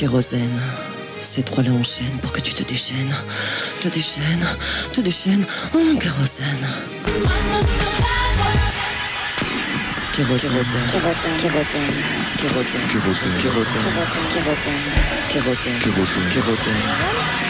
Kérosène. 0.00 0.58
Ces 1.20 1.42
trois-là 1.42 1.72
enchaînent 1.72 2.18
pour 2.22 2.32
que 2.32 2.40
tu 2.40 2.54
te 2.54 2.62
déchaînes. 2.62 3.14
Te 3.82 3.88
déchaînes, 3.88 4.46
te 4.94 5.02
déchaînes. 5.02 5.44
Oh, 5.74 5.98
kérosène. 6.00 6.46
Kérosène. 10.14 10.52
Kérosène. 10.52 11.36
Kérosène. 11.38 11.90
Kérosène. 12.38 12.80
Kérosène. 12.88 13.38
Kérosène. 13.42 13.82
Kérosène. 14.32 14.80
Kérosène. 15.28 15.78
Kérosène. 15.82 16.30
Kérosène. 16.32 17.49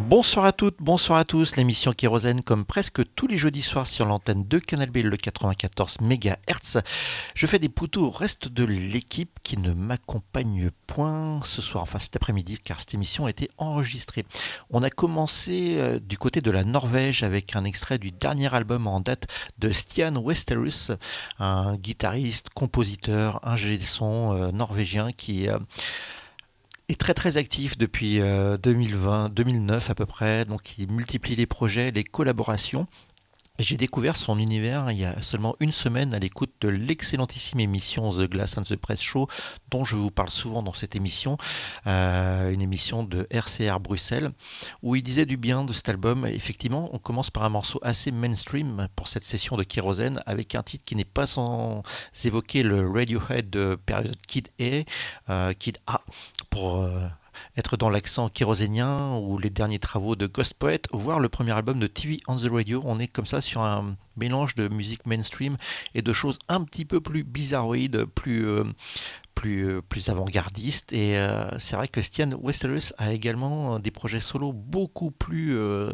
Bonsoir 0.00 0.44
à 0.44 0.52
toutes, 0.52 0.76
bonsoir 0.80 1.18
à 1.18 1.24
tous. 1.24 1.56
L'émission 1.56 1.92
Kérosène, 1.92 2.42
comme 2.42 2.64
presque 2.64 3.02
tous 3.14 3.26
les 3.26 3.36
jeudis 3.36 3.62
soirs 3.62 3.86
sur 3.86 4.06
l'antenne 4.06 4.46
de 4.46 4.58
Canal 4.58 4.90
B, 4.90 4.98
le 4.98 5.16
94 5.16 6.00
MHz. 6.00 6.82
Je 7.34 7.46
fais 7.46 7.58
des 7.58 7.68
poutous 7.68 8.04
au 8.04 8.10
reste 8.10 8.48
de 8.48 8.64
l'équipe 8.64 9.38
qui 9.42 9.56
ne 9.56 9.72
m'accompagne 9.72 10.70
point 10.86 11.40
ce 11.42 11.62
soir, 11.62 11.82
enfin 11.82 11.98
cet 11.98 12.16
après-midi, 12.16 12.58
car 12.62 12.80
cette 12.80 12.94
émission 12.94 13.26
a 13.26 13.30
été 13.30 13.50
enregistrée. 13.58 14.24
On 14.70 14.82
a 14.82 14.90
commencé 14.90 15.74
euh, 15.78 15.98
du 15.98 16.18
côté 16.18 16.40
de 16.40 16.50
la 16.50 16.64
Norvège 16.64 17.22
avec 17.22 17.56
un 17.56 17.64
extrait 17.64 17.98
du 17.98 18.10
dernier 18.10 18.54
album 18.54 18.86
en 18.86 19.00
date 19.00 19.26
de 19.58 19.70
Stian 19.70 20.16
Westerus, 20.16 20.92
un 21.38 21.76
guitariste, 21.76 22.50
compositeur, 22.50 23.40
ingé 23.42 23.80
son 23.80 24.34
euh, 24.34 24.50
norvégien 24.52 25.12
qui... 25.12 25.48
Euh, 25.48 25.58
est 26.88 26.98
très 26.98 27.14
très 27.14 27.36
actif 27.36 27.76
depuis 27.76 28.18
2020, 28.18 29.26
euh, 29.26 29.28
2009 29.28 29.90
à 29.90 29.94
peu 29.94 30.06
près, 30.06 30.44
donc 30.44 30.78
il 30.78 30.90
multiplie 30.90 31.36
les 31.36 31.46
projets, 31.46 31.90
les 31.90 32.04
collaborations. 32.04 32.86
J'ai 33.58 33.76
découvert 33.76 34.14
son 34.14 34.38
univers 34.38 34.92
il 34.92 34.98
y 34.98 35.04
a 35.04 35.20
seulement 35.20 35.56
une 35.58 35.72
semaine 35.72 36.14
à 36.14 36.20
l'écoute 36.20 36.52
de 36.60 36.68
l'excellentissime 36.68 37.58
émission 37.58 38.12
The 38.12 38.30
Glass 38.30 38.56
and 38.56 38.62
the 38.62 38.76
Press 38.76 39.00
Show, 39.00 39.26
dont 39.72 39.82
je 39.82 39.96
vous 39.96 40.12
parle 40.12 40.30
souvent 40.30 40.62
dans 40.62 40.72
cette 40.72 40.94
émission, 40.94 41.36
euh, 41.88 42.52
une 42.52 42.62
émission 42.62 43.02
de 43.02 43.26
RCR 43.32 43.80
Bruxelles, 43.80 44.30
où 44.84 44.94
il 44.94 45.02
disait 45.02 45.26
du 45.26 45.36
bien 45.36 45.64
de 45.64 45.72
cet 45.72 45.88
album. 45.88 46.24
Effectivement, 46.24 46.88
on 46.92 46.98
commence 46.98 47.32
par 47.32 47.42
un 47.42 47.48
morceau 47.48 47.80
assez 47.82 48.12
mainstream 48.12 48.86
pour 48.94 49.08
cette 49.08 49.26
session 49.26 49.56
de 49.56 49.64
Kérosène, 49.64 50.22
avec 50.24 50.54
un 50.54 50.62
titre 50.62 50.84
qui 50.84 50.94
n'est 50.94 51.04
pas 51.04 51.26
sans 51.26 51.82
évoquer 52.24 52.62
le 52.62 52.88
Radiohead 52.88 53.50
de 53.50 53.74
période 53.74 54.16
Kid 54.28 54.50
A, 54.60 54.84
euh, 55.32 55.52
Kid 55.52 55.78
A, 55.88 56.02
euh, 56.66 57.08
être 57.56 57.76
dans 57.76 57.90
l'accent 57.90 58.28
kérosénien 58.28 59.16
ou 59.16 59.38
les 59.38 59.50
derniers 59.50 59.78
travaux 59.78 60.16
de 60.16 60.26
Ghost 60.26 60.54
Poet, 60.54 60.82
voire 60.92 61.20
le 61.20 61.28
premier 61.28 61.52
album 61.52 61.78
de 61.78 61.86
TV 61.86 62.18
on 62.26 62.36
the 62.36 62.48
Radio. 62.50 62.82
On 62.84 62.98
est 62.98 63.08
comme 63.08 63.26
ça 63.26 63.40
sur 63.40 63.60
un 63.60 63.96
mélange 64.16 64.54
de 64.54 64.68
musique 64.68 65.06
mainstream 65.06 65.56
et 65.94 66.02
de 66.02 66.12
choses 66.12 66.38
un 66.48 66.62
petit 66.64 66.84
peu 66.84 67.00
plus 67.00 67.24
bizarroïdes, 67.24 68.04
plus, 68.04 68.46
euh, 68.46 68.64
plus, 69.38 69.68
euh, 69.68 70.10
avant-gardiste. 70.10 70.92
Et 70.92 71.16
euh, 71.16 71.46
c'est 71.58 71.76
vrai 71.76 71.88
que 71.88 72.02
Stian 72.02 72.30
Westerus 72.42 72.92
a 72.98 73.12
également 73.12 73.78
des 73.78 73.90
projets 73.90 74.20
solo 74.20 74.52
beaucoup 74.52 75.10
plus 75.10 75.56
euh, 75.56 75.92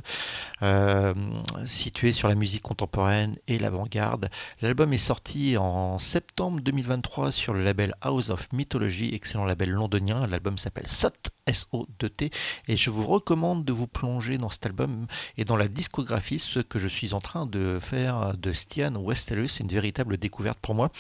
situés 1.64 2.12
sur 2.12 2.29
la 2.29 2.35
musique 2.35 2.62
contemporaine 2.62 3.35
et 3.46 3.58
l'avant-garde. 3.58 4.31
L'album 4.62 4.93
est 4.93 4.99
sorti 4.99 5.56
en 5.58 5.99
septembre 5.99 6.61
2023 6.61 7.32
sur 7.32 7.52
le 7.52 7.62
label 7.62 7.94
House 8.00 8.31
of 8.31 8.50
Mythology, 8.52 9.14
excellent 9.14 9.44
label 9.44 9.70
londonien. 9.70 10.26
L'album 10.26 10.56
s'appelle 10.56 10.88
SOT, 10.88 11.31
S-O-T, 11.46 12.31
et 12.69 12.76
je 12.76 12.91
vous 12.91 13.06
recommande 13.06 13.64
de 13.64 13.73
vous 13.73 13.87
plonger 13.87 14.38
dans 14.38 14.49
cet 14.49 14.67
album 14.67 15.06
et 15.37 15.44
dans 15.44 15.56
la 15.56 15.69
discographie, 15.69 16.38
ce 16.38 16.61
que 16.61 16.79
je 16.79 16.88
suis 16.88 17.14
en 17.14 17.20
train 17.20 17.46
de 17.46 17.79
faire 17.81 18.37
de 18.37 18.52
Stian 18.52 18.96
Westerus, 18.96 19.61
une 19.61 19.69
véritable 19.69 20.17
découverte 20.17 20.58
pour 20.61 20.75
moi. 20.75 20.91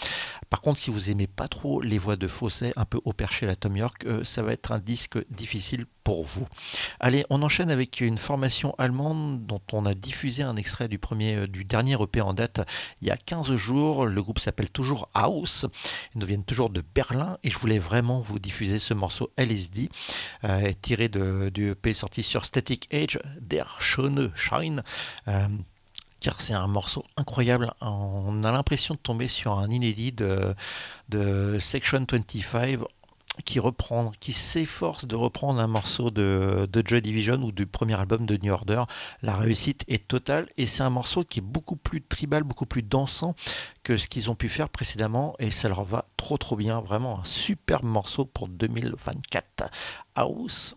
Par 0.50 0.60
contre, 0.60 0.78
si 0.78 0.90
vous 0.90 1.10
aimez 1.10 1.26
pas 1.26 1.48
trop 1.48 1.80
les 1.80 1.98
voix 1.98 2.16
de 2.16 2.28
fossé 2.28 2.72
un 2.76 2.84
peu 2.84 3.00
au 3.04 3.12
perché 3.12 3.46
la 3.46 3.56
Tom 3.56 3.76
York, 3.76 4.04
euh, 4.06 4.24
ça 4.24 4.42
va 4.42 4.52
être 4.52 4.72
un 4.72 4.78
disque 4.78 5.18
difficile 5.30 5.86
pour 6.04 6.24
vous. 6.24 6.46
Allez, 7.00 7.24
on 7.30 7.42
enchaîne 7.42 7.70
avec 7.70 8.02
une 8.02 8.18
formation 8.18 8.74
allemande 8.76 9.46
dont 9.46 9.62
on 9.72 9.86
a 9.86 9.94
diffusé 9.94 10.42
un 10.42 10.54
extrait 10.54 10.86
du, 10.86 10.98
premier, 10.98 11.36
euh, 11.36 11.46
du 11.46 11.64
dernier 11.64 11.96
EP 12.00 12.20
en 12.20 12.34
date 12.34 12.60
il 13.00 13.08
y 13.08 13.10
a 13.10 13.16
15 13.16 13.56
jours. 13.56 14.06
Le 14.06 14.22
groupe 14.22 14.38
s'appelle 14.38 14.70
toujours 14.70 15.08
House. 15.14 15.66
Ils 16.14 16.20
nous 16.20 16.26
viennent 16.26 16.44
toujours 16.44 16.68
de 16.68 16.82
Berlin 16.94 17.38
et 17.42 17.50
je 17.50 17.58
voulais 17.58 17.78
vraiment 17.78 18.20
vous 18.20 18.38
diffuser 18.38 18.78
ce 18.78 18.92
morceau 18.92 19.32
LSD 19.38 19.88
euh, 20.44 20.72
tiré 20.82 21.08
de, 21.08 21.48
du 21.48 21.70
EP 21.70 21.92
sorti 21.94 22.22
sur 22.22 22.44
Static 22.44 22.92
Age, 22.92 23.18
Der 23.40 23.76
Schöne 23.78 24.32
Shine. 24.34 24.82
Euh, 25.28 25.48
car 26.20 26.40
c'est 26.40 26.54
un 26.54 26.66
morceau 26.66 27.04
incroyable. 27.16 27.72
On 27.80 28.44
a 28.44 28.52
l'impression 28.52 28.94
de 28.94 28.98
tomber 28.98 29.28
sur 29.28 29.58
un 29.58 29.68
inédit 29.68 30.12
de, 30.12 30.54
de 31.08 31.58
Section 31.58 32.06
25 32.10 32.78
qui 33.44 33.58
reprend, 33.58 34.12
qui 34.20 34.32
s'efforce 34.32 35.06
de 35.06 35.16
reprendre 35.16 35.60
un 35.60 35.66
morceau 35.66 36.10
de, 36.10 36.68
de 36.70 36.82
Joy 36.86 37.02
Division 37.02 37.36
ou 37.42 37.52
du 37.52 37.66
premier 37.66 37.98
album 37.98 38.26
de 38.26 38.36
New 38.36 38.52
Order. 38.52 38.84
La 39.22 39.36
réussite 39.36 39.84
est 39.88 40.06
totale 40.06 40.48
et 40.56 40.66
c'est 40.66 40.82
un 40.82 40.90
morceau 40.90 41.24
qui 41.24 41.40
est 41.40 41.42
beaucoup 41.42 41.76
plus 41.76 42.02
tribal, 42.02 42.44
beaucoup 42.44 42.66
plus 42.66 42.82
dansant 42.82 43.34
que 43.82 43.96
ce 43.96 44.08
qu'ils 44.08 44.30
ont 44.30 44.34
pu 44.34 44.48
faire 44.48 44.68
précédemment 44.68 45.34
et 45.38 45.50
ça 45.50 45.68
leur 45.68 45.84
va 45.84 46.06
trop 46.16 46.38
trop 46.38 46.56
bien. 46.56 46.80
Vraiment 46.80 47.20
un 47.20 47.24
superbe 47.24 47.84
morceau 47.84 48.24
pour 48.24 48.48
2024. 48.48 49.64
House. 50.14 50.76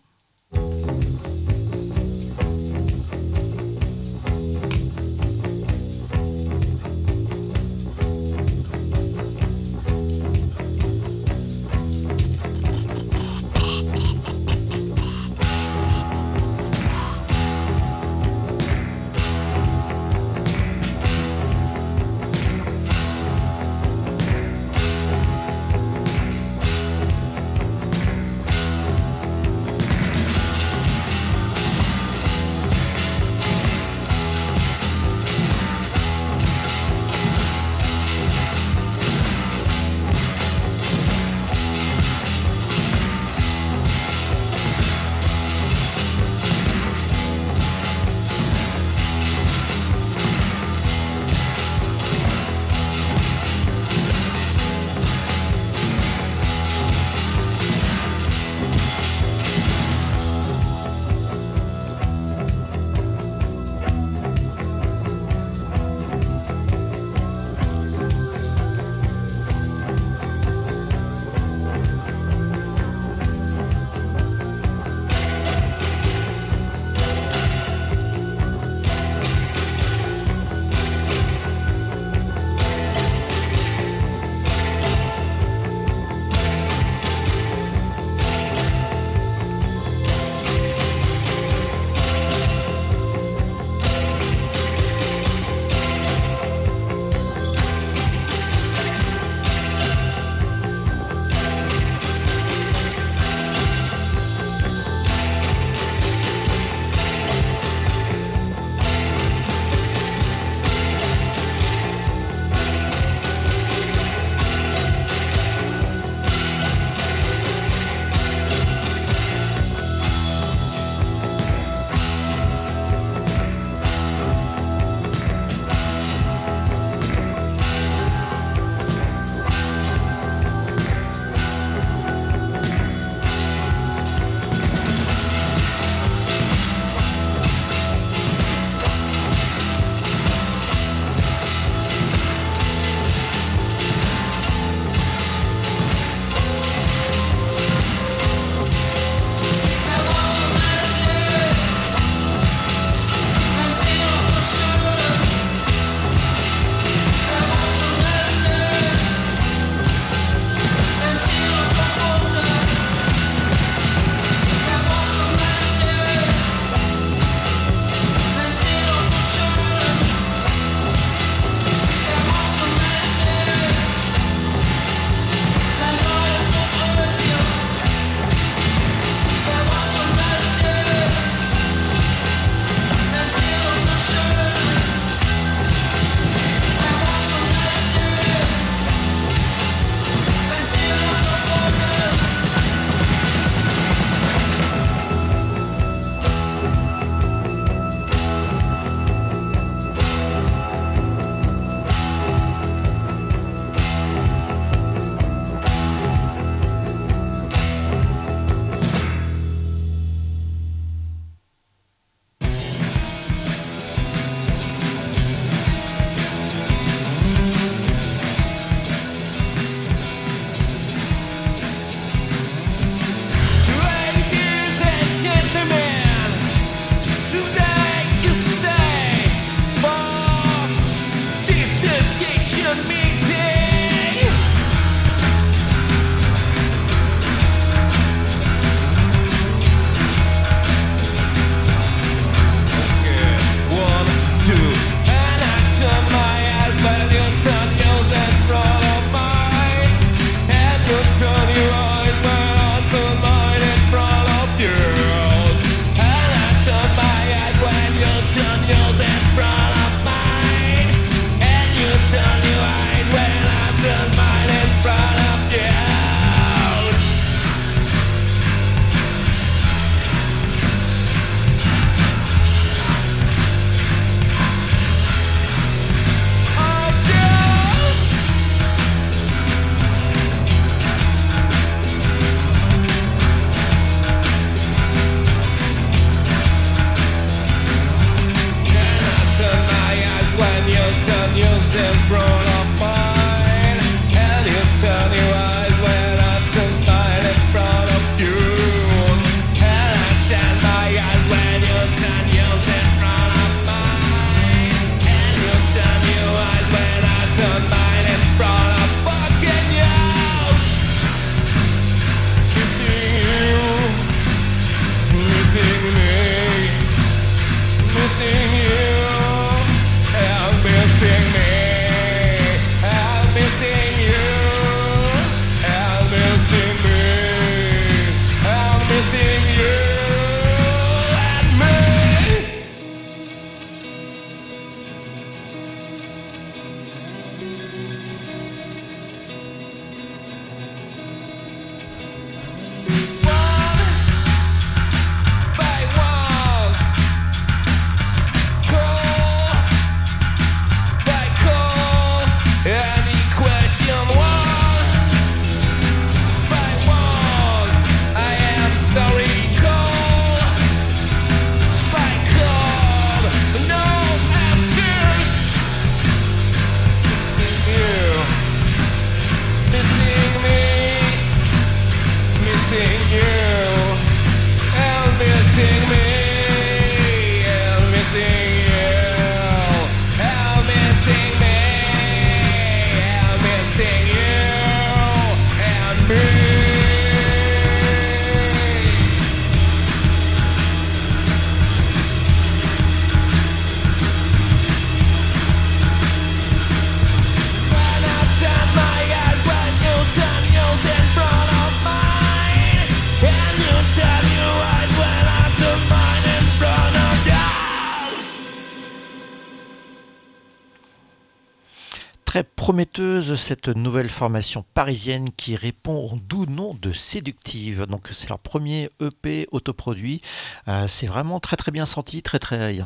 Prometteuse 412.67 413.35
cette 413.35 413.69
nouvelle 413.69 414.09
formation 414.09 414.65
parisienne 414.73 415.29
qui 415.37 415.55
répond 415.55 416.11
au 416.11 416.19
doux 416.19 416.45
nom 416.47 416.73
de 416.81 416.91
Séductive. 416.91 417.85
Donc 417.85 418.09
c'est 418.11 418.27
leur 418.27 418.39
premier 418.39 418.89
EP 418.99 419.47
autoproduit. 419.53 420.19
Euh, 420.67 420.85
c'est 420.89 421.07
vraiment 421.07 421.39
très 421.39 421.55
très 421.55 421.71
bien 421.71 421.85
senti, 421.85 422.21
très 422.21 422.39
très. 422.39 422.77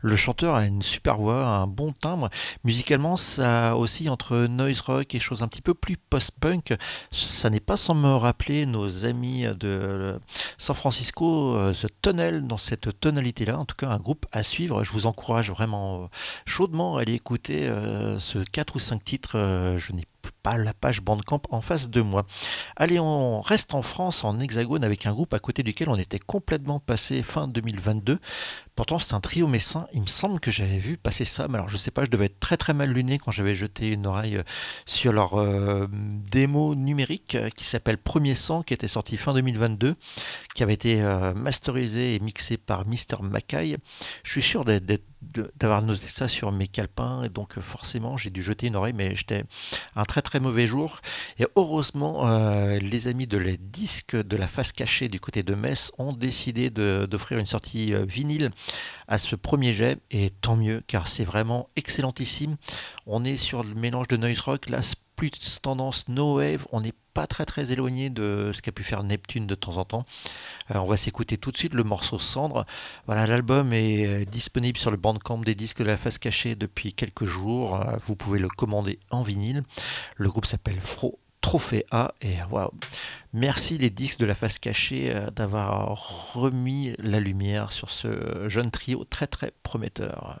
le 0.00 0.16
chanteur 0.16 0.54
a 0.54 0.64
une 0.64 0.80
super 0.80 1.18
voix, 1.18 1.46
un 1.46 1.66
bon 1.66 1.92
timbre. 1.92 2.30
Musicalement, 2.64 3.18
ça 3.18 3.76
aussi 3.76 4.08
entre 4.08 4.46
noise 4.46 4.80
rock 4.80 5.14
et 5.14 5.18
choses 5.18 5.42
un 5.42 5.48
petit 5.48 5.60
peu 5.60 5.74
plus 5.74 5.98
post-punk. 5.98 6.72
Ça 7.10 7.50
n'est 7.50 7.60
pas 7.60 7.76
sans 7.76 7.94
me 7.94 8.14
rappeler 8.14 8.64
nos 8.64 9.04
amis 9.04 9.44
de 9.58 10.18
San 10.56 10.74
Francisco, 10.74 11.54
euh, 11.54 11.74
The 11.74 11.88
Tunnel, 12.00 12.46
dans 12.46 12.56
cette 12.56 12.98
tonalité-là. 12.98 13.58
En 13.58 13.66
tout 13.66 13.76
cas, 13.76 13.90
un 13.90 13.98
groupe 13.98 14.24
à 14.32 14.42
suivre. 14.42 14.84
Je 14.84 14.92
vous 14.92 15.04
encourage 15.04 15.50
vraiment 15.50 16.08
chaudement 16.46 16.96
à 16.96 17.02
aller 17.02 17.12
écouter 17.12 17.68
euh, 17.68 18.18
ce 18.18 18.38
4 18.38 18.69
ou 18.76 18.78
5 18.78 19.02
titres. 19.02 19.36
Euh, 19.36 19.76
je 19.76 19.92
n'ai 19.92 20.04
pas 20.42 20.56
la 20.58 20.72
page 20.72 21.00
Bandcamp 21.00 21.42
en 21.50 21.60
face 21.60 21.90
de 21.90 22.00
moi. 22.00 22.26
Allez, 22.76 22.98
on 22.98 23.40
reste 23.40 23.74
en 23.74 23.82
France, 23.82 24.24
en 24.24 24.38
hexagone, 24.40 24.84
avec 24.84 25.06
un 25.06 25.12
groupe 25.12 25.34
à 25.34 25.38
côté 25.38 25.62
duquel 25.62 25.88
on 25.88 25.96
était 25.96 26.18
complètement 26.18 26.80
passé 26.80 27.22
fin 27.22 27.48
2022. 27.48 28.18
Pourtant, 28.74 28.98
c'est 28.98 29.14
un 29.14 29.20
trio 29.20 29.46
messin. 29.46 29.86
Il 29.92 30.02
me 30.02 30.06
semble 30.06 30.40
que 30.40 30.50
j'avais 30.50 30.78
vu 30.78 30.96
passer 30.96 31.24
ça, 31.24 31.48
mais 31.48 31.56
alors 31.56 31.68
je 31.68 31.76
sais 31.76 31.90
pas, 31.90 32.04
je 32.04 32.10
devais 32.10 32.26
être 32.26 32.40
très 32.40 32.56
très 32.56 32.72
mal 32.72 32.90
luné 32.90 33.18
quand 33.18 33.30
j'avais 33.30 33.54
jeté 33.54 33.88
une 33.88 34.06
oreille 34.06 34.36
euh, 34.36 34.42
sur 34.86 35.12
leur 35.12 35.34
euh, 35.38 35.86
démo 35.90 36.74
numérique 36.74 37.36
qui 37.56 37.64
s'appelle 37.64 37.98
Premier 37.98 38.34
Sang, 38.34 38.62
qui 38.62 38.74
était 38.74 38.88
sorti 38.88 39.16
fin 39.16 39.34
2022, 39.34 39.94
qui 40.54 40.62
avait 40.62 40.74
été 40.74 41.02
masterisé 41.34 42.14
et 42.14 42.20
mixé 42.20 42.56
par 42.56 42.86
Mr. 42.86 43.22
Mackay. 43.22 43.76
Je 44.22 44.30
suis 44.30 44.42
sûr 44.42 44.64
d'avoir 45.22 45.82
noté 45.82 46.08
ça 46.08 46.28
sur 46.28 46.50
mes 46.50 46.66
calepins, 46.66 47.22
et 47.24 47.28
donc 47.28 47.58
forcément 47.60 48.16
j'ai 48.16 48.30
dû 48.30 48.42
jeter 48.42 48.68
une 48.68 48.76
oreille, 48.76 48.94
mais 48.94 49.14
j'étais 49.14 49.44
un 49.94 50.04
très 50.04 50.22
très 50.22 50.40
mauvais 50.40 50.66
jour. 50.66 51.00
Et 51.38 51.46
heureusement, 51.56 52.26
les 52.78 53.08
amis 53.08 53.26
de 53.26 53.38
les 53.38 53.56
disques 53.56 54.16
de 54.16 54.36
la 54.36 54.48
face 54.48 54.72
cachée 54.72 55.08
du 55.08 55.20
côté 55.20 55.42
de 55.42 55.54
Metz 55.54 55.92
ont 55.98 56.12
décidé 56.12 56.70
d'offrir 56.70 57.38
une 57.38 57.46
sortie 57.46 57.92
vinyle 58.06 58.50
à 59.08 59.18
ce 59.18 59.36
premier 59.36 59.72
jet, 59.72 59.98
et 60.10 60.30
tant 60.30 60.56
mieux, 60.56 60.82
car 60.86 61.06
c'est 61.06 61.24
vraiment 61.24 61.68
excellentissime. 61.76 62.56
On 63.06 63.24
est 63.24 63.36
sur 63.36 63.62
le 63.62 63.74
mélange 63.74 64.08
de 64.08 64.16
noise 64.16 64.40
rock, 64.40 64.68
là, 64.68 64.80
plus 65.16 65.30
tendance 65.60 66.08
no 66.08 66.36
wave, 66.38 66.66
on 66.72 66.80
n'est 66.80 66.94
pas 67.12 67.26
très 67.26 67.44
très 67.44 67.72
éloigné 67.72 68.10
de 68.10 68.50
ce 68.52 68.62
qu'a 68.62 68.72
pu 68.72 68.82
faire 68.82 69.02
Neptune 69.02 69.46
de 69.46 69.54
temps 69.54 69.76
en 69.76 69.84
temps. 69.84 70.04
Euh, 70.70 70.78
on 70.78 70.84
va 70.84 70.96
s'écouter 70.96 71.36
tout 71.36 71.50
de 71.50 71.56
suite 71.56 71.74
le 71.74 71.84
morceau 71.84 72.18
Cendre. 72.18 72.66
Voilà, 73.06 73.26
l'album 73.26 73.72
est 73.72 74.06
euh, 74.06 74.24
disponible 74.24 74.78
sur 74.78 74.90
le 74.90 74.96
Bandcamp 74.96 75.38
des 75.38 75.54
disques 75.54 75.80
de 75.80 75.84
la 75.84 75.96
face 75.96 76.18
cachée 76.18 76.54
depuis 76.54 76.92
quelques 76.92 77.24
jours. 77.24 77.80
Euh, 77.80 77.96
vous 78.04 78.16
pouvez 78.16 78.38
le 78.38 78.48
commander 78.48 78.98
en 79.10 79.22
vinyle. 79.22 79.62
Le 80.16 80.28
groupe 80.28 80.46
s'appelle 80.46 80.80
Fro 80.80 81.18
Trophée 81.40 81.84
A. 81.90 82.12
Et 82.20 82.36
waouh, 82.50 82.70
merci 83.32 83.78
les 83.78 83.90
disques 83.90 84.18
de 84.18 84.26
la 84.26 84.34
face 84.34 84.58
cachée 84.58 85.14
d'avoir 85.34 86.34
remis 86.34 86.94
la 86.98 87.18
lumière 87.18 87.72
sur 87.72 87.90
ce 87.90 88.46
jeune 88.48 88.70
trio 88.70 89.04
très 89.04 89.26
très 89.26 89.52
prometteur. 89.62 90.38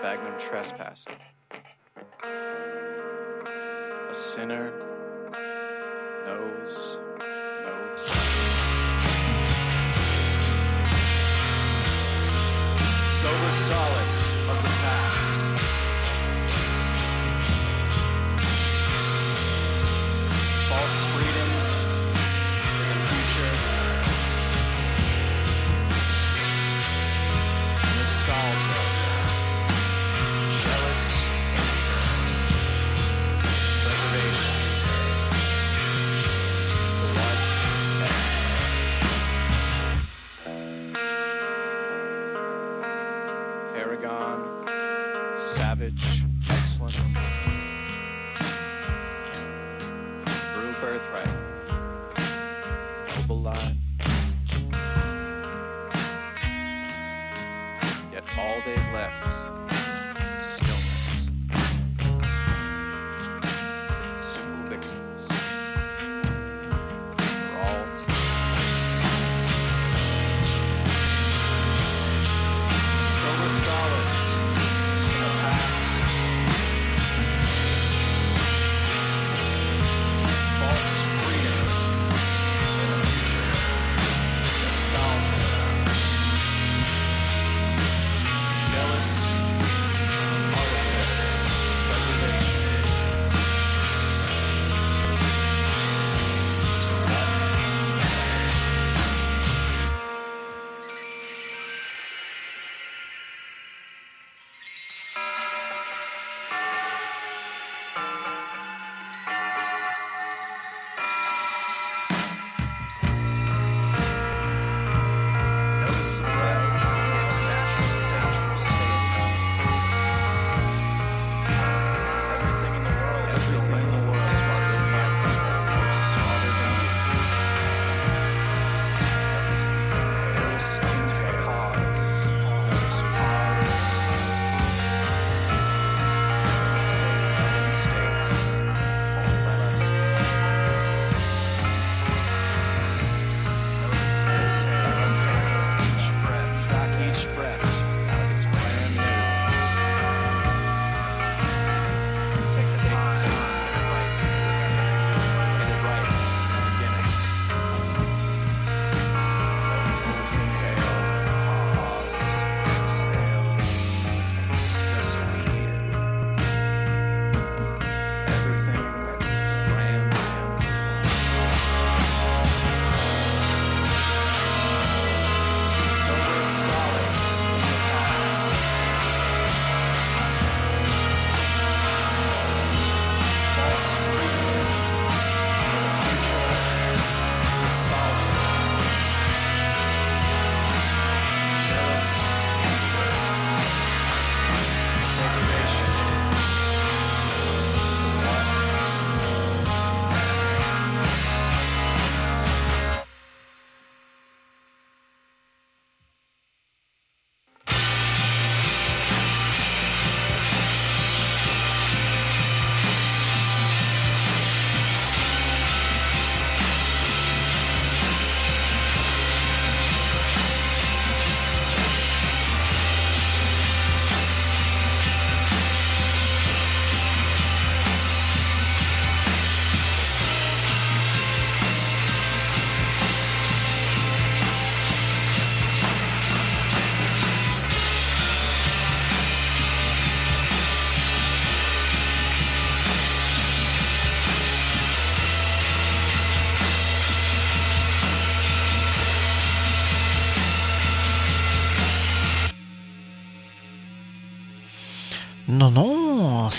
Fagnum 0.00 0.38
Trespass. 0.38 1.04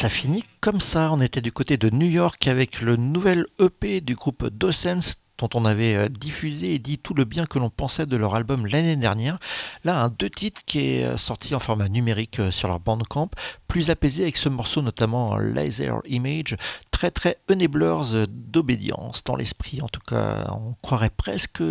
Ça 0.02 0.10
finit 0.10 0.44
comme 0.62 0.82
ça. 0.82 1.12
On 1.14 1.22
était 1.22 1.42
du 1.42 1.52
côté 1.52 1.78
de 1.78 1.92
New 1.92 2.08
York 2.08 2.48
avec 2.48 2.82
le 2.82 2.96
nouvel 2.96 3.46
EP 3.60 4.02
du 4.02 4.16
groupe 4.16 4.48
Docens 4.48 5.18
dont 5.38 5.50
on 5.54 5.64
avait 5.64 5.96
euh, 5.96 6.10
diffusé 6.10 6.74
et 6.74 6.80
dit 6.80 6.98
tout 6.98 7.14
le 7.14 7.24
bien 7.24 7.46
que 7.46 7.60
l'on 7.60 7.70
pensait 7.70 8.08
de 8.08 8.18
leur 8.18 8.34
album 8.34 8.66
l'année 8.66 8.96
dernière. 8.96 9.38
Là, 9.84 10.02
un 10.02 10.10
deux 10.10 10.32
titres 10.32 10.62
qui 10.66 10.80
est 10.80 11.06
euh, 11.06 11.18
sorti 11.18 11.54
en 11.54 11.60
format 11.60 11.88
numérique 11.88 12.40
euh, 12.40 12.50
sur 12.50 12.68
leur 12.68 12.80
bandcamp, 12.80 13.30
plus 13.68 13.92
apaisé 13.92 14.24
avec 14.24 14.38
ce 14.38 14.50
morceau 14.50 14.82
notamment 14.82 15.38
Laser 15.38 16.02
Image, 16.06 16.58
très 16.90 17.12
très 17.12 17.38
Enablers 17.50 18.28
d'obédience 18.28 19.24
dans 19.24 19.36
l'esprit. 19.36 19.82
En 19.82 19.88
tout 19.88 20.02
cas, 20.02 20.46
on 20.52 20.76
croirait 20.84 21.10
presque 21.10 21.64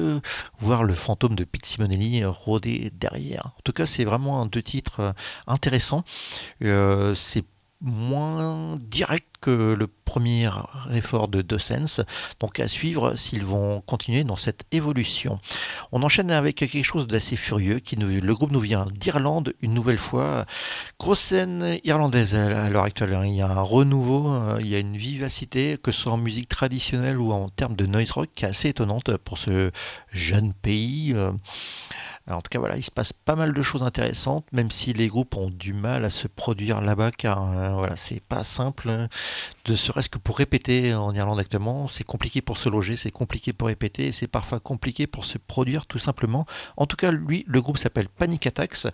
voir 0.58 0.82
le 0.82 0.94
fantôme 0.94 1.36
de 1.36 1.44
Pete 1.44 1.66
Simonelli 1.66 2.24
rôder 2.24 2.90
derrière. 2.94 3.46
En 3.46 3.60
tout 3.64 3.72
cas, 3.72 3.86
c'est 3.86 4.04
vraiment 4.04 4.40
un 4.42 4.46
deux 4.46 4.62
titres 4.62 5.14
intéressants. 5.46 6.04
Euh, 6.64 7.14
c'est 7.14 7.44
moins 7.80 8.76
direct 8.80 9.26
que 9.40 9.74
le 9.74 9.86
premier 9.86 10.50
effort 10.92 11.28
de 11.28 11.58
Sense. 11.58 12.00
Donc 12.40 12.60
à 12.60 12.68
suivre 12.68 13.14
s'ils 13.14 13.44
vont 13.44 13.80
continuer 13.80 14.24
dans 14.24 14.36
cette 14.36 14.64
évolution. 14.72 15.40
On 15.92 16.02
enchaîne 16.02 16.30
avec 16.30 16.56
quelque 16.56 16.82
chose 16.82 17.06
d'assez 17.06 17.36
furieux. 17.36 17.78
Qui 17.78 17.96
le 17.96 18.34
groupe 18.34 18.50
nous 18.50 18.60
vient 18.60 18.86
d'Irlande 18.92 19.54
une 19.62 19.72
nouvelle 19.72 19.98
fois. 19.98 20.44
Grosse 20.98 21.20
scène 21.20 21.78
irlandaise 21.84 22.34
à 22.34 22.68
l'heure 22.70 22.84
actuelle. 22.84 23.18
Il 23.24 23.34
y 23.34 23.40
a 23.40 23.48
un 23.48 23.62
renouveau, 23.62 24.30
euh, 24.30 24.58
il 24.60 24.68
y 24.68 24.74
a 24.74 24.78
une 24.78 24.96
vivacité, 24.96 25.78
que 25.82 25.92
ce 25.92 26.02
soit 26.02 26.12
en 26.12 26.18
musique 26.18 26.48
traditionnelle 26.48 27.18
ou 27.18 27.32
en 27.32 27.48
termes 27.48 27.76
de 27.76 27.86
noise 27.86 28.10
rock, 28.10 28.42
assez 28.42 28.68
étonnante 28.68 29.16
pour 29.18 29.38
ce 29.38 29.70
jeune 30.12 30.52
pays. 30.52 31.14
En 32.36 32.40
tout 32.40 32.48
cas, 32.50 32.58
voilà, 32.58 32.76
il 32.76 32.84
se 32.84 32.90
passe 32.90 33.12
pas 33.12 33.36
mal 33.36 33.52
de 33.52 33.62
choses 33.62 33.82
intéressantes, 33.82 34.44
même 34.52 34.70
si 34.70 34.92
les 34.92 35.08
groupes 35.08 35.36
ont 35.36 35.50
du 35.50 35.72
mal 35.72 36.04
à 36.04 36.10
se 36.10 36.28
produire 36.28 36.80
là-bas, 36.80 37.10
car 37.10 37.50
euh, 37.50 37.70
voilà, 37.70 37.96
c'est 37.96 38.22
pas 38.22 38.44
simple, 38.44 38.90
hein, 38.90 39.08
de 39.64 39.74
serait-ce 39.74 40.08
que 40.08 40.18
pour 40.18 40.38
répéter 40.38 40.94
en 40.94 41.14
Irlande 41.14 41.38
actuellement, 41.38 41.88
c'est 41.88 42.04
compliqué 42.04 42.40
pour 42.40 42.56
se 42.56 42.68
loger, 42.68 42.96
c'est 42.96 43.10
compliqué 43.10 43.52
pour 43.52 43.68
répéter, 43.68 44.12
c'est 44.12 44.28
parfois 44.28 44.60
compliqué 44.60 45.06
pour 45.06 45.24
se 45.24 45.38
produire 45.38 45.86
tout 45.86 45.98
simplement. 45.98 46.46
En 46.76 46.86
tout 46.86 46.96
cas, 46.96 47.10
lui, 47.10 47.44
le 47.48 47.60
groupe 47.60 47.78
s'appelle 47.78 48.08
Panic 48.08 48.46
Attacks, 48.46 48.86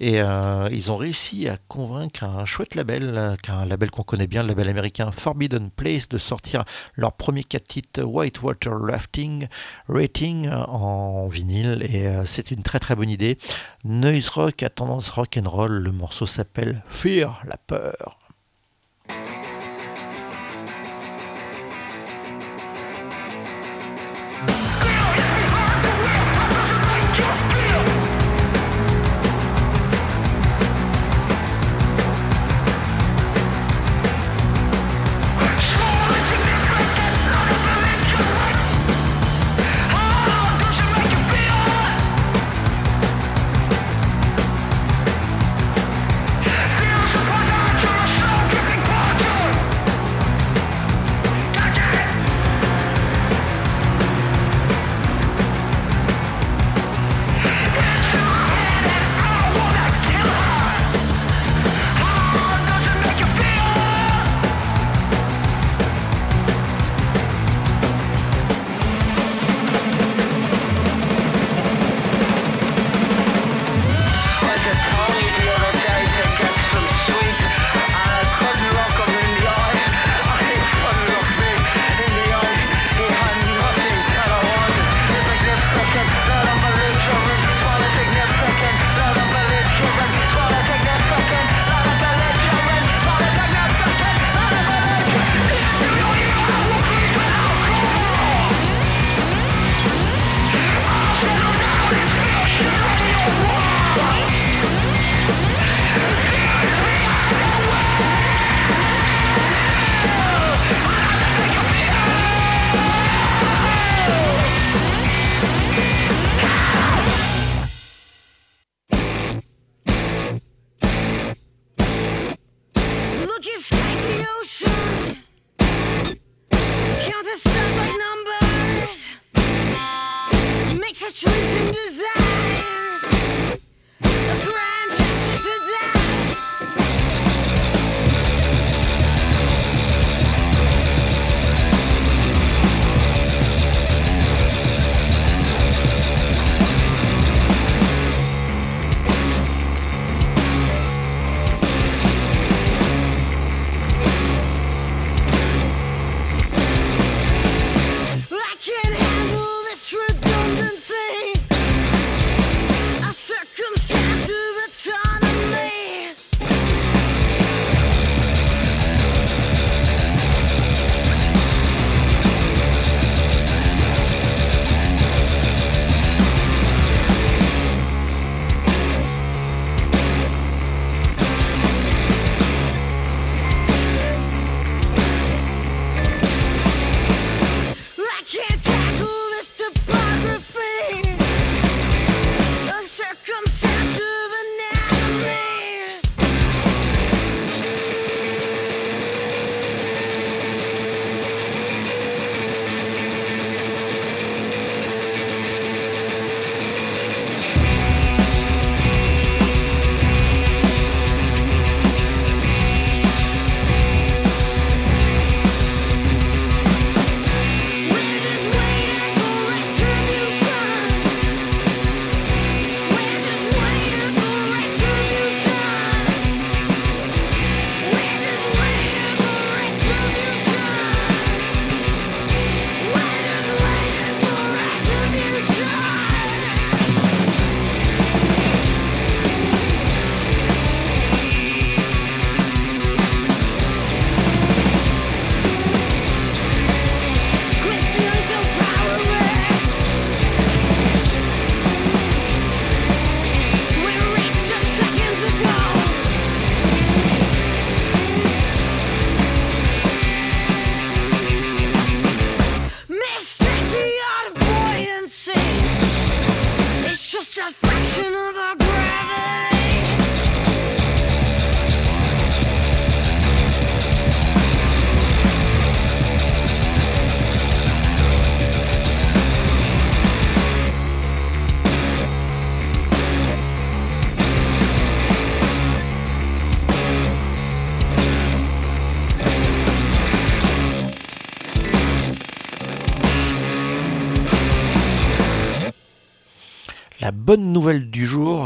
et 0.00 0.20
euh, 0.20 0.68
ils 0.70 0.90
ont 0.90 0.96
réussi 0.96 1.48
à 1.48 1.56
convaincre 1.68 2.24
un 2.24 2.44
chouette 2.44 2.74
label, 2.74 3.12
euh, 3.16 3.36
un 3.48 3.66
label 3.66 3.90
qu'on 3.90 4.02
connaît 4.02 4.26
bien, 4.26 4.42
le 4.42 4.48
label 4.48 4.68
américain 4.68 5.10
Forbidden 5.10 5.70
Place, 5.70 6.08
de 6.08 6.18
sortir 6.18 6.64
leur 6.94 7.12
premier 7.12 7.44
4 7.44 7.64
titres 7.64 8.02
Whitewater 8.02 8.72
Rafting 8.72 9.48
Rating 9.88 10.48
en 10.50 11.28
vinyle, 11.28 11.86
et 11.88 12.08
c'est 12.26 12.50
une 12.50 12.62
très 12.62 12.78
très 12.84 12.96
bonne 12.96 13.08
idée. 13.08 13.38
Noise 13.84 14.28
rock 14.28 14.62
à 14.62 14.68
tendance 14.68 15.08
rock 15.08 15.38
and 15.42 15.48
roll. 15.48 15.72
Le 15.72 15.90
morceau 15.90 16.26
s'appelle 16.26 16.82
Fear, 16.86 17.40
la 17.46 17.56
peur. 17.56 18.23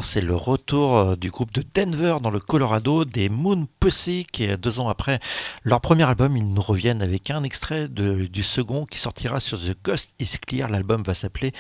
C'est 0.09 0.23
le 0.23 0.35
retour 0.35 0.97
euh, 0.97 1.17
du 1.17 1.31
groupe 1.31 1.53
de 1.53 1.63
Denver 1.75 2.17
dans 2.23 2.31
le 2.31 2.41
Colorado 2.41 3.05
des 3.05 3.29
Moon 3.29 3.69
Pussy 3.79 4.27
qui, 4.33 4.49
euh, 4.49 4.57
deux 4.57 4.81
ans 4.81 4.89
après 4.89 5.21
leur 5.65 5.83
premier 5.83 6.05
album, 6.05 6.35
ils 6.35 6.49
nous 6.49 6.63
reviennent 6.63 7.03
avec 7.03 7.31
un 7.31 7.43
extrait 7.43 7.89
du 7.89 8.43
second 8.43 8.87
qui 8.87 8.99
sortira 8.99 9.39
sur 9.39 9.59
The 9.59 9.77
Ghost 9.85 10.15
is 10.19 10.39
Clear. 10.47 10.71
L'album 10.71 11.03
va 11.03 11.13
s'appeler 11.13 11.53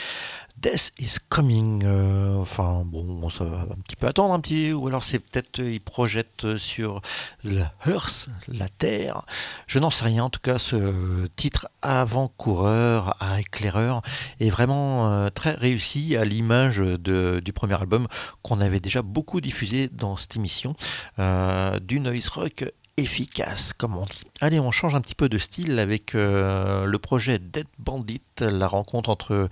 Death 0.61 0.93
is 0.99 1.19
Coming. 1.29 1.85
Euh, 1.85 2.37
enfin, 2.37 2.83
bon, 2.85 3.31
ça 3.31 3.45
va 3.45 3.61
un 3.61 3.81
petit 3.83 3.95
peu 3.97 4.09
attendre 4.09 4.35
un 4.35 4.41
petit, 4.41 4.73
ou 4.73 4.89
alors 4.89 5.05
c'est 5.05 5.21
peut-être 5.21 5.61
euh, 5.61 5.71
ils 5.71 5.81
projettent 5.81 6.45
euh, 6.45 6.59
sur 6.59 7.01
la 7.45 7.73
Earth, 7.87 8.29
la 8.49 8.69
Terre. 8.69 9.23
Je 9.67 9.79
n'en 9.79 9.91
sais 9.91 10.05
rien. 10.05 10.25
En 10.25 10.31
tout 10.31 10.41
cas, 10.41 10.59
ce 10.59 11.27
titre 11.37 11.69
avant-coureur 11.83 13.15
à 13.21 13.41
éclaireur 13.41 14.03
est 14.41 14.51
vraiment 14.51 15.29
très 15.31 15.53
réussi 15.53 16.17
à 16.17 16.25
l'image 16.25 16.79
du 16.79 17.53
premier 17.53 17.75
album 17.75 18.09
qu'on 18.43 18.61
avait 18.61 18.81
déjà 18.81 19.03
beaucoup 19.03 19.41
diffusé 19.41 19.89
dans 19.89 20.17
cette 20.17 20.37
émission, 20.37 20.75
du 21.19 22.01
noise 22.01 22.29
rock 22.29 22.65
efficace, 22.99 23.73
comme 23.73 23.97
on 23.97 24.05
dit. 24.05 24.25
Allez, 24.41 24.59
on 24.59 24.71
change 24.71 24.95
un 24.95 25.01
petit 25.01 25.15
peu 25.15 25.29
de 25.29 25.39
style 25.39 25.79
avec 25.79 26.15
euh, 26.15 26.85
le 26.85 26.99
projet 26.99 27.39
Dead 27.39 27.67
Bandit, 27.79 28.21
la 28.41 28.67
rencontre 28.67 29.11
entre 29.11 29.49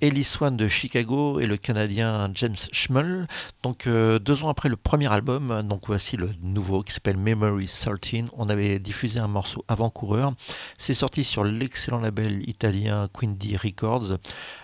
Ellie 0.00 0.24
Swan 0.24 0.56
de 0.56 0.68
Chicago 0.68 1.38
et 1.40 1.46
le 1.46 1.56
Canadien 1.56 2.30
James 2.34 2.56
Schmull. 2.72 3.26
Donc 3.62 3.86
euh, 3.86 4.18
deux 4.18 4.42
ans 4.42 4.48
après 4.48 4.68
le 4.68 4.76
premier 4.76 5.12
album, 5.12 5.62
donc 5.62 5.86
voici 5.86 6.16
le 6.16 6.30
nouveau 6.42 6.82
qui 6.82 6.92
s'appelle 6.92 7.16
Memory 7.16 7.66
13. 7.66 8.24
On 8.36 8.48
avait 8.48 8.78
diffusé 8.78 9.20
un 9.20 9.28
morceau 9.28 9.64
avant-coureur. 9.68 10.32
C'est 10.78 10.94
sorti 10.94 11.24
sur 11.24 11.44
l'excellent 11.44 12.00
label 12.00 12.48
italien 12.48 13.08
Quindi 13.12 13.56
Records. 13.56 14.18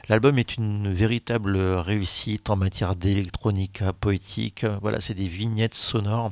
L'album 0.09 0.39
est 0.39 0.57
une 0.57 0.93
véritable 0.93 1.57
réussite 1.57 2.51
en 2.51 2.57
matière 2.57 2.97
d'électronica 2.97 3.93
poétique. 3.93 4.65
Voilà, 4.81 5.01
c'est 5.01 5.15
des 5.15 5.29
vignettes 5.29 5.75
sonores 5.75 6.31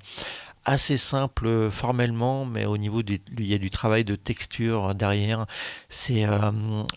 assez 0.71 0.99
simples 0.99 1.69
formellement, 1.71 2.45
mais 2.47 2.65
au 2.65 2.79
niveau 2.79 3.03
du, 3.03 3.21
il 3.37 3.47
y 3.47 3.55
a 3.55 3.59
du 3.59 3.71
travail 3.71 4.05
de 4.05 4.15
texture 4.15 4.95
derrière. 4.95 5.47
C'est 5.89 6.25
euh, 6.27 6.51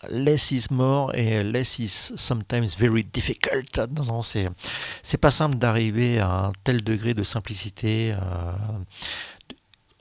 less 0.08 0.52
is 0.52 0.66
more 0.70 1.14
et 1.14 1.42
less 1.42 1.78
is 1.78 2.12
sometimes 2.16 2.76
very 2.78 3.04
difficult. 3.04 3.78
Non, 3.96 4.04
non, 4.04 4.22
c'est 4.22 4.48
c'est 5.02 5.18
pas 5.18 5.30
simple 5.30 5.56
d'arriver 5.56 6.20
à 6.20 6.30
un 6.46 6.52
tel 6.62 6.82
degré 6.82 7.14
de 7.14 7.22
simplicité. 7.24 8.12
euh, 8.12 8.52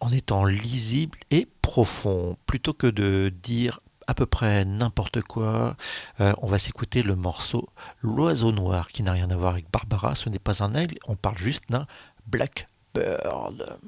en 0.03 0.11
étant 0.11 0.43
lisible 0.43 1.17
et 1.31 1.47
profond, 1.61 2.35
plutôt 2.45 2.73
que 2.73 2.87
de 2.87 3.31
dire 3.41 3.79
à 4.05 4.13
peu 4.13 4.25
près 4.25 4.65
n'importe 4.65 5.21
quoi, 5.21 5.77
euh, 6.19 6.33
on 6.41 6.47
va 6.47 6.57
s'écouter 6.57 7.03
le 7.03 7.15
morceau 7.15 7.69
L'oiseau 8.01 8.51
noir, 8.51 8.89
qui 8.89 9.01
n'a 9.01 9.13
rien 9.13 9.29
à 9.31 9.37
voir 9.37 9.53
avec 9.53 9.71
Barbara, 9.71 10.13
ce 10.15 10.27
n'est 10.27 10.39
pas 10.39 10.61
un 10.61 10.75
aigle, 10.75 10.97
on 11.07 11.15
parle 11.15 11.37
juste 11.37 11.63
d'un 11.69 11.87
blackbird. 12.27 12.72
böl 12.93 13.79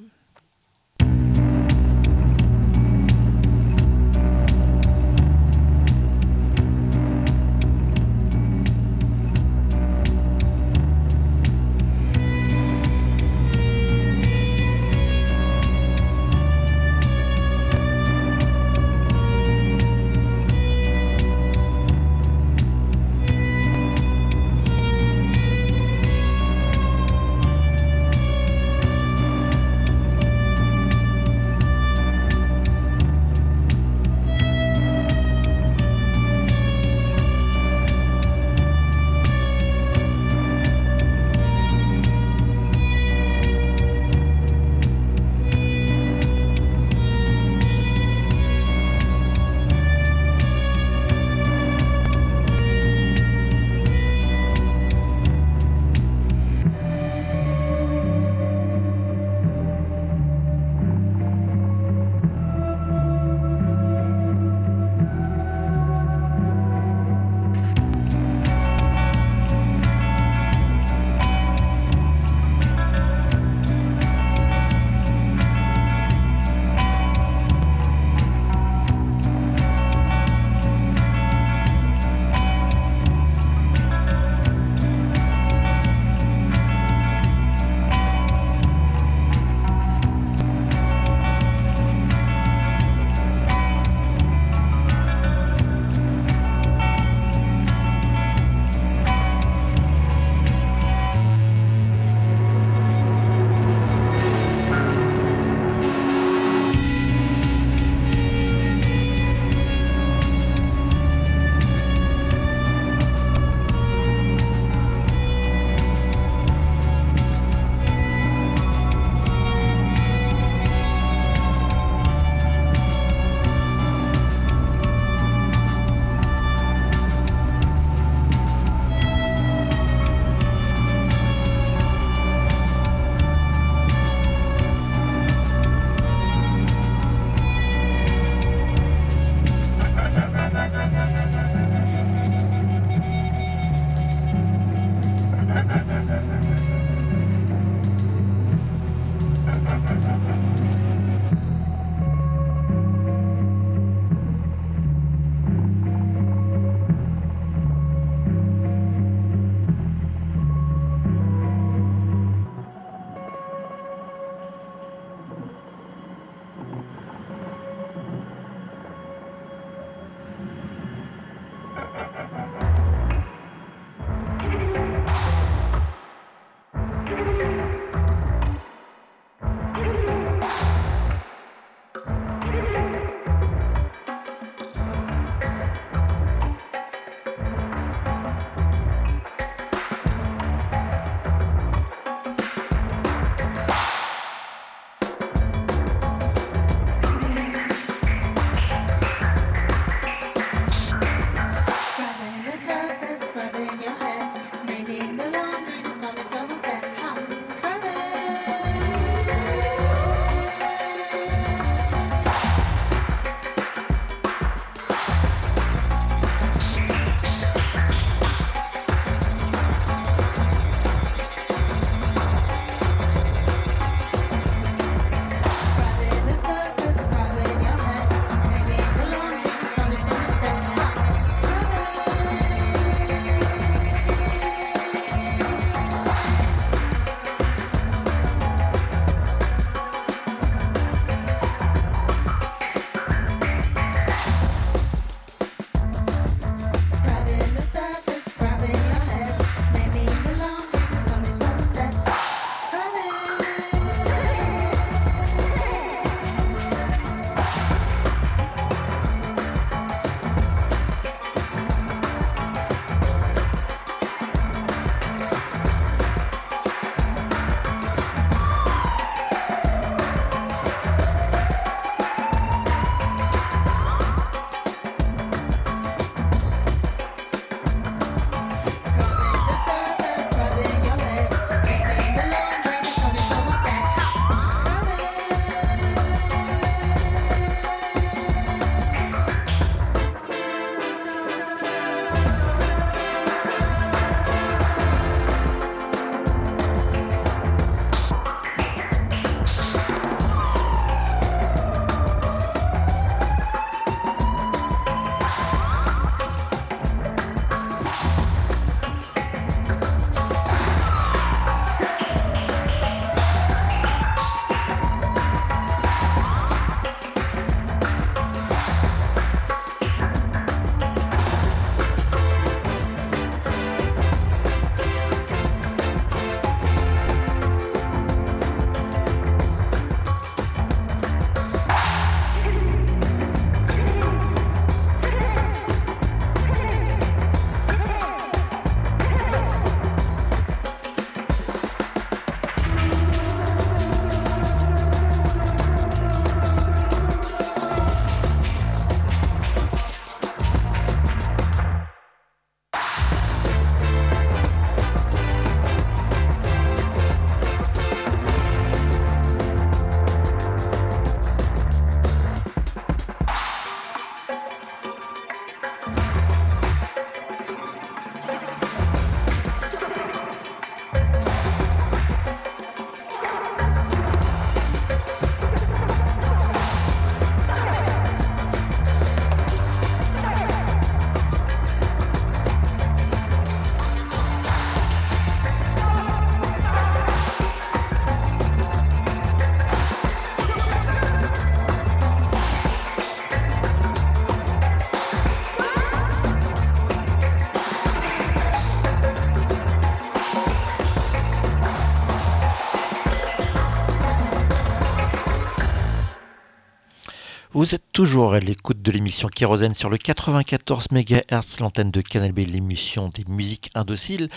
toujours 407.96 408.34
à 408.34 408.42
l'écoute 408.42 408.82
de 408.82 408.92
l'émission 408.92 409.30
Kérosène 409.30 409.74
sur 409.74 409.90
le 409.90 409.98
94 409.98 410.88
MHz, 410.92 411.62
l'antenne 411.62 411.92
de 411.92 412.02
Canal 412.02 412.34
B, 412.34 412.40
l'émission 412.40 413.08
des 413.08 413.24
musiques 413.26 413.70
indociles. 413.74 414.28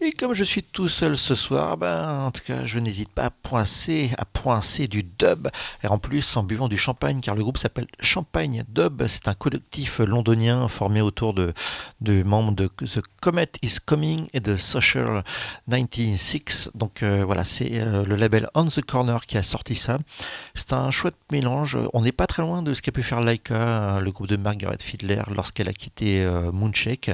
Et 0.00 0.10
comme 0.10 0.34
je 0.34 0.42
suis 0.42 0.64
tout 0.64 0.88
seul 0.88 1.16
ce 1.16 1.36
soir, 1.36 1.76
ben, 1.76 2.24
en 2.24 2.32
tout 2.32 2.40
cas, 2.44 2.64
je 2.64 2.80
n'hésite 2.80 3.10
pas 3.10 3.26
à 3.26 3.30
poincer, 3.30 4.10
à 4.18 4.24
poincer 4.24 4.88
du 4.88 5.04
dub. 5.04 5.46
Et 5.84 5.86
en 5.86 5.98
plus, 5.98 6.36
en 6.36 6.42
buvant 6.42 6.66
du 6.66 6.76
champagne, 6.76 7.20
car 7.20 7.36
le 7.36 7.44
groupe 7.44 7.56
s'appelle 7.56 7.86
Champagne 8.00 8.64
Dub. 8.68 9.06
C'est 9.06 9.28
un 9.28 9.34
collectif 9.34 10.00
londonien 10.00 10.66
formé 10.66 11.00
autour 11.00 11.34
de, 11.34 11.54
membres 12.24 12.50
de 12.50 12.66
The 12.66 13.00
Comet 13.20 13.52
is 13.62 13.76
Coming 13.86 14.26
et 14.32 14.40
de 14.40 14.56
Social 14.56 15.22
96. 15.70 16.72
Donc 16.74 17.04
euh, 17.04 17.22
voilà, 17.24 17.44
c'est 17.44 17.74
euh, 17.74 18.04
le 18.04 18.16
label 18.16 18.48
On 18.56 18.64
the 18.64 18.82
Corner 18.82 19.24
qui 19.24 19.38
a 19.38 19.44
sorti 19.44 19.76
ça. 19.76 20.00
C'est 20.56 20.72
un 20.72 20.90
chouette 20.92 21.16
mélange. 21.32 21.76
On 21.92 22.02
n'est 22.02 22.12
pas 22.12 22.28
très 22.28 22.42
loin 22.42 22.62
de 22.62 22.74
ce 22.74 22.82
qu'a 22.82 22.92
pu 22.92 23.02
faire 23.02 23.20
Laika, 23.20 23.54
euh, 23.54 24.00
le 24.00 24.12
groupe 24.12 24.28
de 24.28 24.36
Margaret 24.36 24.76
Fiedler, 24.80 25.22
lorsqu'elle 25.34 25.68
a 25.68 25.72
quitté 25.72 26.22
euh, 26.22 26.52
Moonshake. 26.52 27.10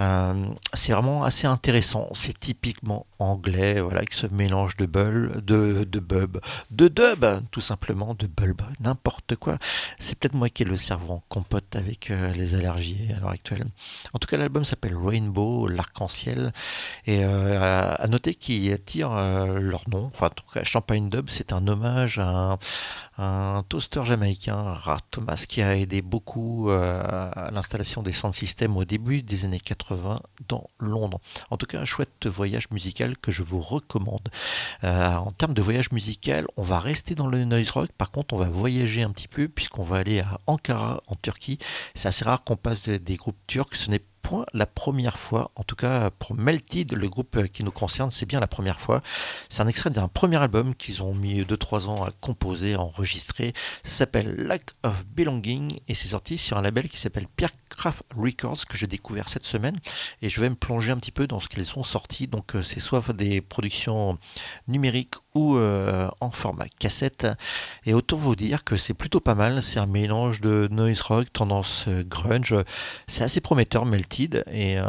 Euh, 0.00 0.34
c'est 0.74 0.92
vraiment 0.92 1.24
assez 1.24 1.46
intéressant. 1.46 2.08
C'est 2.14 2.38
typiquement 2.38 3.06
anglais, 3.18 3.80
voilà, 3.80 3.98
avec 3.98 4.12
ce 4.12 4.26
mélange 4.26 4.76
de 4.76 4.86
bul, 4.86 5.40
de, 5.44 5.84
de 5.84 5.98
bub, 6.00 6.38
de 6.70 6.88
dub, 6.88 7.26
tout 7.50 7.60
simplement, 7.60 8.14
de 8.14 8.26
bulb, 8.26 8.62
n'importe 8.80 9.36
quoi. 9.36 9.58
C'est 9.98 10.18
peut-être 10.18 10.34
moi 10.34 10.48
qui 10.48 10.62
ai 10.62 10.66
le 10.66 10.76
cerveau 10.76 11.14
en 11.14 11.22
compote 11.28 11.74
avec 11.74 12.10
euh, 12.10 12.32
les 12.34 12.54
allergies 12.54 13.08
à 13.16 13.20
l'heure 13.20 13.30
actuelle. 13.30 13.66
En 14.12 14.18
tout 14.18 14.28
cas, 14.28 14.36
l'album 14.36 14.64
s'appelle 14.64 14.96
Rainbow, 14.96 15.66
l'arc-en-ciel, 15.66 16.52
et 17.06 17.24
euh, 17.24 17.96
à, 17.98 18.06
noter 18.06 18.34
qu'ils 18.34 18.78
tirent 18.84 19.14
leur 19.14 19.88
nom. 19.88 20.06
Enfin, 20.06 20.26
en 20.26 20.30
tout 20.30 20.44
cas, 20.52 20.62
Champagne 20.64 21.08
Dub, 21.10 21.28
c'est 21.28 21.52
un 21.52 21.66
hommage 21.66 22.18
à 22.18 22.28
un, 22.28 22.58
un 23.18 23.64
toaster 23.68 24.04
jamaïcain, 24.04 24.56
Rat 24.56 25.00
Thomas, 25.10 25.44
qui 25.48 25.60
a 25.60 25.76
aidé 25.76 26.02
beaucoup 26.02 26.70
euh, 26.70 27.02
à 27.34 27.50
l'installation 27.50 28.02
des 28.02 28.12
sound 28.12 28.32
systems 28.32 28.76
au 28.76 28.84
début 28.84 29.22
des 29.22 29.44
années 29.44 29.58
80 29.58 30.20
dans 30.48 30.70
Londres. 30.78 31.20
En 31.50 31.56
tout 31.56 31.66
cas, 31.66 31.80
un 31.80 31.84
chouette 31.84 32.26
voyage 32.26 32.70
musical 32.70 33.18
que 33.18 33.32
je 33.32 33.42
vous 33.42 33.60
recommande. 33.60 34.28
Euh, 34.84 35.14
en 35.14 35.32
termes 35.32 35.54
de 35.54 35.62
voyage 35.62 35.90
musical, 35.90 36.46
on 36.56 36.62
va 36.62 36.78
rester 36.78 37.16
dans 37.16 37.26
le 37.26 37.44
noise 37.44 37.70
rock. 37.70 37.90
Par 37.98 38.12
contre, 38.12 38.34
on 38.34 38.38
va 38.38 38.48
voyager 38.48 39.02
un 39.02 39.10
petit 39.10 39.28
peu 39.28 39.48
puisqu'on 39.48 39.82
va 39.82 39.96
aller 39.96 40.20
à 40.20 40.38
Ankara, 40.46 41.02
en 41.08 41.16
Turquie. 41.16 41.58
C'est 41.94 42.08
assez 42.08 42.24
rare 42.24 42.44
qu'on 42.44 42.56
passe 42.56 42.88
des, 42.88 43.16
groupes 43.16 43.36
turcs. 43.48 43.74
Ce 43.74 43.90
n'est 43.90 44.02
point 44.22 44.46
la 44.52 44.66
première 44.66 45.18
fois, 45.18 45.50
en 45.56 45.62
tout 45.62 45.76
cas 45.76 46.10
pour 46.10 46.34
Melted, 46.34 46.92
le 46.92 47.08
groupe 47.08 47.46
qui 47.48 47.64
nous 47.64 47.70
concerne, 47.70 48.10
c'est 48.10 48.26
bien 48.26 48.40
la 48.40 48.46
première 48.46 48.80
fois. 48.80 49.02
C'est 49.48 49.62
un 49.62 49.68
extrait 49.68 49.90
d'un 49.90 50.08
premier 50.08 50.36
album 50.36 50.74
qu'ils 50.74 51.02
ont 51.02 51.14
mis 51.14 51.42
2-3 51.42 51.86
ans 51.86 52.04
à 52.04 52.10
composer, 52.20 52.74
à 52.74 52.80
enregistrer. 52.80 53.52
Ça 53.82 53.90
s'appelle 53.90 54.34
Lack 54.36 54.72
of 54.82 55.06
Belonging 55.06 55.78
et 55.88 55.94
c'est 55.94 56.08
sorti 56.08 56.38
sur 56.38 56.56
un 56.58 56.62
label 56.62 56.88
qui 56.88 56.96
s'appelle 56.96 57.26
Pierrecraft 57.36 58.02
Records 58.16 58.66
que 58.68 58.76
j'ai 58.76 58.86
découvert 58.86 59.28
cette 59.28 59.46
semaine 59.46 59.78
et 60.22 60.28
je 60.28 60.40
vais 60.40 60.50
me 60.50 60.56
plonger 60.56 60.92
un 60.92 60.96
petit 60.96 61.12
peu 61.12 61.26
dans 61.26 61.40
ce 61.40 61.48
qu'ils 61.48 61.78
ont 61.78 61.82
sorti. 61.82 62.26
Donc 62.26 62.54
euh, 62.54 62.62
c'est 62.62 62.80
soit 62.80 63.12
des 63.12 63.40
productions 63.40 64.18
numériques 64.66 65.14
euh, 65.56 66.08
en 66.20 66.30
format 66.30 66.68
cassette. 66.78 67.26
Et 67.84 67.94
autant 67.94 68.16
vous 68.16 68.36
dire 68.36 68.64
que 68.64 68.76
c'est 68.76 68.94
plutôt 68.94 69.20
pas 69.20 69.34
mal. 69.34 69.62
C'est 69.62 69.78
un 69.78 69.86
mélange 69.86 70.40
de 70.40 70.68
noise 70.70 71.00
rock, 71.00 71.32
tendance 71.32 71.84
euh, 71.88 72.02
grunge. 72.02 72.54
C'est 73.06 73.24
assez 73.24 73.40
prometteur, 73.40 73.84
Melted. 73.86 74.44
Et 74.50 74.78
euh, 74.78 74.84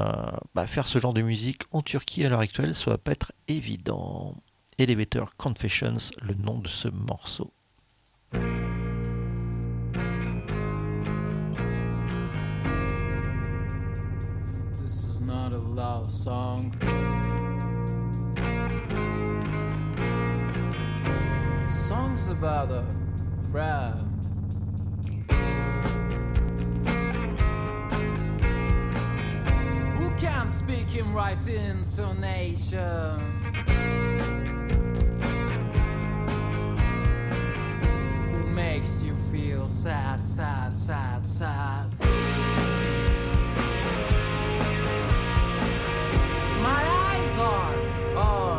bah, 0.56 0.68
faire 0.68 0.88
ce 0.88 1.00
genre 1.00 1.14
de 1.14 1.22
musique 1.22 1.64
en 1.72 1.82
Turquie 1.82 2.26
à 2.26 2.30
l'heure 2.30 2.40
actuelle, 2.40 2.76
ça 2.76 2.92
va 2.92 2.98
pas 2.98 3.12
être 3.12 3.32
évident. 3.48 4.36
Elevator 4.78 5.36
Confessions, 5.38 6.12
le 6.22 6.34
nom 6.36 6.60
de 6.60 6.68
ce 6.68 6.88
morceau. 6.88 7.52
About 22.30 22.70
a 22.70 22.86
friend. 23.52 24.26
Who 29.98 30.10
can't 30.16 30.52
speak 30.52 30.96
in 30.96 31.14
right 31.14 31.48
intonation? 31.48 33.16
Who 38.36 38.48
makes 38.48 39.02
you 39.02 39.16
feel 39.32 39.66
sad, 39.66 40.28
sad, 40.28 40.74
sad, 40.74 41.26
sad? 41.26 42.00
My 46.62 46.84
eyes 47.08 47.38
are 47.38 47.76
on 48.18 48.59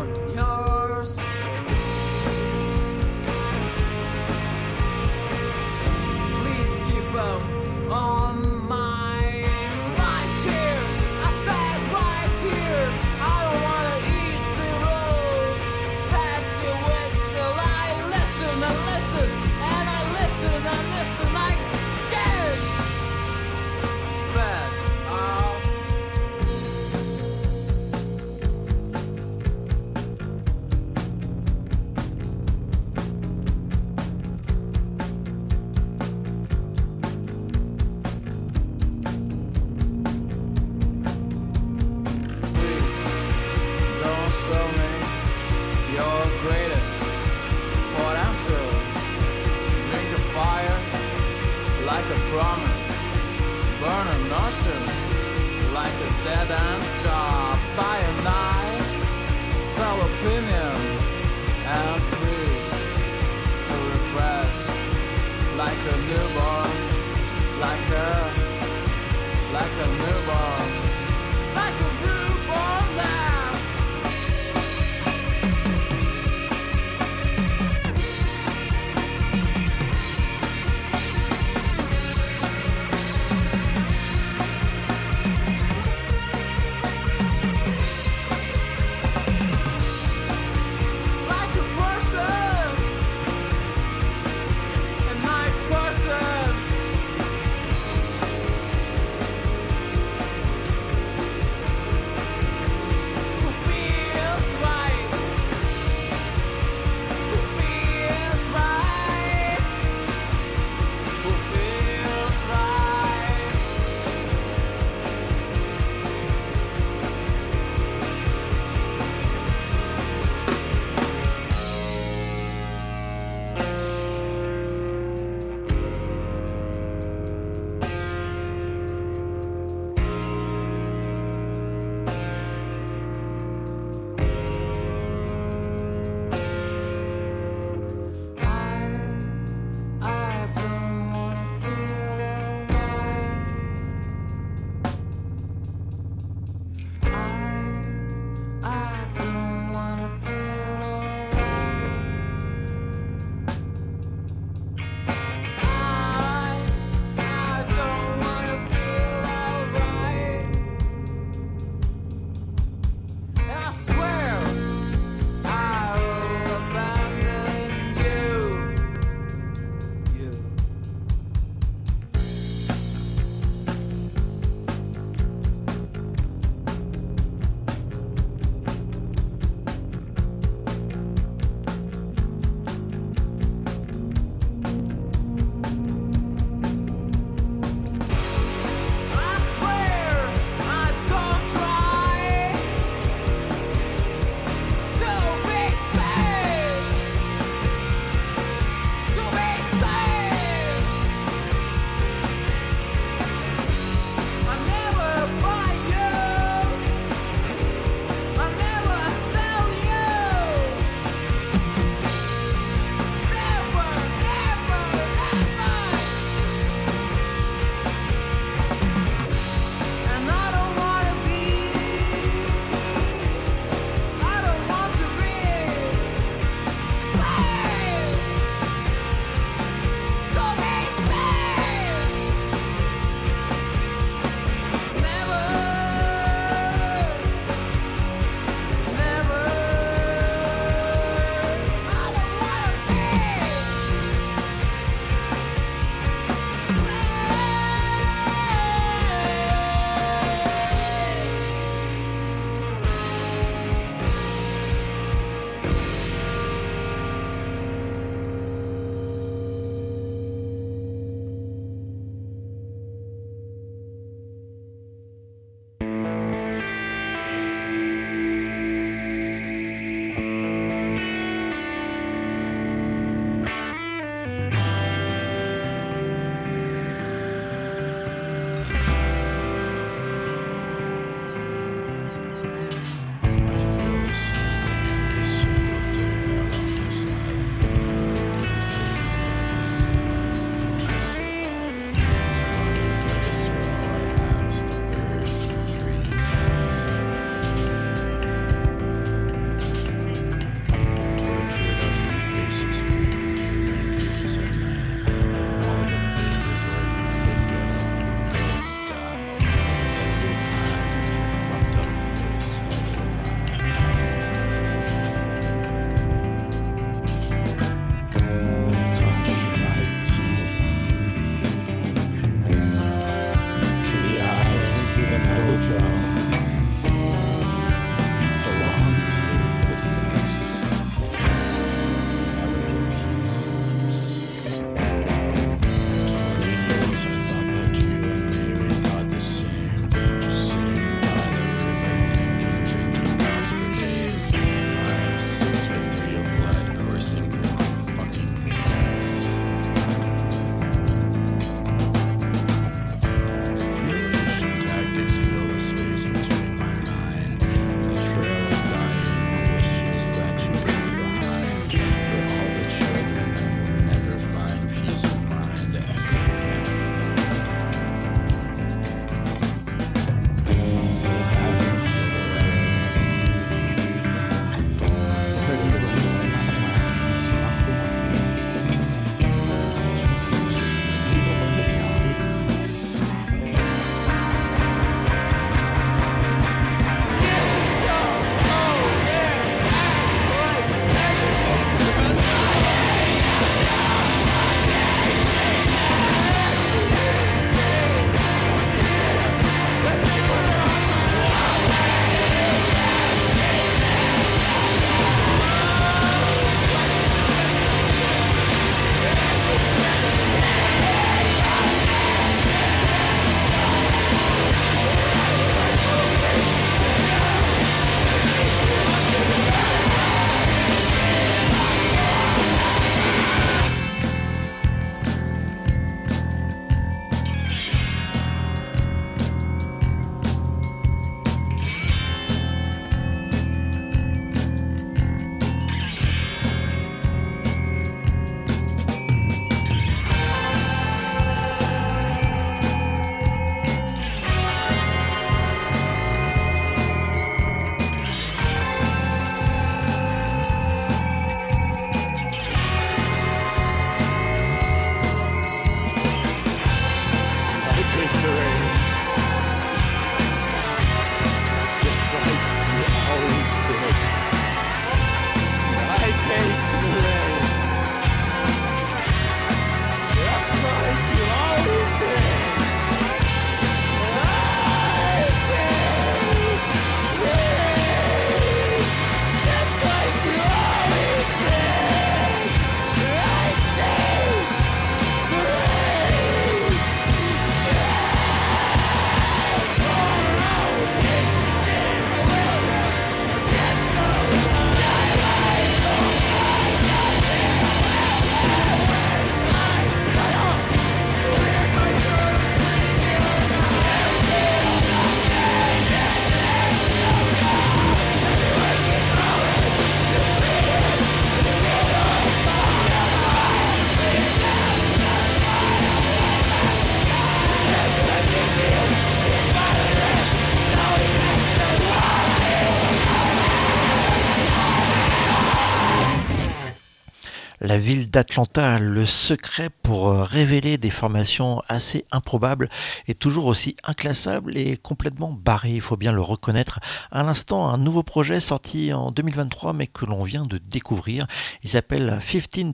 d'Atlanta 528.10 528.80
le 528.80 529.06
secret 529.06 529.70
pour 529.82 530.08
euh, 530.08 530.24
révéler 530.24 530.78
des 530.78 530.90
formations 530.90 531.62
assez 531.68 532.04
improbables 532.10 532.68
et 533.06 533.14
toujours 533.14 533.46
aussi 533.46 533.76
inclassables 533.84 534.56
et 534.56 534.76
complètement 534.76 535.32
barrées, 535.32 535.74
il 535.74 535.80
faut 535.80 535.96
bien 535.96 536.10
le 536.10 536.20
reconnaître. 536.20 536.80
À 537.12 537.22
l'instant, 537.22 537.68
un 537.68 537.78
nouveau 537.78 538.02
projet 538.02 538.40
sorti 538.40 538.92
en 538.92 539.12
2023 539.12 539.72
mais 539.74 539.86
que 539.86 540.06
l'on 540.06 540.24
vient 540.24 540.44
de 540.44 540.58
découvrir. 540.58 541.26
Il 541.62 541.70
s'appelle 541.70 542.18
15,000 542.20 542.72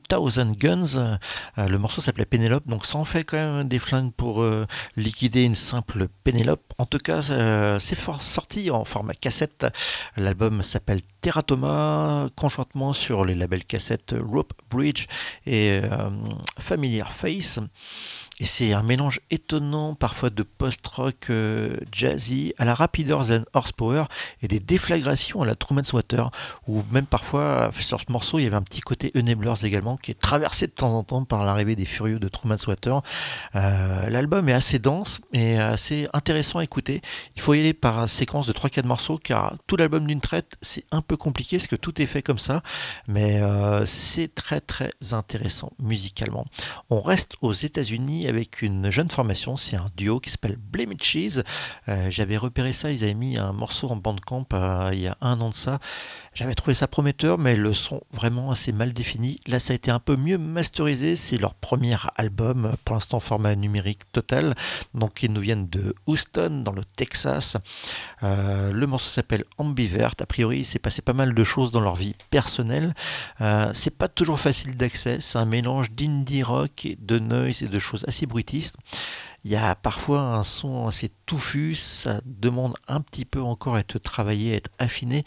Guns. 0.56 0.96
Euh, 0.96 1.68
Le 1.68 1.78
morceau 1.78 2.00
s'appelait 2.00 2.24
Pénélope, 2.24 2.66
donc 2.66 2.86
ça 2.86 2.96
en 2.96 3.04
fait 3.04 3.24
quand 3.24 3.36
même 3.36 3.68
des 3.68 3.78
flingues 3.78 4.12
pour 4.12 4.42
euh, 4.42 4.66
liquider 4.96 5.44
une 5.44 5.54
simple 5.54 6.08
Pénélope. 6.24 6.72
En 6.78 6.86
tout 6.86 6.98
cas, 6.98 7.20
c'est 7.78 7.98
sorti 8.18 8.70
en 8.70 8.84
format 8.84 9.14
cassette. 9.14 9.66
L'album 10.16 10.62
s'appelle 10.62 11.02
Teratoma, 11.26 12.28
conjointement 12.36 12.92
sur 12.92 13.24
les 13.24 13.34
labels 13.34 13.64
cassettes 13.64 14.14
Rope 14.16 14.52
Bridge 14.70 15.06
et 15.44 15.80
euh, 15.82 16.08
Familiar 16.56 17.10
Face. 17.10 17.58
Et 18.38 18.44
c'est 18.44 18.74
un 18.74 18.82
mélange 18.82 19.20
étonnant, 19.30 19.94
parfois 19.94 20.28
de 20.28 20.42
post-rock 20.42 21.30
euh, 21.30 21.78
jazzy 21.90 22.52
à 22.58 22.66
la 22.66 22.74
Rapider 22.74 23.16
Horsepower 23.54 24.04
et 24.42 24.48
des 24.48 24.60
déflagrations 24.60 25.40
à 25.40 25.46
la 25.46 25.54
Truman's 25.54 25.90
Water, 25.94 26.30
ou 26.66 26.82
même 26.90 27.06
parfois 27.06 27.70
sur 27.80 27.98
ce 27.98 28.12
morceau 28.12 28.38
il 28.38 28.44
y 28.44 28.46
avait 28.46 28.56
un 28.56 28.62
petit 28.62 28.82
côté 28.82 29.10
Enablers 29.16 29.64
également 29.64 29.96
qui 29.96 30.10
est 30.10 30.20
traversé 30.20 30.66
de 30.66 30.72
temps 30.72 30.92
en 30.92 31.02
temps 31.02 31.24
par 31.24 31.44
l'arrivée 31.44 31.76
des 31.76 31.86
furieux 31.86 32.18
de 32.18 32.28
Truman's 32.28 32.66
Water. 32.66 33.00
Euh, 33.54 34.10
L'album 34.10 34.50
est 34.50 34.52
assez 34.52 34.78
dense 34.78 35.22
et 35.32 35.58
assez 35.58 36.06
intéressant 36.12 36.58
à 36.58 36.64
écouter. 36.64 37.00
Il 37.36 37.42
faut 37.42 37.54
y 37.54 37.60
aller 37.60 37.72
par 37.72 38.06
séquence 38.06 38.46
de 38.46 38.52
3-4 38.52 38.84
morceaux 38.84 39.16
car 39.16 39.54
tout 39.66 39.76
l'album 39.76 40.06
d'une 40.06 40.20
traite 40.20 40.58
c'est 40.60 40.84
un 40.90 41.00
peu 41.00 41.16
compliqué 41.16 41.56
parce 41.56 41.68
que 41.68 41.76
tout 41.76 42.02
est 42.02 42.06
fait 42.06 42.22
comme 42.22 42.38
ça, 42.38 42.62
mais 43.08 43.40
euh, 43.40 43.86
c'est 43.86 44.34
très 44.34 44.60
très 44.60 44.92
intéressant 45.12 45.72
musicalement. 45.78 46.44
On 46.90 47.00
reste 47.00 47.36
aux 47.40 47.54
États-Unis 47.54 48.25
avec 48.28 48.62
une 48.62 48.90
jeune 48.90 49.10
formation, 49.10 49.56
c'est 49.56 49.76
un 49.76 49.90
duo 49.96 50.20
qui 50.20 50.30
s'appelle 50.30 50.56
Blame 50.56 50.92
It 50.92 51.02
Cheese. 51.02 51.42
Euh, 51.88 52.10
J'avais 52.10 52.36
repéré 52.36 52.72
ça, 52.72 52.90
ils 52.90 53.04
avaient 53.04 53.14
mis 53.14 53.36
un 53.36 53.52
morceau 53.52 53.88
en 53.88 53.96
bandcamp 53.96 54.46
euh, 54.52 54.90
il 54.92 55.00
y 55.00 55.06
a 55.06 55.16
un 55.20 55.40
an 55.40 55.50
de 55.50 55.54
ça. 55.54 55.78
J'avais 56.34 56.54
trouvé 56.54 56.74
ça 56.74 56.86
prometteur, 56.86 57.38
mais 57.38 57.56
le 57.56 57.72
son 57.72 58.02
vraiment 58.12 58.50
assez 58.50 58.70
mal 58.72 58.92
défini. 58.92 59.40
Là, 59.46 59.58
ça 59.58 59.72
a 59.72 59.76
été 59.76 59.90
un 59.90 59.98
peu 59.98 60.16
mieux 60.16 60.38
masterisé. 60.38 61.16
C'est 61.16 61.38
leur 61.38 61.54
premier 61.54 61.96
album, 62.16 62.72
pour 62.84 62.94
l'instant 62.94 63.20
format 63.20 63.54
numérique 63.54 64.00
total. 64.12 64.54
Donc, 64.92 65.22
ils 65.22 65.32
nous 65.32 65.40
viennent 65.40 65.68
de 65.68 65.94
Houston, 66.06 66.62
dans 66.62 66.72
le 66.72 66.84
Texas. 66.84 67.56
Euh, 68.22 68.70
le 68.70 68.86
morceau 68.86 69.08
s'appelle 69.08 69.44
Ambivert. 69.58 70.14
A 70.20 70.26
priori, 70.26 70.58
il 70.58 70.64
s'est 70.64 70.78
passé 70.78 71.02
pas 71.02 71.14
mal 71.14 71.34
de 71.34 71.44
choses 71.44 71.72
dans 71.72 71.80
leur 71.80 71.94
vie 71.94 72.14
personnelle. 72.30 72.94
Euh, 73.40 73.70
c'est 73.72 73.96
pas 73.96 74.08
toujours 74.08 74.38
facile 74.38 74.76
d'accès. 74.76 75.18
C'est 75.20 75.38
un 75.38 75.46
mélange 75.46 75.90
d'indie 75.92 76.42
rock, 76.42 76.84
et 76.84 76.98
de 77.00 77.18
noise 77.18 77.62
et 77.62 77.68
de 77.68 77.78
choses 77.78 78.04
assez 78.08 78.15
bruitistes. 78.24 78.76
Il 79.44 79.50
y 79.50 79.56
a 79.56 79.74
parfois 79.74 80.20
un 80.20 80.42
son 80.42 80.88
assez 80.88 81.10
touffu, 81.26 81.74
ça 81.74 82.20
demande 82.24 82.74
un 82.88 83.00
petit 83.00 83.24
peu 83.24 83.42
encore 83.42 83.76
à 83.76 83.80
être 83.80 83.98
travaillé, 83.98 84.54
à 84.54 84.56
être 84.56 84.70
affiné, 84.78 85.24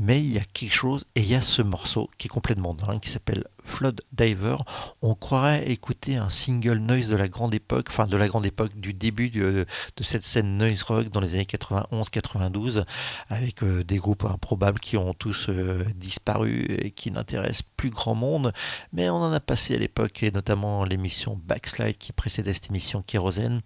mais 0.00 0.18
il 0.18 0.32
y 0.32 0.38
a 0.38 0.44
quelque 0.54 0.72
chose, 0.72 1.04
et 1.14 1.20
il 1.20 1.28
y 1.28 1.34
a 1.34 1.42
ce 1.42 1.60
morceau 1.60 2.08
qui 2.16 2.26
est 2.26 2.30
complètement 2.30 2.72
dingue, 2.72 3.00
qui 3.00 3.10
s'appelle 3.10 3.44
Flood 3.62 4.00
Diver. 4.12 4.56
On 5.02 5.14
croirait 5.14 5.70
écouter 5.70 6.16
un 6.16 6.30
single 6.30 6.78
noise 6.78 7.10
de 7.10 7.16
la 7.16 7.28
grande 7.28 7.52
époque, 7.52 7.88
enfin 7.90 8.06
de 8.06 8.16
la 8.16 8.26
grande 8.26 8.46
époque, 8.46 8.74
du 8.80 8.94
début 8.94 9.28
de, 9.28 9.66
cette 10.00 10.24
scène 10.24 10.56
noise 10.56 10.82
rock 10.84 11.10
dans 11.10 11.20
les 11.20 11.34
années 11.34 11.44
91-92, 11.44 12.84
avec 13.28 13.62
euh, 13.62 13.84
des 13.84 13.98
groupes 13.98 14.24
improbables 14.24 14.80
qui 14.80 14.96
ont 14.96 15.12
tous 15.12 15.50
euh, 15.50 15.84
disparu 15.96 16.64
et 16.80 16.92
qui 16.92 17.10
n'intéressent 17.10 17.68
plus 17.76 17.90
grand 17.90 18.14
monde, 18.14 18.54
mais 18.94 19.10
on 19.10 19.16
en 19.16 19.32
a 19.32 19.40
passé 19.40 19.74
à 19.74 19.78
l'époque, 19.78 20.22
et 20.22 20.30
notamment 20.30 20.84
l'émission 20.84 21.38
Backslide 21.44 21.98
qui 21.98 22.14
précédait 22.14 22.54
cette 22.54 22.70
émission 22.70 23.02
Kérosène. 23.02 23.60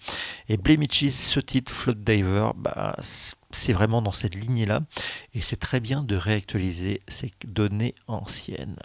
Et 0.49 0.59
Cheese, 0.91 1.12
ce 1.12 1.39
titre, 1.39 1.72
Flood 1.72 2.03
Diver, 2.03 2.51
bah, 2.57 2.97
c'est 3.55 3.73
vraiment 3.73 4.03
dans 4.03 4.13
cette 4.13 4.35
lignée-là, 4.35 4.83
et 5.35 5.41
c'est 5.41 5.57
très 5.57 5.81
bien 5.81 6.03
de 6.03 6.17
réactualiser 6.17 7.01
ces 7.09 7.33
données 7.47 7.95
anciennes. 8.07 8.77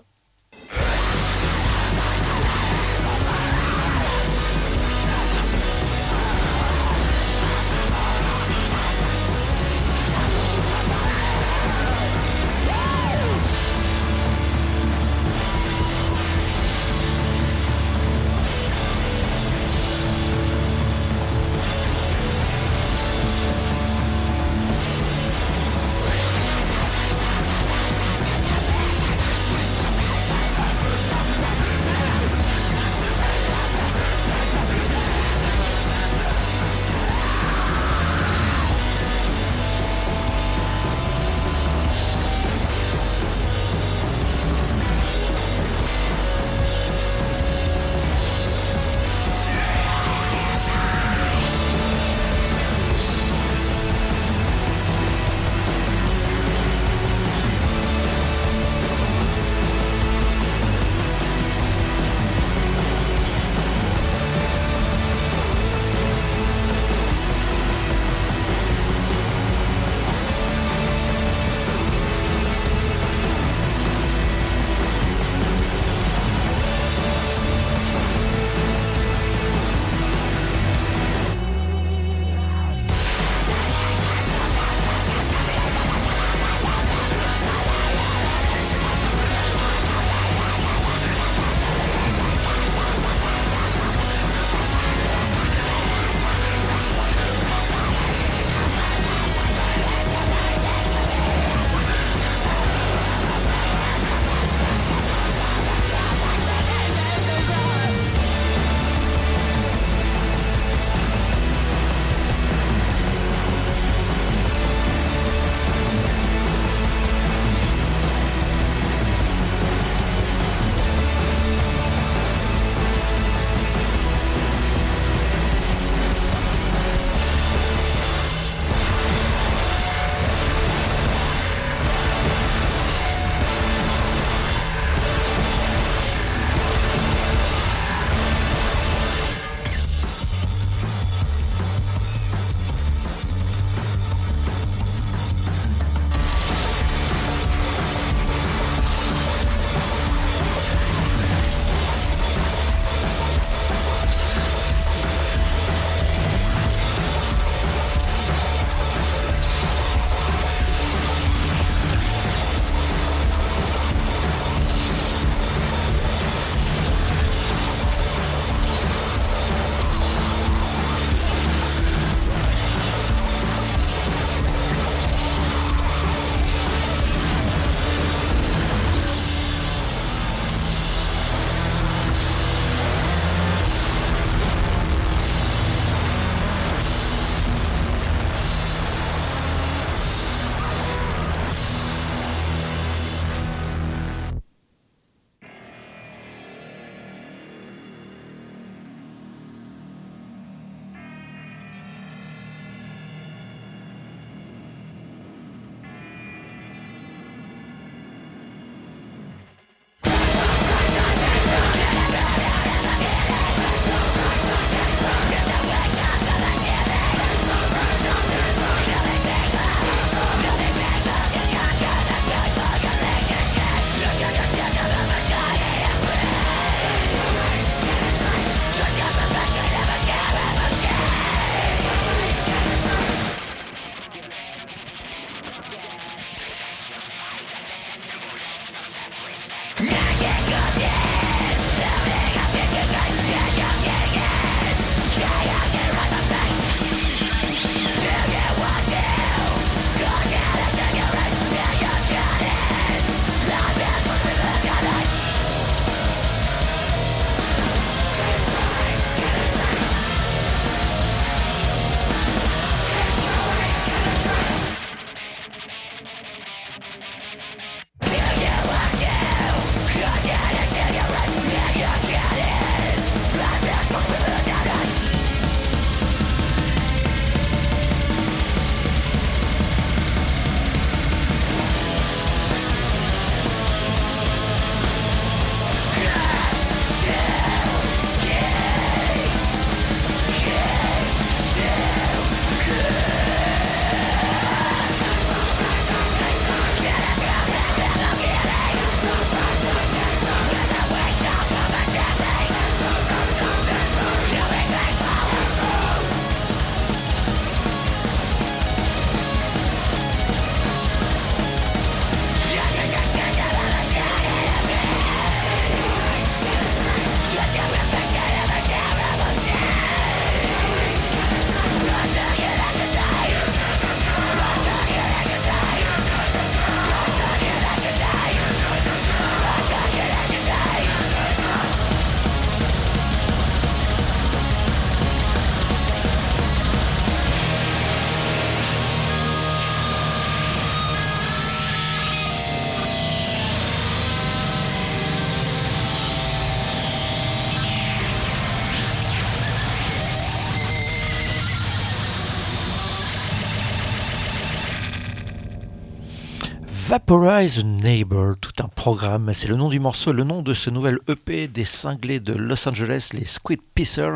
Vaporize 356.89 357.63
Neighbor, 357.63 358.33
tout 358.41 358.63
un 358.63 358.67
programme. 358.67 359.31
C'est 359.31 359.47
le 359.47 359.55
nom 359.55 359.69
du 359.69 359.79
morceau, 359.79 360.11
le 360.11 360.23
nom 360.23 360.41
de 360.41 360.55
ce 360.55 360.71
nouvel 360.71 360.97
EP 361.07 361.47
des 361.47 361.63
cinglés 361.63 362.19
de 362.19 362.33
Los 362.33 362.67
Angeles, 362.67 363.11
les 363.13 363.25
Squid 363.25 363.59
Pisser, 363.75 364.09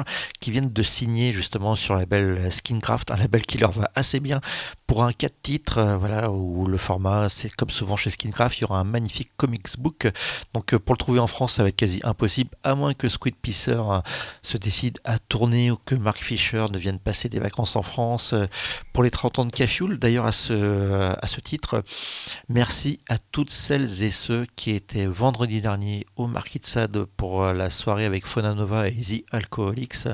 qui 0.43 0.51
viennent 0.51 0.73
de 0.73 0.83
signer 0.83 1.31
justement 1.31 1.73
sur 1.73 1.93
le 1.93 2.01
label 2.01 2.51
Skincraft, 2.51 3.11
un 3.11 3.15
label 3.15 3.45
qui 3.45 3.57
leur 3.57 3.71
va 3.71 3.89
assez 3.95 4.19
bien 4.19 4.41
pour 4.87 5.05
un 5.05 5.13
4 5.13 5.33
titres, 5.41 5.77
euh, 5.77 5.95
voilà, 5.95 6.29
où 6.29 6.67
le 6.67 6.77
format, 6.77 7.29
c'est 7.29 7.49
comme 7.55 7.69
souvent 7.69 7.95
chez 7.95 8.09
Skincraft, 8.09 8.57
il 8.57 8.61
y 8.61 8.63
aura 8.65 8.79
un 8.79 8.83
magnifique 8.83 9.29
comics 9.37 9.79
book. 9.79 10.05
Donc 10.53 10.73
euh, 10.73 10.79
pour 10.79 10.95
le 10.95 10.97
trouver 10.97 11.19
en 11.19 11.27
France, 11.27 11.53
ça 11.53 11.63
va 11.63 11.69
être 11.69 11.77
quasi 11.77 12.01
impossible, 12.03 12.49
à 12.63 12.75
moins 12.75 12.93
que 12.93 13.07
Squid 13.07 13.35
Pisser 13.37 13.71
euh, 13.71 14.01
se 14.41 14.57
décide 14.57 14.99
à 15.05 15.17
tourner 15.17 15.71
ou 15.71 15.77
que 15.77 15.95
Mark 15.95 16.17
Fisher 16.17 16.65
ne 16.69 16.77
vienne 16.77 16.99
passer 16.99 17.29
des 17.29 17.39
vacances 17.39 17.77
en 17.77 17.81
France 17.81 18.33
euh, 18.33 18.45
pour 18.91 19.03
les 19.03 19.11
30 19.11 19.39
ans 19.39 19.45
de 19.45 19.51
Cafioul. 19.51 19.97
D'ailleurs, 19.97 20.25
à 20.25 20.33
ce, 20.33 21.13
à 21.21 21.27
ce 21.27 21.39
titre, 21.39 21.83
merci 22.49 22.99
à 23.07 23.17
toutes 23.17 23.49
celles 23.49 24.03
et 24.03 24.11
ceux 24.11 24.45
qui 24.57 24.71
étaient 24.71 25.05
vendredi 25.05 25.61
dernier 25.61 26.05
au 26.17 26.27
Marquis 26.27 26.59
de 26.59 27.03
pour 27.03 27.43
euh, 27.43 27.53
la 27.53 27.69
soirée 27.69 28.05
avec 28.05 28.25
Fauna 28.25 28.53
Nova 28.53 28.87
et 28.87 28.93
The 28.93 29.23
Alcoholics. 29.31 30.07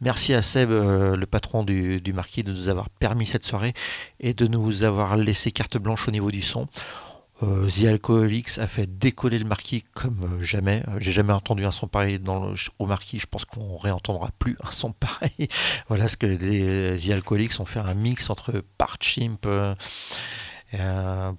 Merci 0.00 0.34
à 0.34 0.42
Seb, 0.42 0.70
euh, 0.70 1.16
le 1.16 1.26
patron 1.26 1.64
du, 1.64 2.00
Marquis, 2.14 2.42
de 2.42 2.52
nous 2.52 2.68
avoir 2.68 2.88
permis 2.90 3.26
cette 3.26 3.44
soirée 3.44 3.74
et 4.20 4.34
de 4.34 4.46
nous 4.46 4.84
avoir 4.84 5.16
laissé 5.16 5.50
carte 5.52 5.78
blanche 5.78 6.08
au 6.08 6.10
niveau 6.10 6.30
du 6.30 6.42
son. 6.42 6.66
Euh, 7.44 7.68
The 7.68 7.84
Alcoholics 7.84 8.58
a 8.58 8.66
fait 8.66 8.98
décoller 8.98 9.38
le 9.38 9.44
marquis 9.44 9.84
comme 9.94 10.38
jamais. 10.42 10.82
J'ai 10.98 11.12
jamais 11.12 11.32
entendu 11.32 11.64
un 11.64 11.70
son 11.70 11.86
pareil 11.86 12.18
dans 12.18 12.46
le- 12.48 12.54
au 12.80 12.86
marquis. 12.86 13.20
Je 13.20 13.26
pense 13.26 13.44
qu'on 13.44 13.76
réentendra 13.76 14.30
plus 14.40 14.56
un 14.64 14.72
son 14.72 14.90
pareil. 14.92 15.46
voilà 15.88 16.08
ce 16.08 16.16
que 16.16 16.26
les 16.26 16.96
The 16.98 17.10
Alcoholics 17.10 17.60
ont 17.60 17.64
fait 17.64 17.78
un 17.78 17.94
mix 17.94 18.28
entre 18.28 18.60
Parchimp 18.76 19.46
euh, 19.46 21.32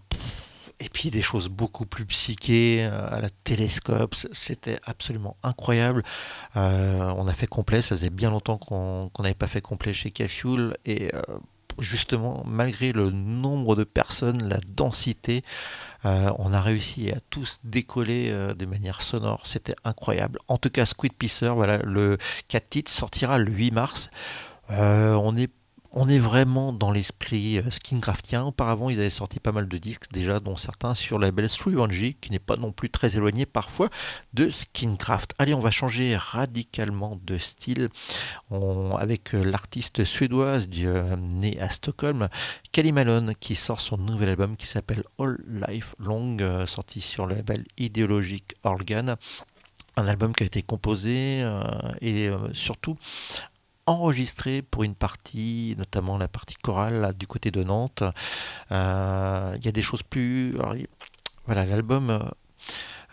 et 0.80 0.89
puis 0.89 1.11
des 1.11 1.21
choses 1.21 1.49
beaucoup 1.49 1.86
plus 1.86 2.05
psychées 2.05 2.80
euh, 2.82 3.07
à 3.09 3.21
la 3.21 3.30
télescope. 3.43 4.15
C'était 4.32 4.80
absolument 4.86 5.38
incroyable. 5.43 6.03
Euh, 6.55 7.13
on 7.17 7.27
a 7.27 7.34
fait 7.34 7.47
complet. 7.47 7.82
Ça 7.82 7.95
faisait 7.95 8.09
bien 8.09 8.30
longtemps 8.30 8.57
qu'on 8.57 9.09
n'avait 9.19 9.34
pas 9.34 9.47
fait 9.47 9.61
complet 9.61 9.93
chez 9.93 10.11
Cafioul 10.11 10.77
et 10.86 11.13
euh, 11.13 11.21
justement, 11.80 12.43
malgré 12.45 12.91
le 12.91 13.09
nombre 13.09 13.75
de 13.75 13.84
personnes, 13.84 14.47
la 14.47 14.59
densité, 14.67 15.43
on 16.03 16.53
a 16.53 16.61
réussi 16.61 17.11
à 17.11 17.19
tous 17.30 17.59
décoller 17.63 18.32
de 18.32 18.65
manière 18.65 19.01
sonore. 19.01 19.45
C'était 19.45 19.75
incroyable. 19.84 20.39
En 20.47 20.57
tout 20.57 20.69
cas, 20.69 20.86
Squid 20.86 21.13
Pisser, 21.13 21.49
voilà, 21.49 21.77
le 21.80 22.17
4 22.47 22.69
titres 22.69 22.91
sortira 22.91 23.38
le 23.38 23.51
8 23.51 23.71
mars. 23.71 24.09
On 24.69 25.36
est 25.38 25.51
on 25.91 26.07
est 26.07 26.19
vraiment 26.19 26.71
dans 26.71 26.91
l'esprit 26.91 27.57
euh, 27.57 27.69
Skincraftien. 27.69 28.43
Auparavant, 28.43 28.89
ils 28.89 28.99
avaient 28.99 29.09
sorti 29.09 29.39
pas 29.39 29.51
mal 29.51 29.67
de 29.67 29.77
disques 29.77 30.11
déjà, 30.11 30.39
dont 30.39 30.55
certains 30.55 30.93
sur 30.93 31.17
le 31.17 31.25
label 31.27 31.49
3 31.49 31.87
qui 32.21 32.31
n'est 32.31 32.39
pas 32.39 32.57
non 32.57 32.71
plus 32.71 32.89
très 32.89 33.15
éloigné 33.15 33.45
parfois 33.45 33.89
de 34.33 34.49
Skincraft. 34.49 35.33
Allez, 35.39 35.53
on 35.53 35.59
va 35.59 35.71
changer 35.71 36.15
radicalement 36.15 37.19
de 37.23 37.37
style 37.37 37.89
avec 38.99 39.33
euh, 39.33 39.43
l'artiste 39.43 40.03
suédoise 40.03 40.69
euh, 40.77 41.15
née 41.15 41.59
à 41.59 41.69
Stockholm, 41.69 42.29
Kelly 42.71 42.91
Malone, 42.91 43.33
qui 43.39 43.55
sort 43.55 43.81
son 43.81 43.97
nouvel 43.97 44.29
album 44.29 44.57
qui 44.57 44.67
s'appelle 44.67 45.03
All 45.17 45.37
Life 45.67 45.95
Long, 45.99 46.37
sorti 46.65 47.01
sur 47.01 47.25
le 47.25 47.35
label 47.35 47.63
idéologique 47.77 48.55
Organ. 48.63 49.15
Un 49.97 50.07
album 50.07 50.33
qui 50.33 50.43
a 50.43 50.45
été 50.45 50.61
composé 50.61 51.43
et 52.01 52.29
surtout 52.53 52.97
enregistré 53.89 54.61
pour 54.61 54.83
une 54.83 54.95
partie, 54.95 55.75
notamment 55.77 56.17
la 56.17 56.27
partie 56.27 56.55
chorale 56.55 57.13
du 57.17 57.27
côté 57.27 57.51
de 57.51 57.63
Nantes. 57.63 58.03
Euh, 58.71 59.55
Il 59.57 59.65
y 59.65 59.67
a 59.67 59.71
des 59.71 59.81
choses 59.81 60.03
plus... 60.03 60.57
voilà, 61.45 61.65
l'album 61.65 62.09
euh, 62.09 62.19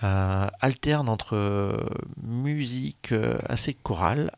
euh, 0.02 0.46
alterne 0.60 1.08
entre 1.08 1.76
musique 2.22 3.14
assez 3.48 3.74
chorale, 3.74 4.30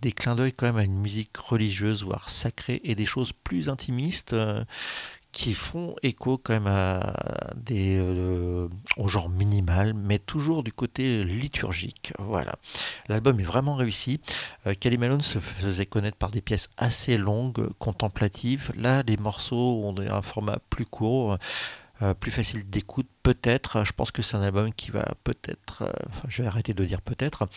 des 0.00 0.12
clins 0.12 0.34
d'œil 0.34 0.52
quand 0.52 0.66
même 0.66 0.76
à 0.76 0.84
une 0.84 0.98
musique 0.98 1.36
religieuse, 1.36 2.02
voire 2.02 2.28
sacrée, 2.28 2.80
et 2.82 2.94
des 2.94 3.06
choses 3.06 3.32
plus 3.32 3.68
intimistes 3.68 4.34
qui 5.32 5.54
font 5.54 5.96
écho 6.02 6.38
quand 6.38 6.52
même 6.52 6.66
à 6.66 7.14
des, 7.56 7.96
euh, 7.98 8.68
au 8.98 9.08
genre 9.08 9.30
minimal, 9.30 9.94
mais 9.94 10.18
toujours 10.18 10.62
du 10.62 10.72
côté 10.72 11.24
liturgique. 11.24 12.12
Voilà. 12.18 12.56
L'album 13.08 13.40
est 13.40 13.44
vraiment 13.44 13.74
réussi. 13.74 14.20
Euh, 14.66 14.74
Kelly 14.78 14.98
Malone 14.98 15.22
se 15.22 15.38
faisait 15.38 15.86
connaître 15.86 16.18
par 16.18 16.30
des 16.30 16.42
pièces 16.42 16.68
assez 16.76 17.16
longues, 17.16 17.68
contemplatives. 17.78 18.72
Là, 18.76 19.02
les 19.06 19.16
morceaux 19.16 19.82
ont 19.84 19.98
un 19.98 20.22
format 20.22 20.58
plus 20.68 20.84
court. 20.84 21.38
euh, 22.02 22.14
plus 22.14 22.30
facile 22.30 22.68
d'écoute 22.68 23.08
peut-être 23.22 23.84
je 23.84 23.92
pense 23.92 24.10
que 24.10 24.22
c'est 24.22 24.36
un 24.36 24.42
album 24.42 24.72
qui 24.72 24.90
va 24.90 25.04
peut-être 25.24 25.82
euh, 25.82 25.92
je 26.28 26.42
vais 26.42 26.48
arrêter 26.48 26.74
de 26.74 26.84
dire 26.84 27.00
peut-être 27.00 27.48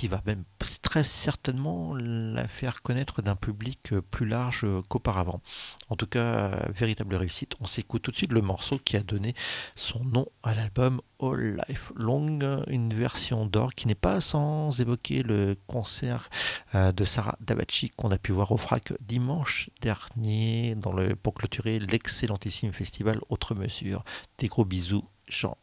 qui 0.00 0.08
va 0.08 0.22
même 0.24 0.44
très 0.80 1.04
certainement 1.04 1.94
la 1.94 2.48
faire 2.48 2.80
connaître 2.80 3.20
d'un 3.20 3.36
public 3.36 3.92
euh, 3.92 4.00
plus 4.00 4.24
large 4.24 4.62
euh, 4.64 4.80
qu'auparavant 4.88 5.42
en 5.90 5.96
tout 5.96 6.06
cas 6.06 6.20
euh, 6.20 6.72
véritable 6.74 7.16
réussite 7.16 7.52
on 7.60 7.66
s'écoute 7.66 8.00
tout 8.00 8.10
de 8.10 8.16
suite 8.16 8.32
le 8.32 8.40
morceau 8.40 8.78
qui 8.78 8.96
a 8.96 9.02
donné 9.02 9.34
son 9.76 10.02
nom 10.02 10.24
à 10.42 10.54
l'album 10.54 11.02
All 11.20 11.60
Life 11.68 11.92
Long 11.96 12.38
une 12.68 12.94
version 12.94 13.44
d'or 13.44 13.74
qui 13.74 13.88
n'est 13.88 13.94
pas 13.94 14.22
sans 14.22 14.80
évoquer 14.80 15.22
le 15.22 15.54
concert 15.66 16.30
de 16.72 17.04
Sarah 17.04 17.36
Davachi 17.42 17.90
qu'on 17.90 18.10
a 18.10 18.16
pu 18.16 18.32
voir 18.32 18.52
au 18.52 18.56
FRAC 18.56 18.94
dimanche 19.02 19.68
dernier 19.82 20.74
pour 21.22 21.34
clôturer 21.34 21.78
l'excellentissime 21.78 22.72
festival 22.72 23.20
Autre 23.28 23.54
Mesure. 23.54 24.02
Des 24.38 24.48
gros 24.48 24.64
bisous, 24.64 25.04
Jean. 25.28 25.58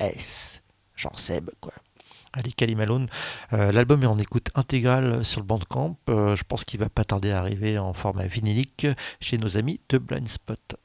Yes, 0.00 0.62
Jean 0.96 1.14
Seb, 1.14 1.50
quoi. 1.60 1.74
Allez, 2.36 2.52
Cali 2.52 2.76
Malone. 2.76 3.08
Euh, 3.54 3.72
L'album 3.72 4.02
est 4.02 4.06
en 4.06 4.18
écoute 4.18 4.50
intégrale 4.54 5.24
sur 5.24 5.40
le 5.40 5.46
Bandcamp. 5.46 5.98
Euh, 6.10 6.36
je 6.36 6.44
pense 6.44 6.64
qu'il 6.64 6.78
va 6.78 6.90
pas 6.90 7.02
tarder 7.02 7.30
à 7.30 7.38
arriver 7.38 7.78
en 7.78 7.94
format 7.94 8.26
vinylique 8.26 8.86
chez 9.20 9.38
nos 9.38 9.56
amis 9.56 9.80
de 9.88 9.96
Blind 9.96 10.28
Spot. 10.28 10.76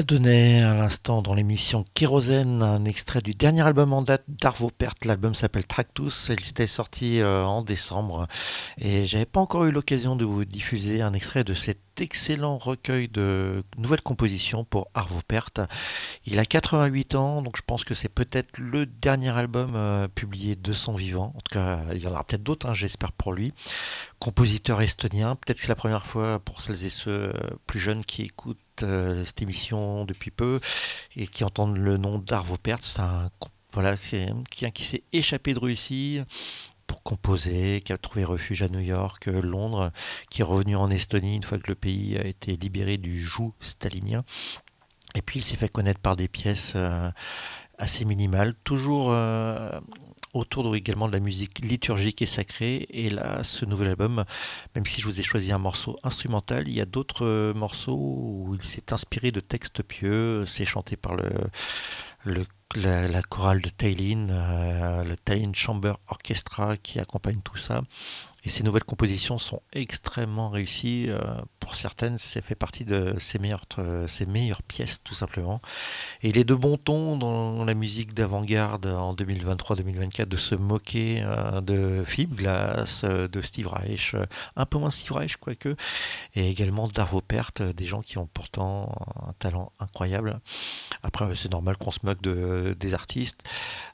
Adonai 0.00 0.62
à 0.62 0.72
l'instant 0.72 1.20
dans 1.20 1.34
l'émission 1.34 1.84
Kérosène, 1.92 2.62
un 2.62 2.86
extrait 2.86 3.20
du 3.20 3.34
dernier 3.34 3.60
album 3.60 3.92
en 3.92 4.00
date 4.00 4.19
d'Arvo 4.40 4.70
Pärt. 4.70 5.04
L'album 5.04 5.34
s'appelle 5.34 5.66
Tractus. 5.66 6.28
Il 6.28 6.48
était 6.48 6.66
sorti 6.66 7.22
en 7.22 7.62
décembre 7.62 8.26
et 8.78 9.04
j'avais 9.04 9.26
pas 9.26 9.40
encore 9.40 9.64
eu 9.64 9.70
l'occasion 9.70 10.16
de 10.16 10.24
vous 10.24 10.44
diffuser 10.44 11.02
un 11.02 11.12
extrait 11.12 11.44
de 11.44 11.54
cet 11.54 11.78
excellent 12.00 12.58
recueil 12.58 13.08
de 13.08 13.62
nouvelles 13.76 14.02
compositions 14.02 14.64
pour 14.64 14.88
Arvo 14.94 15.20
Pärt. 15.26 15.60
Il 16.24 16.38
a 16.38 16.44
88 16.44 17.14
ans, 17.14 17.42
donc 17.42 17.56
je 17.56 17.62
pense 17.66 17.84
que 17.84 17.94
c'est 17.94 18.08
peut-être 18.08 18.58
le 18.58 18.86
dernier 18.86 19.30
album 19.30 19.72
euh, 19.74 20.08
publié 20.08 20.56
de 20.56 20.72
son 20.72 20.94
vivant. 20.94 21.32
En 21.36 21.40
tout 21.40 21.52
cas, 21.52 21.80
il 21.92 21.98
y 21.98 22.06
en 22.06 22.12
aura 22.12 22.24
peut-être 22.24 22.42
d'autres, 22.42 22.68
hein, 22.68 22.74
j'espère 22.74 23.12
pour 23.12 23.32
lui. 23.32 23.52
Compositeur 24.18 24.80
estonien, 24.80 25.36
peut-être 25.36 25.58
que 25.58 25.62
c'est 25.62 25.68
la 25.68 25.74
première 25.74 26.06
fois 26.06 26.40
pour 26.40 26.60
celles 26.60 26.84
et 26.84 26.90
ceux 26.90 27.10
euh, 27.10 27.32
plus 27.66 27.80
jeunes 27.80 28.04
qui 28.04 28.22
écoutent 28.22 28.58
euh, 28.82 29.24
cette 29.24 29.42
émission 29.42 30.04
depuis 30.04 30.30
peu 30.30 30.60
et 31.16 31.26
qui 31.26 31.44
entendent 31.44 31.76
le 31.76 31.96
nom 31.96 32.18
d'Arvo 32.18 32.56
Pärt. 32.56 32.82
C'est 32.82 33.00
un 33.00 33.30
voilà, 33.72 33.96
c'est 33.96 34.26
quelqu'un 34.50 34.70
qui 34.70 34.84
s'est 34.84 35.02
échappé 35.12 35.54
de 35.54 35.58
Russie 35.58 36.20
pour 36.86 37.02
composer, 37.02 37.82
qui 37.82 37.92
a 37.92 37.98
trouvé 37.98 38.24
refuge 38.24 38.62
à 38.62 38.68
New 38.68 38.80
York, 38.80 39.26
Londres, 39.26 39.92
qui 40.28 40.40
est 40.40 40.44
revenu 40.44 40.74
en 40.74 40.90
Estonie 40.90 41.36
une 41.36 41.44
fois 41.44 41.58
que 41.58 41.68
le 41.68 41.76
pays 41.76 42.18
a 42.18 42.26
été 42.26 42.56
libéré 42.56 42.96
du 42.96 43.20
joug 43.20 43.54
stalinien. 43.60 44.24
Et 45.14 45.22
puis 45.22 45.38
il 45.38 45.42
s'est 45.42 45.56
fait 45.56 45.68
connaître 45.68 46.00
par 46.00 46.16
des 46.16 46.28
pièces 46.28 46.72
euh, 46.74 47.10
assez 47.78 48.04
minimales, 48.04 48.54
toujours 48.64 49.08
euh, 49.10 49.78
autour 50.34 50.74
également 50.74 51.08
de 51.08 51.12
la 51.12 51.20
musique 51.20 51.60
liturgique 51.60 52.22
et 52.22 52.26
sacrée. 52.26 52.86
Et 52.90 53.10
là, 53.10 53.42
ce 53.44 53.64
nouvel 53.64 53.88
album, 53.88 54.24
même 54.74 54.86
si 54.86 55.00
je 55.00 55.06
vous 55.06 55.20
ai 55.20 55.22
choisi 55.22 55.52
un 55.52 55.58
morceau 55.58 55.96
instrumental, 56.02 56.68
il 56.68 56.74
y 56.74 56.80
a 56.80 56.86
d'autres 56.86 57.24
euh, 57.24 57.54
morceaux 57.54 57.96
où 57.96 58.54
il 58.54 58.62
s'est 58.62 58.92
inspiré 58.92 59.30
de 59.30 59.40
textes 59.40 59.82
pieux. 59.82 60.44
C'est 60.46 60.64
chanté 60.64 60.96
par 60.96 61.14
le, 61.14 61.30
le 62.24 62.44
la, 62.76 63.22
chorale 63.22 63.60
de 63.60 63.68
Tailin, 63.68 64.28
euh, 64.30 65.04
le 65.04 65.16
Tailin 65.16 65.52
Chamber 65.52 65.94
Orchestra 66.08 66.76
qui 66.76 67.00
accompagne 67.00 67.40
tout 67.42 67.56
ça. 67.56 67.82
Et 68.44 68.48
ces 68.48 68.62
nouvelles 68.62 68.84
compositions 68.84 69.38
sont 69.38 69.62
extrêmement 69.72 70.48
réussies. 70.48 71.06
euh, 71.08 71.20
pour 71.58 71.74
certaines, 71.74 72.16
c'est 72.16 72.42
fait 72.42 72.54
partie 72.54 72.84
de 72.84 73.14
ses 73.18 73.38
meilleures, 73.38 73.66
euh, 73.78 74.06
meilleures 74.26 74.62
pièces, 74.62 75.02
tout 75.02 75.14
simplement. 75.14 75.60
Et 76.22 76.30
il 76.30 76.38
est 76.38 76.44
de 76.44 76.54
bon 76.54 76.78
ton 76.78 77.16
dans 77.18 77.64
la 77.64 77.74
musique 77.74 78.14
d'avant-garde 78.14 78.86
en 78.86 79.14
2023-2024 79.14 80.26
de 80.26 80.36
se 80.36 80.54
moquer 80.54 81.22
euh, 81.22 81.60
de 81.60 82.02
Philippe 82.04 82.34
Glass, 82.34 83.04
de 83.04 83.42
Steve 83.42 83.68
Reich, 83.68 84.16
un 84.56 84.66
peu 84.66 84.78
moins 84.78 84.90
Steve 84.90 85.12
Reich, 85.12 85.36
quoique, 85.36 85.76
et 86.34 86.48
également 86.48 86.88
d'Arvo 86.88 87.20
Pärt, 87.20 87.60
des 87.62 87.84
gens 87.84 88.00
qui 88.00 88.16
ont 88.16 88.26
pourtant 88.26 88.92
un 89.28 89.32
talent 89.34 89.72
incroyable. 89.78 90.40
Après, 91.02 91.36
c'est 91.36 91.50
normal 91.50 91.76
qu'on 91.76 91.90
se 91.90 92.00
moque 92.04 92.22
de, 92.22 92.74
des 92.78 92.94
artistes, 92.94 93.44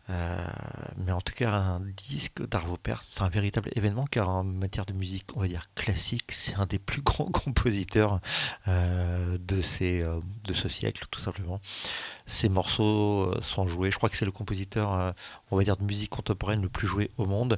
mais 0.08 1.12
en 1.12 1.20
tout 1.20 1.34
cas, 1.34 1.52
un 1.52 1.80
disque 1.80 2.46
d'Arvo 2.46 2.76
Pärt, 2.76 3.02
c'est 3.04 3.22
un 3.22 3.28
véritable 3.28 3.70
événement 3.74 4.06
car 4.06 4.35
en 4.36 4.44
matière 4.44 4.86
de 4.86 4.92
musique, 4.92 5.26
on 5.36 5.40
va 5.40 5.48
dire 5.48 5.68
classique, 5.74 6.30
c'est 6.32 6.54
un 6.54 6.66
des 6.66 6.78
plus 6.78 7.02
grands 7.04 7.30
compositeurs 7.30 8.20
euh, 8.68 9.38
de, 9.40 9.60
ces, 9.60 10.02
euh, 10.02 10.20
de 10.44 10.52
ce 10.52 10.68
siècle, 10.68 11.04
tout 11.10 11.20
simplement. 11.20 11.60
Ces 12.26 12.48
morceaux 12.48 13.30
euh, 13.32 13.40
sont 13.40 13.66
joués, 13.66 13.90
je 13.90 13.96
crois 13.96 14.08
que 14.08 14.16
c'est 14.16 14.24
le 14.24 14.32
compositeur, 14.32 15.14
on 15.50 15.56
va 15.56 15.64
dire, 15.64 15.76
de 15.76 15.84
musique 15.84 16.10
contemporaine 16.10 16.60
le 16.62 16.68
plus 16.68 16.86
joué 16.86 17.10
au 17.18 17.26
monde, 17.26 17.56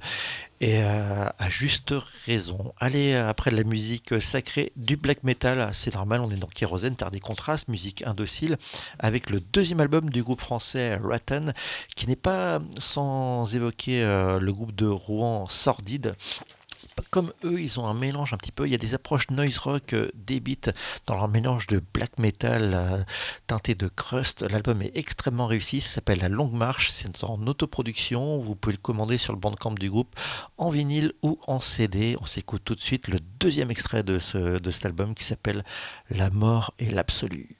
et 0.60 0.82
à 0.82 1.48
juste 1.48 1.94
raison. 2.26 2.74
Allez, 2.78 3.14
après 3.14 3.50
de 3.50 3.56
la 3.56 3.64
musique 3.64 4.20
sacrée, 4.20 4.72
du 4.76 4.96
black 4.96 5.22
metal, 5.22 5.70
c'est 5.72 5.94
normal, 5.94 6.20
on 6.20 6.30
est 6.30 6.36
dans 6.36 6.48
Kérosène, 6.48 6.96
Terre 6.96 7.10
des 7.10 7.20
contrastes, 7.20 7.68
musique 7.68 8.02
indocile, 8.06 8.58
avec 8.98 9.30
le 9.30 9.40
deuxième 9.40 9.80
album 9.80 10.10
du 10.10 10.22
groupe 10.22 10.40
français 10.40 10.96
Rattan, 10.96 11.46
qui 11.96 12.06
n'est 12.08 12.16
pas 12.16 12.60
sans 12.78 13.54
évoquer 13.54 14.02
le 14.02 14.52
groupe 14.52 14.74
de 14.74 14.86
Rouen 14.86 15.46
Sordide. 15.48 16.14
Comme 17.10 17.32
eux, 17.44 17.60
ils 17.60 17.78
ont 17.80 17.86
un 17.86 17.94
mélange 17.94 18.32
un 18.32 18.36
petit 18.36 18.52
peu. 18.52 18.66
Il 18.66 18.72
y 18.72 18.74
a 18.74 18.78
des 18.78 18.94
approches 18.94 19.30
noise 19.30 19.58
rock 19.58 19.92
euh, 19.92 20.10
beats 20.14 20.72
dans 21.06 21.14
leur 21.14 21.28
mélange 21.28 21.66
de 21.66 21.82
black 21.94 22.18
metal 22.18 22.72
euh, 22.74 23.02
teinté 23.46 23.74
de 23.74 23.88
crust. 23.88 24.42
L'album 24.42 24.82
est 24.82 24.96
extrêmement 24.96 25.46
réussi. 25.46 25.80
Ça 25.80 25.96
s'appelle 25.96 26.20
La 26.20 26.28
Longue 26.28 26.52
Marche. 26.52 26.90
C'est 26.90 27.24
en 27.24 27.46
autoproduction. 27.46 28.38
Vous 28.38 28.54
pouvez 28.54 28.74
le 28.74 28.82
commander 28.82 29.18
sur 29.18 29.32
le 29.32 29.38
bandcamp 29.38 29.72
du 29.72 29.90
groupe 29.90 30.14
en 30.56 30.70
vinyle 30.70 31.12
ou 31.22 31.38
en 31.46 31.60
CD. 31.60 32.16
On 32.20 32.26
s'écoute 32.26 32.62
tout 32.64 32.74
de 32.74 32.80
suite 32.80 33.08
le 33.08 33.20
deuxième 33.40 33.70
extrait 33.70 34.02
de, 34.02 34.18
de 34.58 34.70
cet 34.70 34.86
album 34.86 35.14
qui 35.14 35.24
s'appelle 35.24 35.64
La 36.10 36.30
mort 36.30 36.74
et 36.78 36.90
l'absolu. 36.90 37.58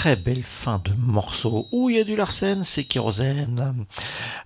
Très 0.00 0.16
belle 0.16 0.42
fin 0.42 0.80
de 0.82 0.92
morceau. 0.96 1.68
Où 1.72 1.90
y 1.90 1.98
a 1.98 2.04
du 2.04 2.16
Larsen, 2.16 2.64
c'est 2.64 2.84
kérosène. 2.84 3.84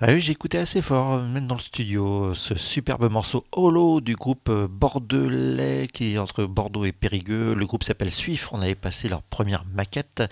Ah 0.07 0.13
oui, 0.13 0.31
écouté 0.31 0.59
assez 0.59 0.83
fort, 0.83 1.23
même 1.23 1.47
dans 1.47 1.55
le 1.55 1.61
studio, 1.63 2.35
ce 2.35 2.55
superbe 2.55 3.11
morceau 3.11 3.43
Holo 3.53 4.03
du 4.03 4.17
groupe 4.17 4.51
bordelais 4.51 5.89
qui 5.91 6.13
est 6.13 6.19
entre 6.19 6.45
Bordeaux 6.45 6.85
et 6.85 6.93
Périgueux. 6.93 7.55
Le 7.55 7.65
groupe 7.65 7.85
s'appelle 7.85 8.11
Suif. 8.11 8.53
On 8.53 8.61
avait 8.61 8.75
passé 8.75 9.09
leur 9.09 9.23
première 9.23 9.65
maquette. 9.65 10.23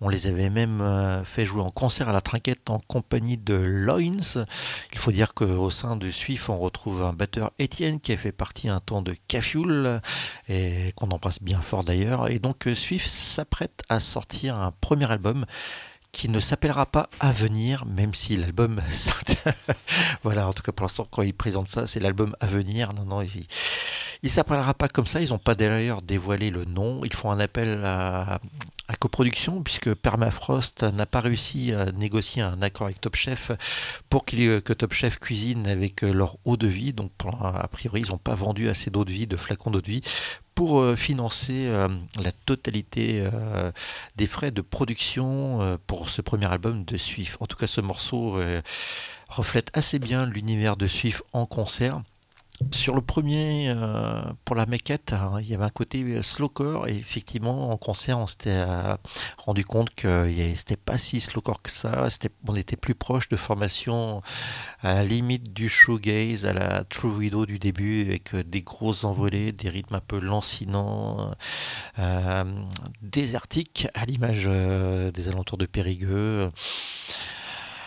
On 0.00 0.08
les 0.08 0.26
avait 0.26 0.50
même 0.50 0.80
euh, 0.80 1.22
fait 1.22 1.46
jouer 1.46 1.62
en 1.62 1.70
concert 1.70 2.08
à 2.08 2.12
la 2.12 2.20
trinquette 2.20 2.68
en 2.68 2.80
compagnie 2.80 3.36
de 3.36 3.54
Loins. 3.54 4.44
Il 4.92 4.98
faut 4.98 5.12
dire 5.12 5.34
qu'au 5.34 5.70
sein 5.70 5.94
de 5.94 6.10
Suif, 6.10 6.48
on 6.48 6.58
retrouve 6.58 7.04
un 7.04 7.12
batteur 7.12 7.52
Étienne 7.60 8.00
qui 8.00 8.10
a 8.10 8.16
fait 8.16 8.32
partie 8.32 8.68
un 8.68 8.80
temps 8.80 9.02
de 9.02 9.14
Cafioul 9.28 10.00
et 10.48 10.92
qu'on 10.96 11.12
embrasse 11.12 11.40
bien 11.40 11.60
fort 11.60 11.84
d'ailleurs. 11.84 12.28
Et 12.28 12.40
donc 12.40 12.66
euh, 12.66 12.74
Suif 12.74 13.06
s'apprête 13.06 13.82
à 13.88 14.00
sortir 14.00 14.56
un 14.56 14.72
premier 14.80 15.08
album 15.08 15.46
qui 16.12 16.28
ne 16.28 16.38
s'appellera 16.40 16.86
pas 16.86 17.08
Avenir, 17.20 17.86
même 17.86 18.12
si 18.12 18.36
l'album... 18.36 18.80
voilà, 20.22 20.46
en 20.46 20.52
tout 20.52 20.62
cas 20.62 20.70
pour 20.70 20.84
l'instant, 20.84 21.06
quand 21.10 21.22
ils 21.22 21.34
présentent 21.34 21.70
ça, 21.70 21.86
c'est 21.86 22.00
l'album 22.00 22.36
Avenir. 22.40 22.92
Non, 22.92 23.04
non, 23.04 23.22
il 23.22 23.46
ne 24.22 24.28
s'appellera 24.28 24.74
pas 24.74 24.88
comme 24.88 25.06
ça. 25.06 25.20
Ils 25.20 25.30
n'ont 25.30 25.38
pas 25.38 25.54
d'ailleurs 25.54 26.02
dévoilé 26.02 26.50
le 26.50 26.66
nom. 26.66 27.00
Ils 27.04 27.14
font 27.14 27.30
un 27.30 27.40
appel 27.40 27.82
à, 27.84 28.38
coproduction, 28.98 29.62
puisque 29.62 29.94
Permafrost 29.94 30.82
n'a 30.82 31.06
pas 31.06 31.20
réussi 31.20 31.72
à 31.72 31.92
négocier 31.92 32.42
un 32.42 32.60
accord 32.62 32.86
avec 32.86 33.00
Top 33.00 33.16
Chef 33.16 33.52
pour 34.08 34.24
qu'il- 34.24 34.60
que 34.62 34.72
Top 34.72 34.92
Chef 34.92 35.18
cuisine 35.18 35.66
avec 35.66 36.02
leur 36.02 36.36
eau 36.44 36.56
de 36.56 36.66
vie. 36.66 36.92
Donc, 36.92 37.12
a 37.42 37.68
priori, 37.68 38.02
ils 38.02 38.10
n'ont 38.10 38.18
pas 38.18 38.34
vendu 38.34 38.68
assez 38.68 38.90
d'eau 38.90 39.04
de 39.04 39.12
vie, 39.12 39.26
de 39.26 39.36
flacons 39.36 39.70
d'eau 39.70 39.80
de 39.80 39.86
vie, 39.90 40.02
pour 40.54 40.80
euh, 40.80 40.96
financer 40.96 41.66
euh, 41.66 41.88
la 42.20 42.30
totalité 42.30 43.22
euh, 43.32 43.72
des 44.16 44.26
frais 44.26 44.50
de 44.50 44.60
production 44.60 45.62
euh, 45.62 45.76
pour 45.86 46.10
ce 46.10 46.20
premier 46.20 46.46
album 46.46 46.84
de 46.84 46.96
Suif. 46.98 47.38
En 47.40 47.46
tout 47.46 47.56
cas, 47.56 47.66
ce 47.66 47.80
morceau 47.80 48.36
euh, 48.36 48.60
reflète 49.28 49.70
assez 49.72 49.98
bien 49.98 50.26
l'univers 50.26 50.76
de 50.76 50.86
Suif 50.86 51.22
en 51.32 51.46
concert. 51.46 52.02
Sur 52.70 52.94
le 52.94 53.00
premier, 53.00 53.70
euh, 53.70 54.22
pour 54.44 54.54
la 54.54 54.66
maquette, 54.66 55.12
hein, 55.14 55.38
il 55.40 55.48
y 55.48 55.54
avait 55.54 55.64
un 55.64 55.70
côté 55.70 56.22
slowcore 56.22 56.86
et 56.86 56.96
effectivement 56.96 57.70
en 57.70 57.76
concert 57.76 58.18
on 58.18 58.26
s'était 58.26 58.50
euh, 58.50 58.96
rendu 59.36 59.64
compte 59.64 59.92
que 59.94 60.30
c'était 60.54 60.76
pas 60.76 60.96
si 60.96 61.20
slowcore 61.20 61.60
que 61.62 61.70
ça, 61.70 62.08
on 62.46 62.54
était 62.54 62.76
plus 62.76 62.94
proche 62.94 63.28
de 63.28 63.36
formations 63.36 64.22
à 64.82 64.94
la 64.94 65.04
limite 65.04 65.52
du 65.52 65.68
shoegaze, 65.68 66.46
à 66.46 66.52
la 66.52 66.84
True 66.84 67.10
Widow 67.10 67.46
du 67.46 67.58
début 67.58 68.02
avec 68.02 68.34
euh, 68.34 68.44
des 68.44 68.62
grosses 68.62 69.04
envolées, 69.04 69.52
des 69.52 69.68
rythmes 69.68 69.94
un 69.94 70.00
peu 70.00 70.18
lancinants, 70.18 71.30
euh, 71.98 72.44
désertiques 73.00 73.88
à 73.94 74.04
l'image 74.04 74.44
euh, 74.46 75.10
des 75.10 75.28
alentours 75.28 75.58
de 75.58 75.66
Périgueux. 75.66 76.50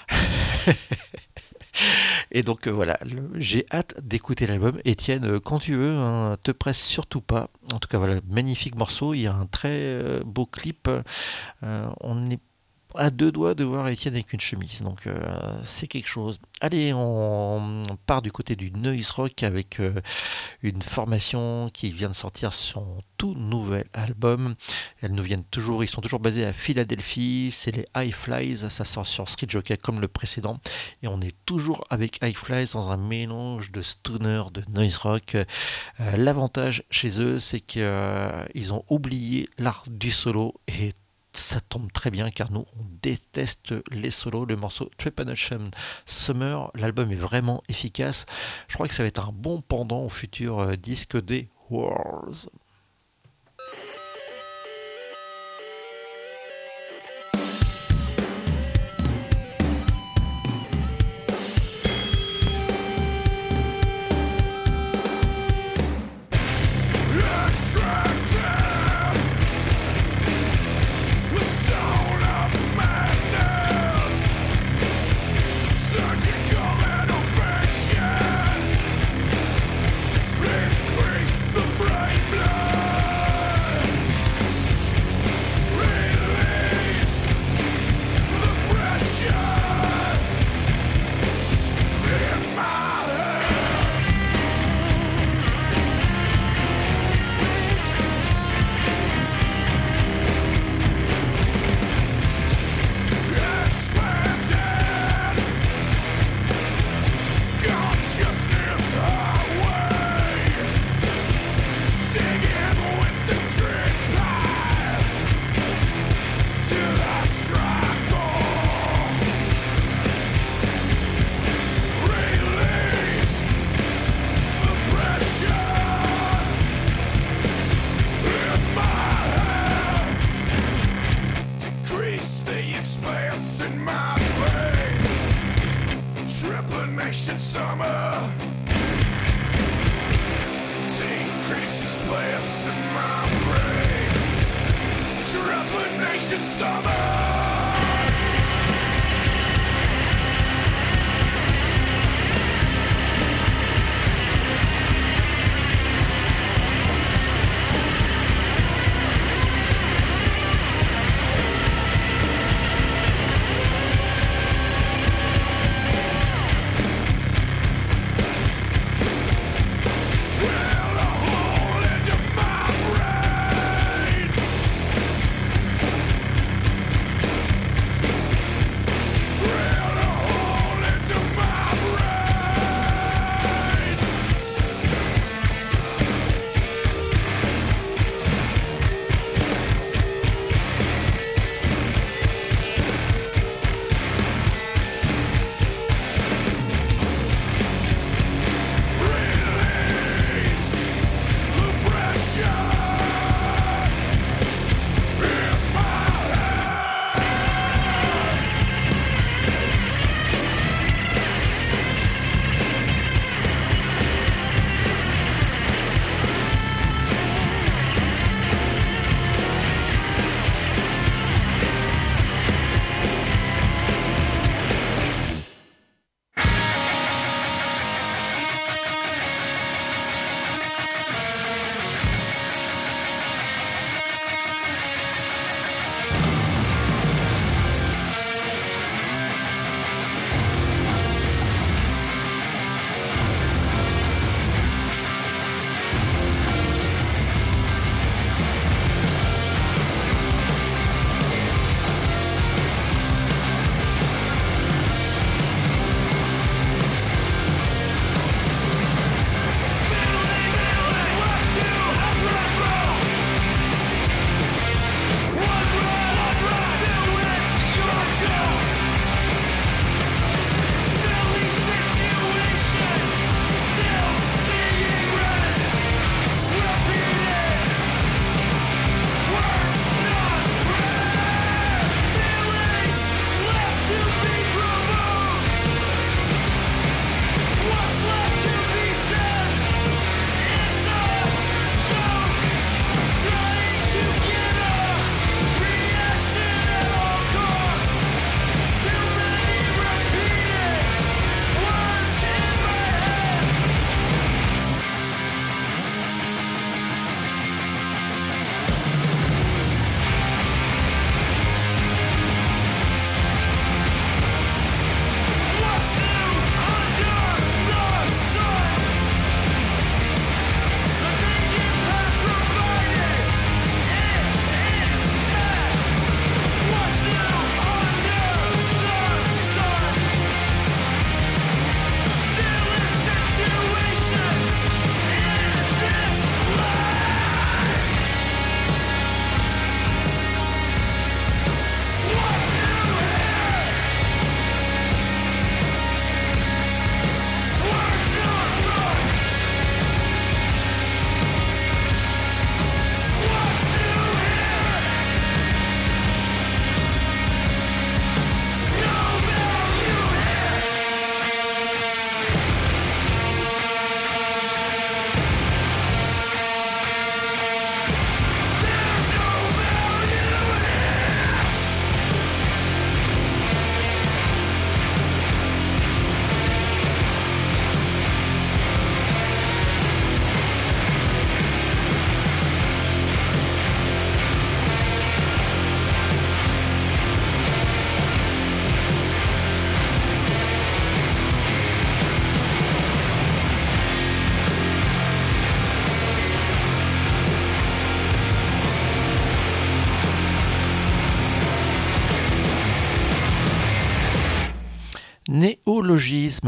Et 2.36 2.44
donc 2.44 2.68
euh, 2.68 2.72
voilà, 2.72 2.98
j'ai 3.36 3.66
hâte 3.72 3.96
d'écouter 4.04 4.46
l'album. 4.46 4.78
Étienne, 4.84 5.24
euh, 5.24 5.40
quand 5.40 5.60
tu 5.60 5.74
veux, 5.76 5.96
hein, 5.96 6.36
te 6.44 6.52
presse 6.52 6.84
surtout 6.84 7.22
pas. 7.22 7.48
En 7.74 7.80
tout 7.80 7.88
cas, 7.88 7.98
voilà, 7.98 8.16
magnifique 8.30 8.76
morceau. 8.76 9.14
Il 9.14 9.22
y 9.22 9.28
a 9.28 9.34
un 9.34 9.46
très 9.46 9.70
euh, 9.72 10.20
beau 10.26 10.46
clip. 10.46 10.90
On 11.62 12.30
est 12.30 12.42
à 12.98 13.10
deux 13.10 13.32
doigts 13.32 13.54
de 13.54 13.64
voir 13.64 13.88
Étienne 13.88 14.14
avec 14.14 14.34
une 14.34 14.40
chemise. 14.40 14.82
Donc 14.82 15.08
euh, 15.08 15.60
c'est 15.64 15.88
quelque 15.88 16.08
chose. 16.08 16.40
Allez, 16.62 16.94
on, 16.94 17.84
part 18.06 18.22
du 18.22 18.32
côté 18.32 18.56
du 18.56 18.72
noise 18.72 19.10
rock 19.12 19.44
avec 19.44 19.80
euh, 19.80 19.94
une 20.62 20.82
formation 20.82 21.70
qui 21.74 21.92
vient 21.92 22.10
de 22.10 22.16
sortir 22.16 22.54
son 22.54 23.02
tout 23.18 23.34
nouvel 23.36 23.86
album. 23.94 24.56
Elles 25.02 25.12
nous 25.12 25.24
viennent 25.24 25.44
toujours, 25.44 25.84
ils 25.84 25.88
sont 25.88 26.02
toujours 26.02 26.20
basés 26.20 26.46
à 26.46 26.54
Philadelphie. 26.54 27.50
C'est 27.52 27.72
les 27.72 27.86
High 27.96 28.14
Flies. 28.14 28.70
Ça 28.70 28.86
sort 28.86 29.08
sur 29.08 29.30
Street 29.30 29.48
Jockey 29.50 29.78
comme 29.78 30.00
le 30.00 30.08
précédent. 30.08 30.60
Et 31.04 31.08
on 31.08 31.22
est 31.22 31.36
toujours 31.46 31.84
avec 31.90 32.20
High 32.22 32.36
Flies 32.36 32.72
dans 32.74 32.90
un 32.90 32.98
mélange 32.98 33.72
de 33.72 33.82
stoner, 33.82 34.44
de 34.54 34.64
noise 34.70 34.98
rock. 34.98 35.36
Euh, 35.36 35.46
L'avantage 36.18 36.84
chez 36.90 37.20
eux, 37.20 37.40
c'est 37.40 37.60
qu'ils 37.60 38.74
ont 38.74 38.84
oublié 38.90 39.50
l'art 39.58 39.84
du 39.88 40.12
solo 40.12 40.54
et 40.68 40.94
ça 41.40 41.60
tombe 41.60 41.92
très 41.92 42.12
bien 42.12 42.30
car 42.30 42.52
nous 42.52 42.66
on 42.80 42.86
déteste 43.02 43.74
les 43.92 44.12
solos. 44.12 44.46
Le 44.46 44.56
morceau 44.56 44.90
Trepanation 44.98 45.72
Summer, 46.06 46.72
l'album 46.76 47.12
est 47.12 47.16
vraiment 47.16 47.64
efficace. 47.70 48.26
Je 48.68 48.76
crois 48.76 48.88
que 48.88 48.94
ça 48.94 49.04
va 49.04 49.08
être 49.08 49.28
un 49.28 49.34
bon 49.34 49.62
pendant 49.62 50.04
au 50.04 50.10
futur 50.10 50.60
euh, 50.60 50.76
disque 50.76 51.20
des 51.22 51.50
Wars. 51.70 52.48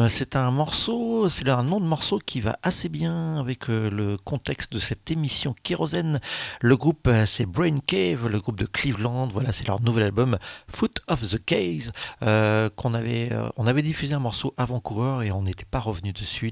C'est 0.08 0.36
un 0.36 0.50
morceau, 0.50 1.30
c'est 1.30 1.48
un 1.48 1.62
nom 1.62 1.80
de 1.80 1.86
morceau 1.86 2.18
qui 2.18 2.42
va 2.42 2.58
assez 2.64 2.90
bien 2.90 3.38
avec 3.38 3.70
euh, 3.70 3.88
le 3.92 4.18
contexte 4.18 4.74
de 4.74 4.80
cette 4.80 5.12
émission 5.12 5.54
Kérosène. 5.62 6.20
Le 6.60 6.76
groupe, 6.76 7.08
euh, 7.08 7.28
c'est 7.28 7.46
Brain 7.46 7.78
Cave, 7.86 8.28
le 8.30 8.40
groupe 8.40 8.60
de 8.60 8.66
Cleveland. 8.66 9.28
Voilà, 9.28 9.52
c'est 9.52 9.68
leur 9.68 9.80
nouvel 9.80 10.06
album 10.06 10.38
Foot 10.68 11.02
of 11.08 11.22
the 11.22 11.44
Case 11.46 11.92
euh, 12.24 12.70
qu'on 12.76 12.96
avait, 12.96 13.30
on 13.58 13.68
avait 13.68 13.84
diffusé 13.84 14.16
un 14.16 14.20
morceau 14.20 14.56
avant-coureur 14.58 15.22
et 15.22 15.32
on 15.32 15.44
n'était 15.44 15.66
pas 15.66 15.80
revenu 15.80 16.14
dessus. 16.14 16.52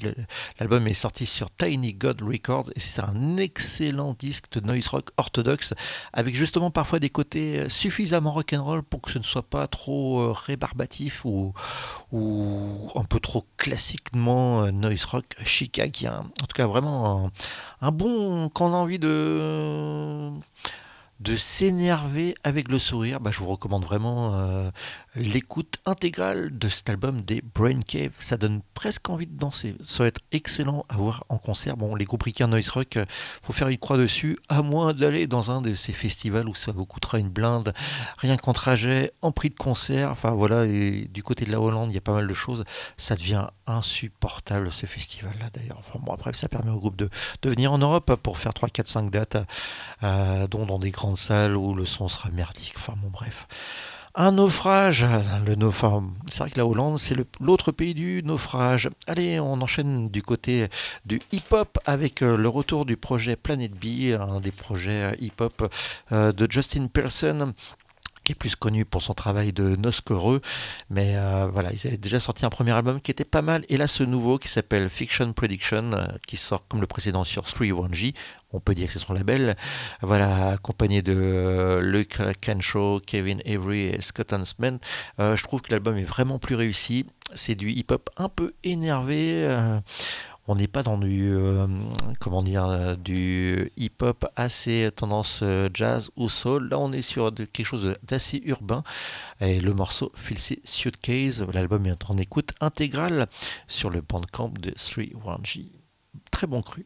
L'album 0.60 0.88
est 0.88 0.94
sorti 0.94 1.26
sur 1.26 1.50
Tiny 1.50 1.96
God 1.96 2.22
Records 2.22 2.70
et 2.76 2.80
c'est 2.80 3.02
un 3.02 3.38
excellent 3.38 4.16
disque 4.20 4.52
de 4.52 4.60
noise 4.60 4.88
rock 4.88 5.10
orthodoxe 5.18 5.74
avec 6.14 6.36
justement 6.36 6.70
parfois 6.70 7.00
des 7.00 7.10
côtés 7.10 7.68
suffisamment 7.68 8.34
rock'n'roll 8.34 8.84
pour 8.84 9.02
que 9.02 9.12
ce 9.12 9.18
ne 9.18 9.24
soit 9.24 9.50
pas 9.50 9.66
trop 9.68 10.34
rébarbatif 10.34 11.26
ou 11.26 11.54
ou 12.12 12.75
un 12.96 13.04
peu 13.04 13.20
trop 13.20 13.46
classiquement 13.58 14.64
euh, 14.64 14.72
noise 14.72 15.06
rock 15.06 15.26
chicagien. 15.44 16.26
En 16.42 16.46
tout 16.46 16.56
cas, 16.56 16.68
vraiment 16.68 17.26
un, 17.26 17.32
un 17.88 17.92
bon. 17.92 18.50
Quand 18.50 18.68
on 18.70 18.74
a 18.74 18.78
envie 18.78 19.00
de 19.00 20.32
de 21.22 21.36
s'énerver 21.36 22.36
avec 22.44 22.68
le 22.68 22.78
sourire, 22.78 23.20
bah, 23.20 23.32
je 23.32 23.40
vous 23.40 23.48
recommande 23.48 23.84
vraiment 23.84 24.36
euh, 24.36 24.70
l'écoute 25.16 25.78
intégrale 25.86 26.58
de 26.58 26.68
cet 26.68 26.90
album 26.90 27.22
des 27.22 27.42
Brain 27.54 27.82
Cave. 27.82 28.12
Ça 28.20 28.38
donne 28.38 28.62
presque 28.74 29.10
envie 29.10 29.28
de 29.28 29.38
danser. 29.38 29.76
Ça 29.82 30.04
va 30.04 30.08
être 30.08 30.22
excellent 30.32 30.86
à 30.90 30.96
voir 30.96 31.24
en 31.30 31.38
concert. 31.38 31.78
Bon, 31.78 31.96
les 31.96 32.06
groupes 32.06 32.24
ricains 32.24 32.48
noise 32.48 32.70
rock, 32.70 32.98
euh, 32.98 33.06
faut 33.42 33.54
faire 33.54 33.70
une 33.70 33.78
croix 33.78 33.98
dessus, 33.98 34.38
à 34.50 34.62
moins 34.62 34.94
d'aller 34.94 35.28
dans 35.28 35.52
un 35.52 35.62
de 35.62 35.74
ces 35.74 35.94
festivals 35.94 36.50
où 36.50 36.56
ça 36.56 36.72
vous 36.72 36.86
coûtera 36.86 37.20
une 37.20 37.30
blinde, 37.30 37.74
rien 38.18 38.36
qu'en 38.38 38.54
trajet, 38.54 39.14
en 39.22 39.32
prix 39.32 39.50
de 39.50 39.56
concert. 39.56 40.12
Enfin 40.12 40.32
voilà, 40.32 40.66
et 40.66 41.08
du 41.12 41.24
côté 41.24 41.46
de 41.46 41.52
la 41.52 41.62
Hollande, 41.62 41.92
il 41.92 41.96
y 41.96 41.98
a 41.98 42.02
pas 42.02 42.14
mal 42.14 42.28
de 42.28 42.34
choses. 42.34 42.66
Ça 42.98 43.16
devient 43.16 43.48
insupportable 43.68 44.72
ce 44.72 44.86
festival-là 44.86 45.50
d'ailleurs. 45.54 45.78
Enfin 45.80 46.00
bon, 46.02 46.14
après, 46.14 46.34
ça 46.34 46.50
permet 46.50 46.72
au 46.72 46.80
groupe 46.80 46.98
de, 46.98 47.10
venir 47.44 47.72
en 47.72 47.78
Europe 47.78 48.16
pour 48.22 48.38
faire 48.38 48.54
3, 48.54 48.70
4, 48.70 48.88
5 48.88 49.12
dates, 49.12 49.38
dont 50.50 50.66
dans 50.66 50.80
des 50.80 50.92
grandes 50.92 51.18
salles 51.18 51.56
où 51.56 51.74
le 51.74 51.86
son 51.86 52.10
sera 52.10 52.30
merdique. 52.32 52.74
Enfin 52.76 52.96
bon, 52.98 53.10
bref. 53.10 53.48
Un 54.18 54.32
naufrage, 54.32 55.06
le 55.46 55.56
naufrage. 55.56 56.04
C'est 56.32 56.40
vrai 56.40 56.50
que 56.50 56.58
la 56.58 56.66
Hollande, 56.66 56.98
c'est 56.98 57.18
l'autre 57.42 57.74
pays 57.74 57.94
du 57.94 58.24
naufrage. 58.24 58.90
Allez, 59.08 59.42
on 59.42 59.62
enchaîne 59.62 60.08
du 60.08 60.24
côté 60.24 60.70
du 61.06 61.20
hip-hop 61.34 61.78
avec 61.86 62.22
euh, 62.22 62.38
le 62.38 62.48
retour 62.48 62.86
du 62.86 62.96
projet 62.96 63.36
Planet 63.36 63.74
B, 63.74 64.18
un 64.18 64.40
des 64.40 64.54
projets 64.54 65.04
euh, 65.04 65.16
hip-hop 65.20 65.70
euh, 66.14 66.32
de 66.32 66.50
Justin 66.50 66.88
Pearson 66.88 67.54
qui 68.24 68.32
est 68.32 68.36
plus 68.36 68.56
connu 68.56 68.86
pour 68.86 69.04
son 69.04 69.14
travail 69.14 69.54
de 69.54 69.76
Noscoreux, 69.76 70.42
mais 70.90 71.16
voilà, 71.52 71.72
ils 71.72 71.86
avaient 71.86 71.96
déjà 71.96 72.20
sorti 72.20 72.44
un 72.44 72.50
premier 72.50 72.72
album 72.72 73.00
qui 73.00 73.12
était 73.12 73.24
pas 73.24 73.44
mal, 73.44 73.64
et 73.70 73.78
là 73.78 73.86
ce 73.86 74.02
nouveau 74.02 74.40
qui 74.40 74.48
s'appelle 74.48 74.90
Fiction 74.90 75.32
Prediction, 75.32 75.92
qui 76.26 76.36
sort 76.36 76.68
comme 76.68 76.82
le 76.82 76.88
précédent 76.88 77.24
sur 77.24 77.44
3-1G, 77.44 78.16
on 78.56 78.60
peut 78.60 78.74
dire 78.74 78.88
que 78.88 78.94
c'est 78.94 79.00
son 79.00 79.14
label, 79.14 79.56
voilà, 80.02 80.52
accompagné 80.52 81.02
de 81.02 81.14
euh, 81.16 81.82
Luke 81.82 82.22
Kenshaw, 82.42 83.00
Kevin 83.06 83.42
Avery 83.46 83.82
et 83.82 84.02
Scott 84.02 84.34
Huntsman. 84.34 84.80
Euh, 85.20 85.36
je 85.36 85.44
trouve 85.44 85.62
que 85.62 85.72
l'album 85.72 85.98
est 85.98 86.04
vraiment 86.04 86.40
plus 86.40 86.56
réussi, 86.56 87.06
c'est 87.34 87.56
du 87.56 87.70
hip-hop 87.72 88.10
un 88.18 88.30
peu 88.30 88.54
énervé, 88.64 89.46
euh, 89.46 89.80
on 90.48 90.56
n'est 90.56 90.68
pas 90.68 90.84
dans 90.84 91.00
du 91.00 91.36
comment 92.20 92.44
dire 92.44 92.96
du 92.98 93.72
hip-hop 93.78 94.28
assez 94.36 94.92
tendance 94.96 95.44
jazz 95.74 96.12
ou 96.18 96.30
soul. 96.30 96.70
Là, 96.70 96.78
on 96.78 96.92
est 96.92 97.02
sur 97.02 97.34
quelque 97.34 97.66
chose 97.66 97.96
d'assez 98.04 98.44
urbain. 98.46 98.84
Et 99.42 99.60
le 99.60 99.74
morceau 99.74 100.12
Filthy 100.14 100.60
Suitcase, 100.64 101.44
l'album 101.52 101.88
est 101.88 102.12
en 102.12 102.20
écoute 102.20 102.54
intégrale 102.62 103.26
sur 103.66 103.90
le 103.90 104.02
bandcamp 104.02 104.54
de 104.60 104.70
3-1G. 104.70 105.72
Très 106.30 106.46
bon 106.46 106.62
cru. 106.62 106.86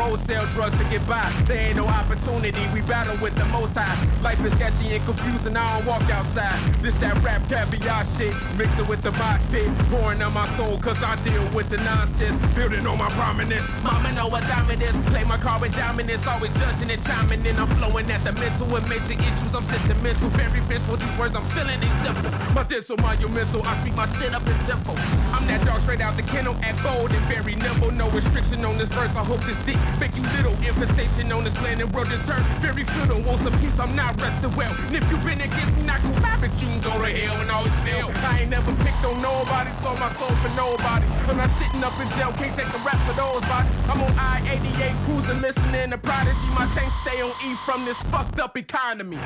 Bros 0.00 0.20
sell 0.20 0.44
drugs 0.54 0.78
to 0.78 0.84
get 0.84 1.06
by. 1.06 1.20
There 1.44 1.58
ain't 1.58 1.76
no 1.76 1.86
opportunity, 1.86 2.62
we 2.72 2.80
battle 2.82 3.16
with 3.20 3.34
the 3.36 3.44
most 3.46 3.76
high. 3.76 4.19
Life 4.22 4.44
is 4.44 4.52
sketchy 4.52 4.94
and 4.94 5.04
confusing, 5.06 5.56
I 5.56 5.64
don't 5.64 5.86
walk 5.86 6.04
outside. 6.10 6.52
This 6.84 6.94
that 7.00 7.16
rap 7.24 7.40
caviar 7.48 8.04
shit, 8.04 8.36
mix 8.56 8.68
it 8.78 8.86
with 8.86 9.00
the 9.00 9.12
mosh 9.12 9.40
pit. 9.50 9.72
Pouring 9.88 10.20
on 10.20 10.34
my 10.34 10.44
soul, 10.44 10.78
cause 10.78 11.02
I 11.02 11.16
deal 11.24 11.40
with 11.56 11.70
the 11.70 11.78
nonsense. 11.88 12.36
Building 12.54 12.86
on 12.86 12.98
my 12.98 13.08
prominence. 13.16 13.64
Mama 13.82 14.12
know 14.12 14.28
what 14.28 14.42
time 14.44 14.70
it 14.70 14.82
is. 14.82 14.92
Play 15.08 15.24
my 15.24 15.38
card 15.38 15.62
with 15.62 15.74
dominance, 15.74 16.26
always 16.26 16.52
judging 16.60 16.90
and 16.90 17.02
chiming 17.02 17.44
in. 17.46 17.56
I'm 17.56 17.68
flowing 17.80 18.10
at 18.10 18.20
the 18.22 18.32
mental 18.36 18.66
with 18.68 18.84
major 18.92 19.16
issues. 19.16 19.54
I'm 19.54 19.64
sentimental, 19.64 20.28
very 20.36 20.60
vengeful. 20.68 20.96
These 20.96 21.16
words 21.18 21.34
I'm 21.34 21.44
feeling 21.56 21.80
they 21.80 21.92
simple. 22.04 22.30
My 22.52 22.64
dental 22.64 22.96
monumental, 23.00 23.64
I 23.64 23.72
speak 23.80 23.96
my 23.96 24.06
shit 24.20 24.34
up 24.36 24.44
in 24.44 24.58
tempo. 24.68 24.92
I'm 25.32 25.48
that 25.48 25.64
dog 25.64 25.80
straight 25.80 26.02
out 26.04 26.16
the 26.20 26.28
kennel, 26.28 26.56
act 26.60 26.84
bold 26.84 27.08
and 27.08 27.24
very 27.24 27.56
nimble. 27.56 27.90
No 27.92 28.10
restriction 28.10 28.64
on 28.64 28.76
this 28.76 28.88
verse. 28.92 29.16
I 29.16 29.24
hope 29.24 29.40
this 29.48 29.56
dick 29.64 29.80
make 29.98 30.12
you 30.12 30.22
little. 30.36 30.52
Infestation 30.60 31.32
on 31.32 31.44
this 31.44 31.56
planet, 31.56 31.88
world 31.92 32.12
is 32.12 32.20
turned 32.28 32.44
very 32.60 32.84
fiddle. 32.84 33.24
Wants 33.24 33.48
a 33.48 33.52
piece, 33.58 33.78
I'm 33.80 33.96
not 33.96 34.09
resting 34.18 34.54
well. 34.56 34.72
And 34.86 34.96
if 34.96 35.04
you 35.10 35.16
been 35.18 35.40
against 35.40 35.74
me, 35.76 35.82
not 35.82 36.02
gonna 36.02 36.26
have 36.26 36.42
it. 36.42 36.52
You 36.60 36.68
can 36.68 36.80
go 36.80 36.92
to 36.98 37.10
hell 37.10 37.36
and 37.40 37.50
always 37.50 37.74
fail. 37.86 38.10
I 38.26 38.40
ain't 38.42 38.50
never 38.50 38.72
picked 38.82 39.04
on 39.04 39.20
nobody, 39.22 39.70
sold 39.76 39.98
my 40.00 40.10
soul 40.18 40.32
for 40.42 40.52
nobody. 40.56 41.06
I'm 41.28 41.36
not 41.36 41.50
sitting 41.60 41.82
up 41.84 41.94
in 42.00 42.08
jail, 42.16 42.32
can't 42.34 42.54
take 42.56 42.70
the 42.72 42.80
rap 42.82 42.98
for 43.06 43.14
those 43.14 43.42
bodies. 43.46 43.72
I'm 43.88 44.00
on 44.00 44.12
I-88 44.18 44.94
cruising, 45.04 45.40
listening 45.40 45.90
to 45.90 45.98
Prodigy. 45.98 46.48
My 46.54 46.66
tank 46.74 46.90
stay 47.02 47.20
on 47.22 47.34
E 47.44 47.54
from 47.66 47.84
this 47.84 48.00
fucked 48.10 48.40
up 48.40 48.56
economy. 48.56 49.18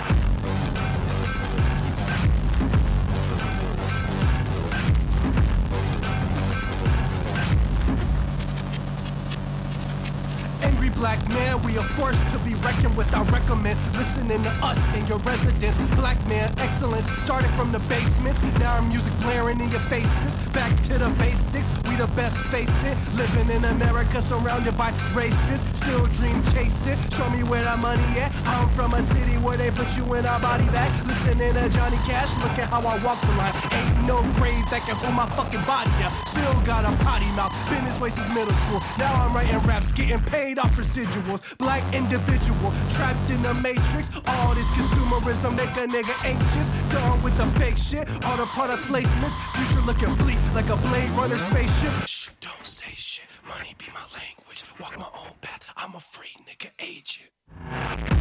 We 11.74 11.80
are 11.80 11.82
forced 11.98 12.32
to 12.32 12.38
be 12.38 12.54
reckoned 12.62 12.96
with. 12.96 13.12
I 13.12 13.22
recommend 13.22 13.78
listening 13.94 14.40
to 14.42 14.50
us 14.62 14.78
in 14.94 15.04
your 15.06 15.18
residence. 15.18 15.76
Black 15.96 16.24
man, 16.28 16.48
excellence, 16.58 17.10
starting 17.24 17.50
from 17.50 17.72
the 17.72 17.80
basements. 17.90 18.40
Now 18.60 18.76
our 18.76 18.82
music 18.82 19.12
blaring 19.22 19.60
in 19.60 19.68
your 19.70 19.80
faces. 19.80 20.32
Back 20.52 20.76
to 20.86 20.98
the 20.98 21.08
basics, 21.18 21.66
we 21.94 22.00
the 22.00 22.10
best 22.14 22.36
face 22.50 22.84
it. 22.84 22.96
Living 23.14 23.50
in 23.50 23.64
America, 23.64 24.20
surrounded 24.22 24.76
by 24.76 24.90
racists. 25.14 25.64
Still 25.76 26.04
dream 26.18 26.42
chasing. 26.52 26.98
Show 27.10 27.28
me 27.30 27.42
where 27.44 27.62
that 27.62 27.78
money 27.78 28.02
at. 28.18 28.32
I'm 28.46 28.68
from 28.70 28.94
a 28.94 29.02
city 29.02 29.36
where 29.38 29.56
they 29.56 29.70
put 29.70 29.88
you 29.96 30.04
in 30.14 30.26
our 30.26 30.40
body 30.40 30.64
bag. 30.66 30.90
Listening 31.06 31.54
to 31.54 31.68
Johnny 31.70 31.98
Cash, 32.08 32.30
look 32.42 32.56
at 32.58 32.68
how 32.68 32.80
I 32.80 32.96
walk 33.04 33.20
the 33.20 33.32
line. 33.36 33.54
Ain't 33.72 34.06
no 34.06 34.22
grave 34.40 34.64
that 34.70 34.82
can 34.86 34.96
hold 34.96 35.14
my 35.14 35.28
fucking 35.36 35.62
body 35.66 35.90
up. 36.02 36.12
Still 36.28 36.54
got 36.64 36.84
a 36.84 36.92
potty 37.04 37.30
mouth. 37.36 37.52
Been 37.70 37.84
this 37.84 37.98
way 38.00 38.10
since 38.10 38.32
middle 38.34 38.54
school. 38.66 38.80
Now 38.98 39.12
I'm 39.20 39.34
writing 39.34 39.58
raps, 39.68 39.92
getting 39.92 40.20
paid 40.20 40.58
off 40.58 40.72
residuals. 40.76 41.40
Black 41.58 41.82
individual, 41.94 42.72
trapped 42.94 43.28
in 43.30 43.42
the 43.42 43.54
matrix. 43.62 44.08
All 44.26 44.54
this 44.54 44.66
consumerism 44.74 45.52
make 45.56 45.74
a 45.76 45.86
nigga 45.86 46.14
anxious. 46.24 46.66
Done 46.90 47.22
with 47.22 47.36
the 47.36 47.46
fake 47.60 47.78
shit. 47.78 48.08
All 48.24 48.36
the 48.36 48.46
product 48.56 48.82
placements. 48.88 49.34
Future 49.54 49.84
looking 49.84 50.14
bleak 50.16 50.38
like 50.54 50.68
a 50.68 50.76
Blade 50.88 51.10
Runner 51.10 51.36
spaceship. 51.36 51.83
Shh, 51.84 52.30
don't 52.40 52.66
say 52.66 52.92
shit. 52.94 53.24
Money 53.46 53.74
be 53.78 53.86
my 53.92 54.00
language. 54.18 54.64
Walk 54.80 54.96
my 54.98 55.04
own 55.04 55.34
path. 55.40 55.62
I'm 55.76 55.94
a 55.94 56.00
free 56.00 56.34
nigga 56.46 56.70
agent. 56.78 58.13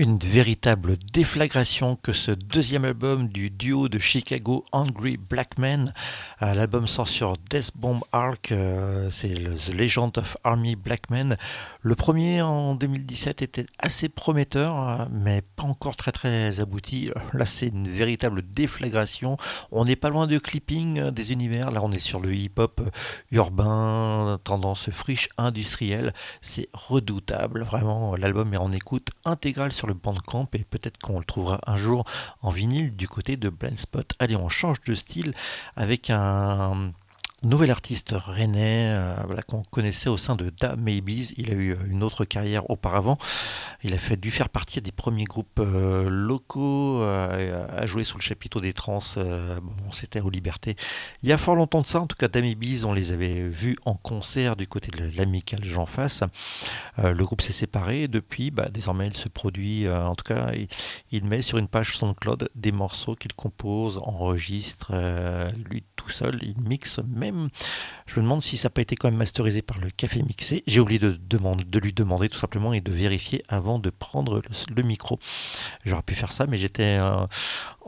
Une 0.00 0.16
véritable 0.16 0.96
déflagration 1.12 1.96
que 1.96 2.12
ce 2.12 2.30
deuxième 2.30 2.84
album 2.84 3.26
du 3.26 3.50
duo 3.50 3.88
de 3.88 3.98
Chicago 3.98 4.64
Angry 4.70 5.16
Black 5.16 5.58
Men. 5.58 5.92
Euh, 6.40 6.54
L'album 6.54 6.86
sort 6.86 7.08
sur 7.08 7.34
Death 7.50 7.72
Bomb 7.74 8.04
Arc, 8.12 8.52
euh, 8.52 9.10
c'est 9.10 9.34
The 9.34 9.74
Legend 9.74 10.16
of 10.18 10.36
Army 10.44 10.76
Black 10.76 11.10
Men. 11.10 11.36
Le 11.82 11.96
premier 11.96 12.42
en 12.42 12.76
2017 12.76 13.42
était 13.42 13.66
assez 13.80 14.08
prometteur, 14.08 14.88
euh, 14.88 15.06
mais 15.10 15.42
pas 15.56 15.64
encore 15.64 15.96
très 15.96 16.12
très 16.12 16.60
abouti. 16.60 17.10
Là, 17.32 17.44
c'est 17.44 17.66
une 17.66 17.88
véritable 17.88 18.42
déflagration. 18.42 19.36
On 19.72 19.84
n'est 19.84 19.96
pas 19.96 20.10
loin 20.10 20.28
de 20.28 20.38
clipping 20.38 21.10
des 21.10 21.32
univers. 21.32 21.72
Là, 21.72 21.80
on 21.82 21.90
est 21.90 21.98
sur 21.98 22.20
le 22.20 22.32
hip-hop 22.32 22.80
urbain, 23.32 24.38
tendance 24.44 24.90
friche 24.90 25.28
industrielle. 25.38 26.12
C'est 26.40 26.68
redoutable, 26.72 27.64
vraiment. 27.64 28.14
L'album 28.14 28.54
est 28.54 28.58
en 28.58 28.70
écoute 28.70 29.08
intégrale 29.24 29.72
sur 29.72 29.87
le 29.88 29.94
Bandcamp 29.94 30.48
et 30.52 30.64
peut-être 30.64 30.98
qu'on 30.98 31.18
le 31.18 31.24
trouvera 31.24 31.60
un 31.66 31.76
jour 31.76 32.04
en 32.42 32.50
vinyle 32.50 32.94
du 32.94 33.08
côté 33.08 33.36
de 33.36 33.48
Blind 33.48 33.78
Spot. 33.78 34.14
Allez, 34.20 34.36
on 34.36 34.48
change 34.48 34.80
de 34.82 34.94
style 34.94 35.34
avec 35.74 36.10
un 36.10 36.92
nouvel 37.44 37.70
artiste 37.70 38.14
rennais 38.16 38.90
euh, 38.90 39.14
voilà, 39.26 39.42
qu'on 39.42 39.62
connaissait 39.62 40.08
au 40.08 40.16
sein 40.16 40.34
de 40.34 40.50
Da 40.50 40.74
Maybes. 40.74 41.32
Il 41.36 41.50
a 41.50 41.54
eu 41.54 41.72
euh, 41.72 41.76
une 41.88 42.02
autre 42.02 42.24
carrière 42.24 42.68
auparavant. 42.68 43.16
Il 43.84 43.94
a 43.94 43.98
fait 43.98 44.16
dû 44.16 44.30
faire 44.30 44.48
partie 44.48 44.80
des 44.80 44.90
premiers 44.90 45.24
groupes 45.24 45.60
euh, 45.60 46.08
locaux 46.08 47.00
euh, 47.00 47.66
à 47.76 47.86
jouer 47.86 48.02
sous 48.02 48.16
le 48.16 48.22
chapiteau 48.22 48.60
des 48.60 48.72
trans. 48.72 48.98
bon, 49.16 49.92
c'était 49.92 50.20
aux 50.20 50.30
Libertés. 50.30 50.74
Il 51.22 51.28
y 51.28 51.32
a 51.32 51.38
fort 51.38 51.54
longtemps 51.54 51.80
de 51.80 51.86
ça, 51.86 52.00
en 52.00 52.06
tout 52.06 52.16
cas, 52.16 52.26
Da 52.26 52.40
Maybes, 52.40 52.84
on 52.84 52.92
les 52.92 53.12
avait 53.12 53.48
vus 53.48 53.76
en 53.84 53.94
concert 53.94 54.56
du 54.56 54.66
côté 54.66 54.90
de 54.90 55.16
l'amical 55.16 55.62
Jean 55.64 55.86
Face. 55.86 56.24
Le 56.96 57.24
groupe 57.24 57.40
s'est 57.40 57.52
séparé 57.52 58.08
depuis, 58.08 58.50
bah, 58.50 58.68
désormais, 58.68 59.06
il 59.06 59.16
se 59.16 59.28
produit, 59.28 59.88
en 59.88 60.14
tout 60.14 60.24
cas, 60.24 60.50
il, 61.10 61.24
met 61.24 61.42
sur 61.42 61.58
une 61.58 61.68
page 61.68 61.96
SoundCloud 61.96 62.50
des 62.54 62.72
morceaux 62.72 63.14
qu'il 63.14 63.32
compose, 63.32 63.98
enregistre, 64.02 64.92
lui 65.68 65.84
tout 65.96 66.10
seul, 66.10 66.38
il 66.42 66.60
mixe. 66.60 67.00
Je 68.06 68.16
me 68.16 68.22
demande 68.22 68.42
si 68.42 68.56
ça 68.56 68.66
n'a 68.68 68.70
pas 68.70 68.82
été 68.82 68.96
quand 68.96 69.08
même 69.08 69.18
masterisé 69.18 69.62
par 69.62 69.78
le 69.78 69.90
Café 69.90 70.22
Mixé. 70.22 70.64
J'ai 70.66 70.80
oublié 70.80 70.98
de, 70.98 71.78
lui 71.78 71.92
demander 71.92 72.28
tout 72.28 72.38
simplement 72.38 72.72
et 72.72 72.80
de 72.80 72.90
vérifier 72.90 73.42
avant 73.48 73.78
de 73.78 73.90
prendre 73.90 74.36
le, 74.36 74.74
le 74.74 74.82
micro. 74.82 75.18
J'aurais 75.84 76.02
pu 76.02 76.14
faire 76.14 76.32
ça, 76.32 76.46
mais 76.46 76.58
j'étais 76.58 76.98
euh, 77.00 77.26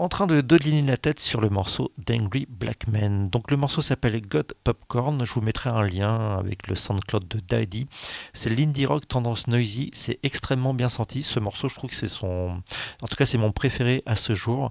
en 0.01 0.09
train 0.09 0.27
de 0.27 0.41
dodeliner 0.41 0.81
la 0.81 0.97
tête 0.97 1.21
sur 1.21 1.43
le 1.43 1.51
morceau 1.51 1.93
d'Angry 1.99 2.47
Black 2.49 2.89
Man. 2.89 3.29
Donc 3.29 3.51
le 3.51 3.59
morceau 3.59 3.83
s'appelle 3.83 4.19
God 4.23 4.55
Popcorn. 4.65 5.23
Je 5.27 5.33
vous 5.35 5.43
mettrai 5.43 5.69
un 5.69 5.83
lien 5.87 6.39
avec 6.39 6.69
le 6.69 6.75
SoundCloud 6.75 7.29
de 7.29 7.39
Daddy. 7.39 7.87
C'est 8.33 8.49
l'indie 8.49 8.87
rock 8.87 9.07
tendance 9.07 9.47
noisy. 9.47 9.91
C'est 9.93 10.19
extrêmement 10.23 10.73
bien 10.73 10.89
senti. 10.89 11.23
Ce 11.23 11.39
morceau, 11.39 11.69
je 11.69 11.75
trouve 11.75 11.91
que 11.91 11.97
c'est 11.97 12.09
son. 12.09 12.63
En 13.03 13.07
tout 13.09 13.15
cas, 13.15 13.27
c'est 13.27 13.37
mon 13.37 13.53
préféré 13.53 14.03
à 14.07 14.17
ce 14.17 14.35
jour. 14.35 14.71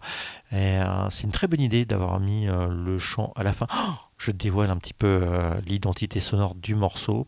Euh, 0.53 1.07
c'est 1.11 1.25
une 1.25 1.31
très 1.31 1.47
bonne 1.47 1.61
idée 1.61 1.85
d'avoir 1.85 2.19
mis 2.19 2.47
euh, 2.47 2.67
le 2.67 2.97
chant 2.97 3.31
à 3.35 3.43
la 3.43 3.53
fin. 3.53 3.67
Oh 3.71 3.93
je 4.19 4.31
dévoile 4.31 4.69
un 4.69 4.77
petit 4.77 4.93
peu 4.93 5.21
euh, 5.23 5.61
l'identité 5.65 6.19
sonore 6.19 6.53
du 6.53 6.75
morceau. 6.75 7.25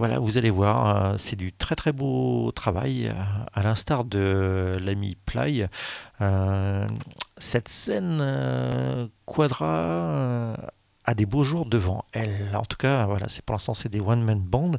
Voilà, 0.00 0.18
vous 0.18 0.38
allez 0.38 0.48
voir, 0.48 0.96
euh, 1.12 1.16
c'est 1.18 1.36
du 1.36 1.52
très 1.52 1.76
très 1.76 1.92
beau 1.92 2.50
travail, 2.52 3.08
euh, 3.08 3.12
à 3.52 3.62
l'instar 3.62 4.06
de 4.06 4.78
l'ami 4.80 5.14
Ply. 5.26 5.66
Euh, 6.22 6.86
cette 7.36 7.68
scène 7.68 9.10
Quadra 9.26 10.54
a 11.04 11.14
des 11.14 11.26
beaux 11.26 11.44
jours 11.44 11.66
devant 11.66 12.06
elle. 12.12 12.56
En 12.56 12.62
tout 12.62 12.78
cas, 12.78 13.04
voilà, 13.04 13.28
c'est 13.28 13.44
pour 13.44 13.52
l'instant 13.52 13.74
c'est 13.74 13.90
des 13.90 14.00
one 14.00 14.22
man 14.22 14.40
band, 14.40 14.70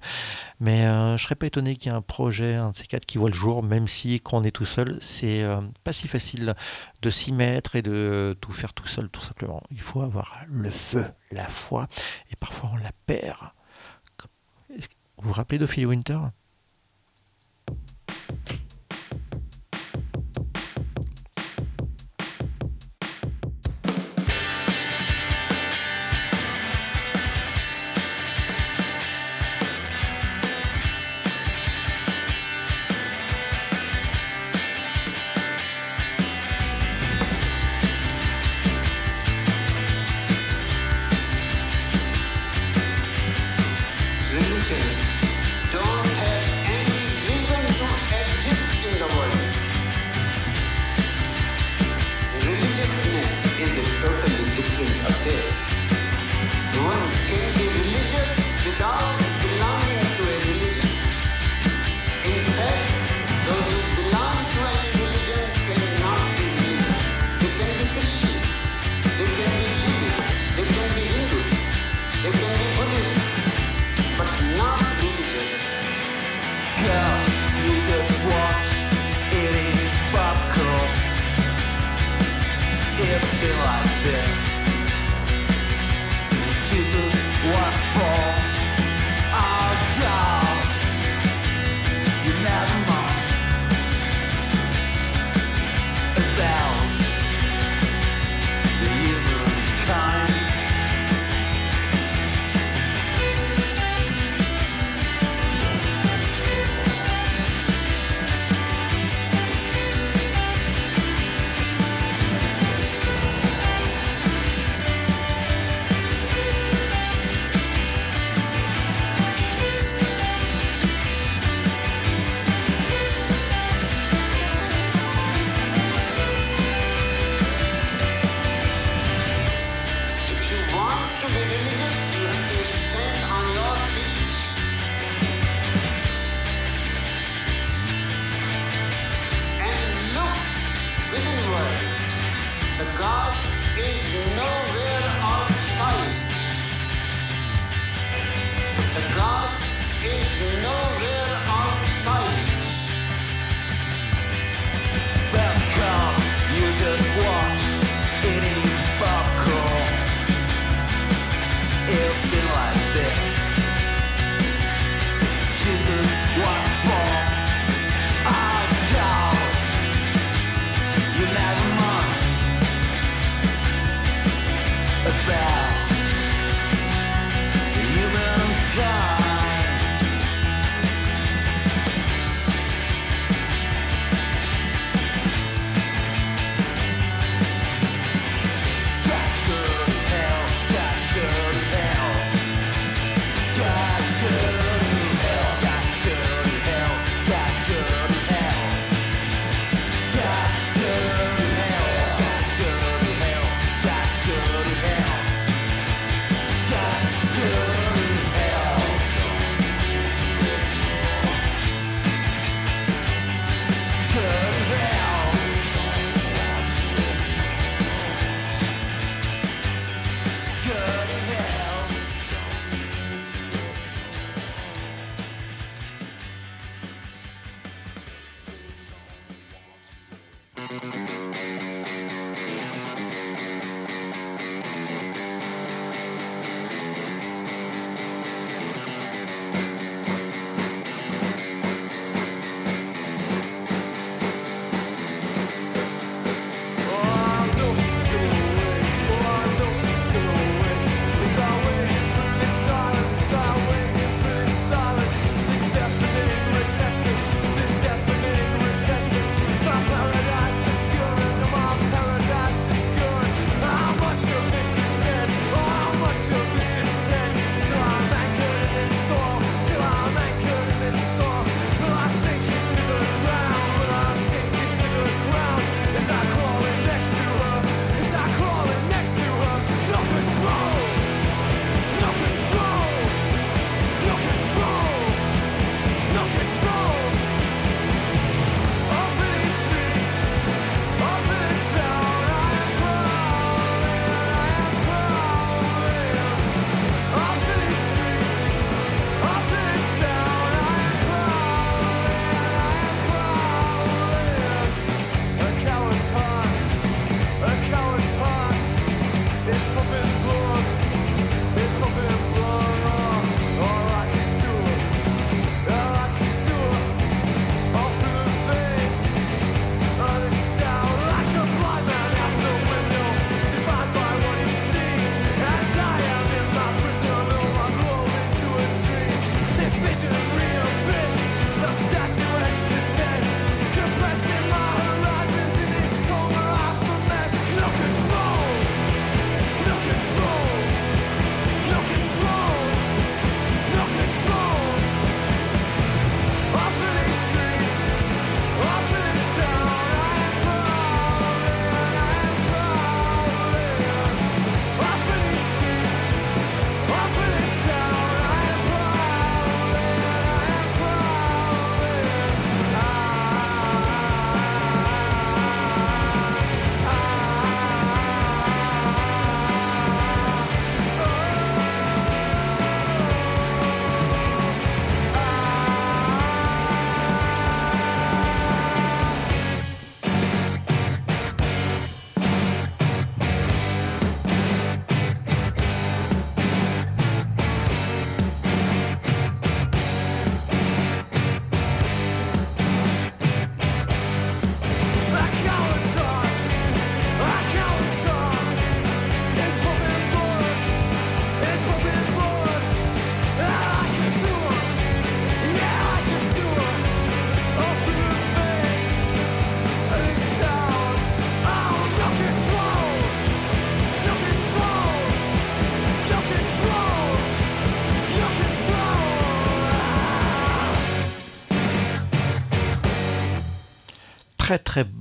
mais 0.60 0.88
euh, 0.88 1.18
je 1.18 1.24
serais 1.24 1.36
pas 1.36 1.46
étonné 1.46 1.76
qu'il 1.76 1.92
y 1.92 1.94
ait 1.94 1.98
un 1.98 2.02
projet, 2.02 2.56
un 2.56 2.72
de 2.72 2.76
ces 2.76 2.88
quatre 2.88 3.06
qui 3.06 3.20
voit 3.20 3.30
le 3.30 3.36
jour, 3.36 3.62
même 3.62 3.88
si 3.88 4.22
quand 4.22 4.40
on 4.40 4.44
est 4.44 4.50
tout 4.50 4.66
seul, 4.66 4.98
c'est 5.02 5.46
pas 5.84 5.94
si 5.94 6.08
facile 6.08 6.56
de 7.04 7.10
s'y 7.12 7.32
mettre 7.32 7.76
et 7.76 7.84
de 7.84 8.36
tout 8.42 8.54
faire 8.54 8.74
tout 8.74 8.88
seul, 8.88 9.08
tout 9.10 9.22
simplement. 9.22 9.62
Il 9.70 9.82
faut 9.82 10.02
avoir 10.02 10.36
le 10.50 10.72
feu, 10.72 11.06
la 11.32 11.48
foi, 11.48 11.88
et 12.32 12.36
parfois 12.36 12.72
on 12.74 12.78
la 12.78 12.92
perd. 13.06 13.52
Vous 15.22 15.28
vous 15.28 15.34
rappelez 15.36 15.60
d'Ophélie 15.60 15.86
Winter? 15.86 16.18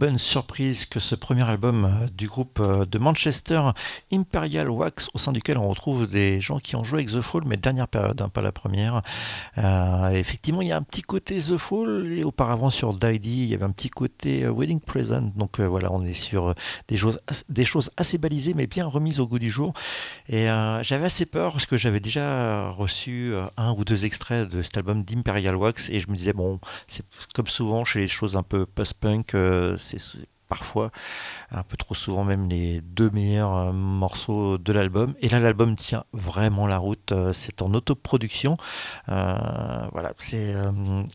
Bonne 0.00 0.16
surprise 0.16 0.86
que 0.86 0.98
ce 0.98 1.14
premier 1.14 1.46
album 1.46 1.84
euh, 1.84 2.08
du 2.16 2.26
groupe 2.26 2.58
euh, 2.58 2.86
de 2.86 2.98
Manchester, 2.98 3.60
Imperial 4.10 4.70
Wax, 4.70 5.10
au 5.12 5.18
sein 5.18 5.30
duquel 5.30 5.58
on 5.58 5.68
retrouve 5.68 6.06
des 6.06 6.40
gens 6.40 6.58
qui 6.58 6.74
ont 6.74 6.82
joué 6.82 7.00
avec 7.00 7.12
The 7.12 7.20
Fall, 7.20 7.42
mais 7.44 7.58
dernière 7.58 7.86
période, 7.86 8.18
hein, 8.22 8.30
pas 8.30 8.40
la 8.40 8.50
première. 8.50 9.02
Euh, 9.58 10.08
effectivement, 10.08 10.62
il 10.62 10.68
y 10.68 10.72
a 10.72 10.78
un 10.78 10.82
petit 10.82 11.02
côté 11.02 11.38
The 11.38 11.58
Fall, 11.58 12.10
et 12.12 12.24
auparavant 12.24 12.70
sur 12.70 12.94
Diddy, 12.94 13.42
il 13.42 13.48
y 13.48 13.54
avait 13.54 13.66
un 13.66 13.72
petit 13.72 13.90
côté 13.90 14.48
Wedding 14.48 14.80
Present. 14.80 15.32
Donc 15.36 15.60
voilà, 15.60 15.92
on 15.92 16.02
est 16.02 16.14
sur 16.14 16.54
des 16.88 16.96
choses, 16.96 17.90
assez 17.98 18.16
balisées, 18.16 18.54
mais 18.54 18.66
bien 18.66 18.86
remises 18.86 19.20
au 19.20 19.26
goût 19.26 19.38
du 19.38 19.50
jour. 19.50 19.74
Et 20.30 20.46
j'avais 20.80 21.04
assez 21.04 21.26
peur 21.26 21.52
parce 21.52 21.66
que 21.66 21.76
j'avais 21.76 22.00
déjà 22.00 22.70
reçu 22.70 23.34
un 23.58 23.72
ou 23.72 23.84
deux 23.84 24.06
extraits 24.06 24.48
de 24.48 24.62
cet 24.62 24.78
album 24.78 25.04
d'Imperial 25.04 25.56
Wax, 25.56 25.90
et 25.90 26.00
je 26.00 26.08
me 26.08 26.16
disais, 26.16 26.32
bon, 26.32 26.58
c'est 26.86 27.04
comme 27.34 27.48
souvent 27.48 27.84
chez 27.84 28.00
les 28.00 28.08
choses 28.08 28.36
un 28.36 28.42
peu 28.42 28.64
post-punk, 28.64 29.34
c'est 29.98 30.28
parfois 30.48 30.90
un 31.52 31.62
peu 31.62 31.76
trop 31.76 31.94
souvent 31.94 32.24
même 32.24 32.48
les 32.48 32.80
deux 32.80 33.10
meilleurs 33.10 33.56
euh, 33.56 33.72
morceaux 33.72 34.58
de 34.58 34.72
l'album. 34.72 35.14
Et 35.20 35.28
là, 35.28 35.40
l'album 35.40 35.74
tient 35.74 36.04
vraiment 36.12 36.66
la 36.66 36.78
route. 36.78 37.12
euh, 37.12 37.32
C'est 37.32 37.62
en 37.62 37.74
autoproduction. 37.74 38.56
Euh, 39.08 39.88
voilà, 39.92 40.12
c'est 40.18 40.54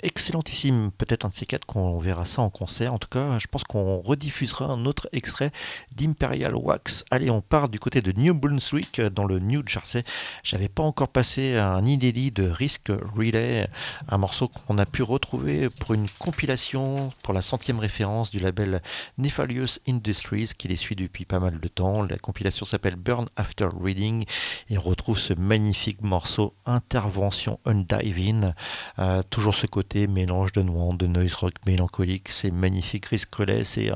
excellentissime. 0.03 0.91
Peut-être 0.98 1.26
un 1.26 1.30
de 1.30 1.34
ces 1.34 1.45
quatre 1.45 1.66
qu'on 1.66 1.98
verra 1.99 2.26
ça 2.26 2.41
en 2.41 2.49
concert. 2.49 2.94
En 2.94 2.99
tout 2.99 3.07
cas, 3.07 3.40
je 3.40 3.48
pense 3.48 3.64
qu'on 3.64 3.99
rediffusera 4.02 4.66
un 4.66 4.86
autre 4.86 5.07
extrait 5.14 5.52
d'Imperial 5.95 6.56
Wax. 6.56 7.06
Allez, 7.12 7.30
on 7.30 7.41
part 7.41 7.70
du 7.70 7.80
côté 7.80 8.02
de 8.02 8.12
New 8.12 8.34
Brunswick, 8.34 9.02
dans 9.02 9.26
le 9.26 9.40
New 9.40 9.62
Jersey. 9.66 10.03
J'avais 10.44 10.68
pas 10.68 10.84
encore 10.84 11.10
passé 11.10 11.57
un 11.57 11.86
inédit 11.86 12.32
de 12.32 12.48
Risk 12.48 12.91
Relay, 13.16 13.68
un 14.10 14.18
morceau 14.18 14.49
qu'on 14.49 14.78
a 14.78 14.86
pu 14.86 15.03
retrouver 15.03 15.70
pour 15.70 15.94
une 15.94 16.10
compilation 16.20 17.12
pour 17.24 17.34
la 17.34 17.41
centième 17.41 17.80
référence 17.80 18.32
du 18.32 18.40
label 18.40 18.82
Nefarious 19.18 19.80
Industries 19.88 20.24
qui 20.57 20.68
les 20.68 20.76
suit 20.76 20.95
depuis 20.95 21.26
pas 21.26 21.39
mal 21.39 21.60
de 21.60 21.68
temps. 21.68 22.02
La 22.02 22.18
compilation 22.18 22.65
s'appelle 22.65 22.95
Burn 22.95 23.27
After 23.35 23.68
Reading 23.80 24.26
et 24.69 24.77
on 24.77 24.81
retrouve 24.81 25.19
ce 25.19 25.34
magnifique 25.34 26.02
morceau 26.02 26.56
Intervention 26.65 27.60
Undiving. 27.65 28.52
Euh, 28.97 29.22
toujours 29.30 29.53
ce 29.53 29.68
côté 29.68 30.07
mélange 30.07 30.52
de 30.52 30.64
noise, 30.64 30.97
de 30.97 31.07
noise 31.07 31.35
rock 31.35 31.53
mélancolique. 31.65 32.30
C'est 32.30 32.52
magnifique. 32.52 33.06
Risk 33.06 33.34
Relay, 33.35 33.64
c'est 33.64 33.91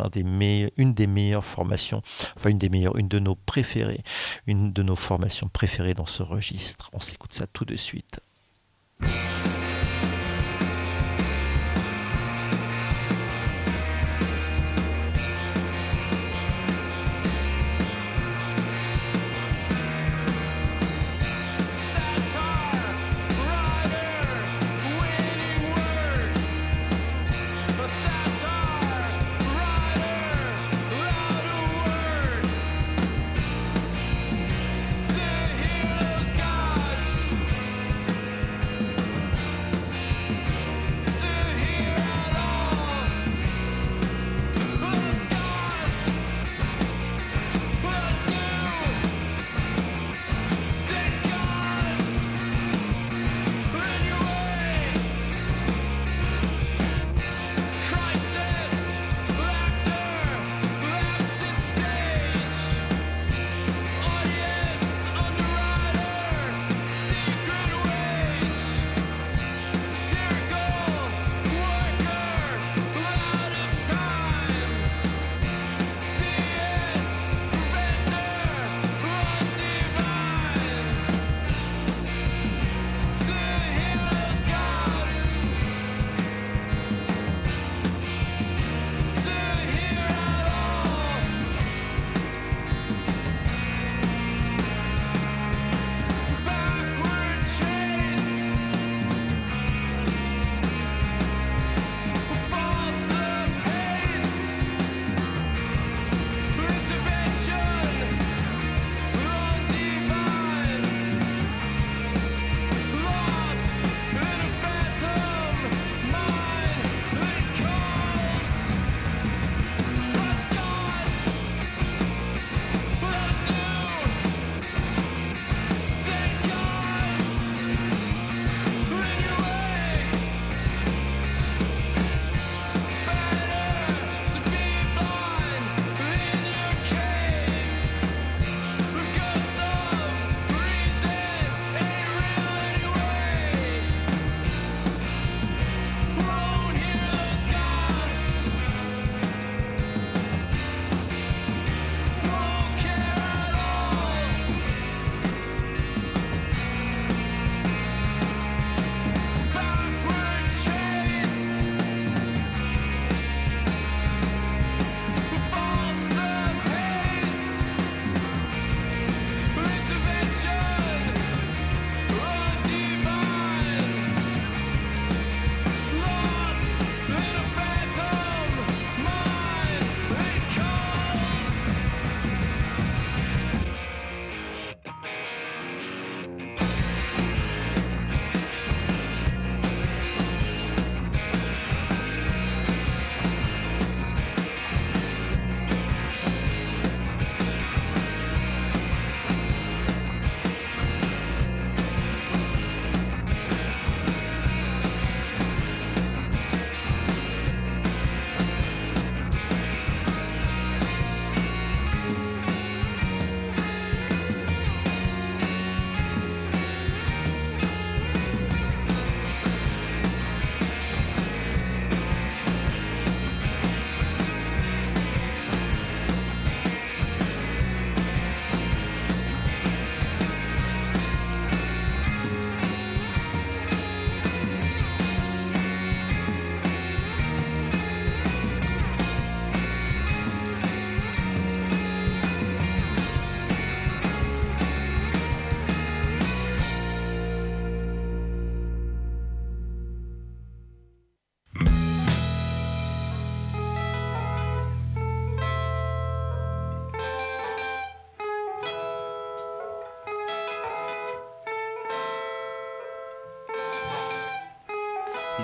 une 0.77 0.93
des 0.93 1.07
meilleures 1.07 1.45
formations, 1.45 2.01
enfin 2.35 2.49
une 2.49 2.57
des 2.57 2.69
meilleures, 2.69 2.97
une 2.97 3.07
de 3.07 3.19
nos 3.19 3.35
préférées, 3.35 4.03
une 4.45 4.71
de 4.71 4.83
nos 4.83 4.95
formations 4.95 5.49
préférées 5.49 5.95
dans 5.95 6.05
ce 6.05 6.21
registre. 6.21 6.89
On 6.93 6.99
s'écoute 6.99 7.33
ça 7.33 7.47
tout 7.47 7.65
de 7.65 7.75
suite. 7.75 8.19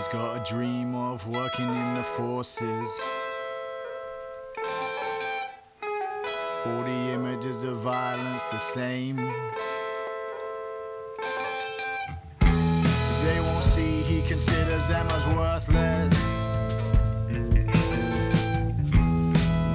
He's 0.05 0.13
got 0.13 0.37
a 0.37 0.43
dream 0.53 0.93
of 0.93 1.27
working 1.27 1.67
in 1.67 1.95
the 1.95 2.03
forces. 2.03 2.91
All 6.63 6.83
the 6.83 7.11
images 7.13 7.63
of 7.63 7.77
violence 7.77 8.43
the 8.43 8.59
same. 8.59 9.15
They 12.39 13.39
won't 13.39 13.63
see 13.63 14.03
he 14.03 14.21
considers 14.27 14.89
them 14.89 15.07
as 15.09 15.25
worthless. 15.35 16.13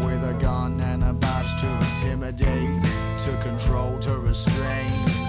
With 0.04 0.22
a 0.22 0.38
gun 0.40 0.80
and 0.80 1.02
a 1.02 1.12
badge 1.12 1.60
to 1.60 1.66
intimidate, 1.66 2.84
to 3.24 3.36
control, 3.42 3.98
to 3.98 4.20
restrain. 4.20 5.19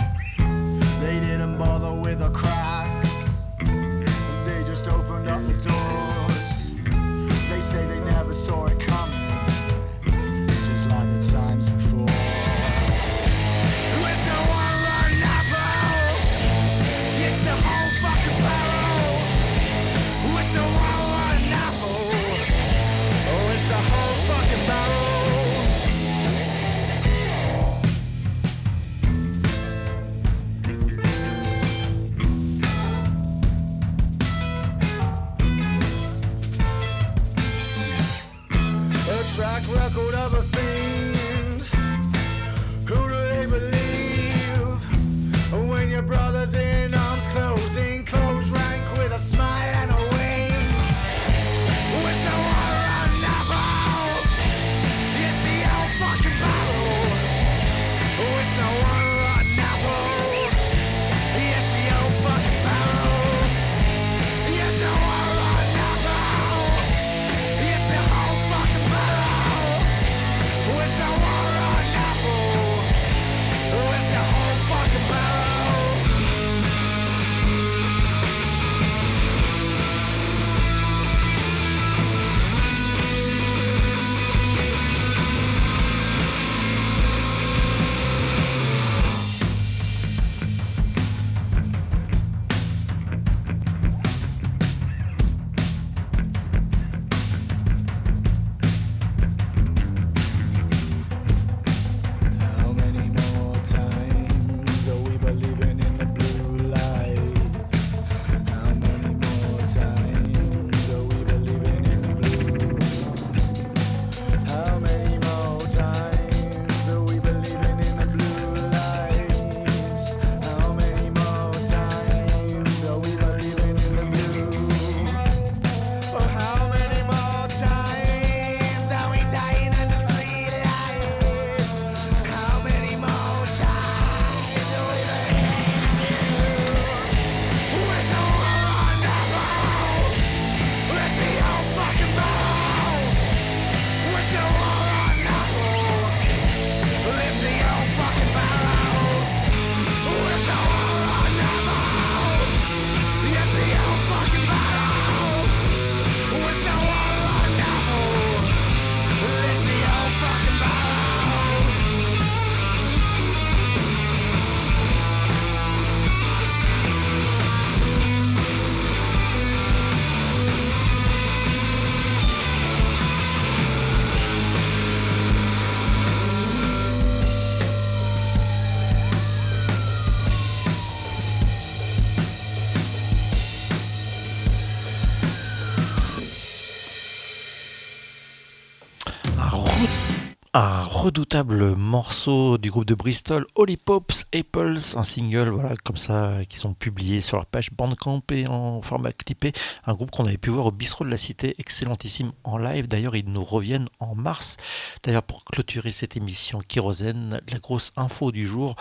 Redoutable 191.01 191.75
morceau 191.77 192.59
du 192.59 192.69
groupe 192.69 192.85
de 192.85 192.93
Bristol, 192.93 193.47
Holy 193.55 193.75
Pops 193.75 194.27
Apples, 194.35 194.77
un 194.95 195.01
single 195.01 195.49
voilà 195.49 195.73
comme 195.83 195.97
ça 195.97 196.45
qui 196.47 196.59
sont 196.59 196.75
publiés 196.75 197.21
sur 197.21 197.37
leur 197.37 197.47
page 197.47 197.71
Bandcamp 197.71 198.21
et 198.31 198.45
en 198.45 198.83
format 198.83 199.11
clippé. 199.11 199.51
Un 199.87 199.95
groupe 199.95 200.11
qu'on 200.11 200.27
avait 200.27 200.37
pu 200.37 200.51
voir 200.51 200.67
au 200.67 200.71
bistrot 200.71 201.03
de 201.03 201.09
la 201.09 201.17
Cité, 201.17 201.55
excellentissime 201.57 202.33
en 202.43 202.59
live. 202.59 202.87
D'ailleurs, 202.87 203.15
ils 203.15 203.27
nous 203.27 203.43
reviennent 203.43 203.87
en 203.99 204.13
mars. 204.13 204.57
D'ailleurs, 205.01 205.23
pour 205.23 205.43
clôturer 205.43 205.91
cette 205.91 206.17
émission 206.17 206.59
Kérosène, 206.59 207.41
la 207.49 207.57
grosse 207.57 207.93
info 207.97 208.31
du 208.31 208.45
jour, 208.45 208.75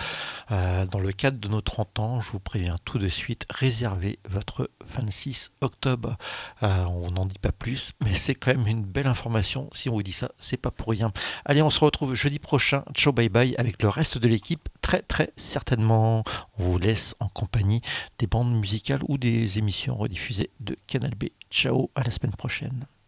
euh, 0.51 0.85
dans 0.85 1.01
le 1.01 1.13
cadre 1.13 1.39
de 1.39 1.49
nos 1.49 1.63
30 1.63 2.01
ans, 2.01 2.21
je 2.21 2.31
vous 2.33 2.41
préviens 2.41 2.77
tout 2.85 2.99
de 2.99 3.09
suite, 3.09 3.47
réservez 3.49 4.19
votre 4.29 4.69
26 4.95 5.53
octobre. 5.63 6.19
Euh, 6.63 6.85
on 6.85 7.13
n'en 7.13 7.25
dit 7.25 7.39
pas 7.39 7.53
plus, 7.53 7.93
mais 8.05 8.13
c'est 8.13 8.35
quand 8.35 8.55
même 8.55 8.67
une 8.67 8.85
belle 8.85 9.07
information. 9.07 9.71
Si 9.73 9.89
on 9.89 9.95
vous 9.95 10.03
dit 10.03 10.13
ça, 10.13 10.31
c'est 10.37 10.59
pas 10.59 10.71
pour 10.71 10.89
rien. 10.89 11.13
Allez, 11.47 11.63
on 11.63 11.71
se 11.71 11.81
jeudi 12.15 12.39
prochain. 12.39 12.85
Ciao, 12.95 13.13
bye 13.13 13.29
bye 13.29 13.55
avec 13.57 13.83
le 13.83 13.89
reste 13.89 14.19
de 14.19 14.29
l'équipe. 14.29 14.69
Très, 14.81 15.03
très 15.03 15.33
certainement, 15.37 16.25
on 16.59 16.63
vous 16.63 16.79
laisse 16.79 17.15
en 17.21 17.29
compagnie 17.29 17.81
des 18.19 18.27
bandes 18.27 18.53
musicales 18.53 19.01
ou 19.09 19.19
des 19.19 19.59
émissions 19.59 19.97
rediffusées 19.97 20.51
de 20.61 20.77
Canal 20.87 21.15
B. 21.15 21.27
Ciao, 21.51 21.91
à 21.95 22.03
la 22.03 22.11
semaine 22.11 22.35
prochaine. 22.35 22.87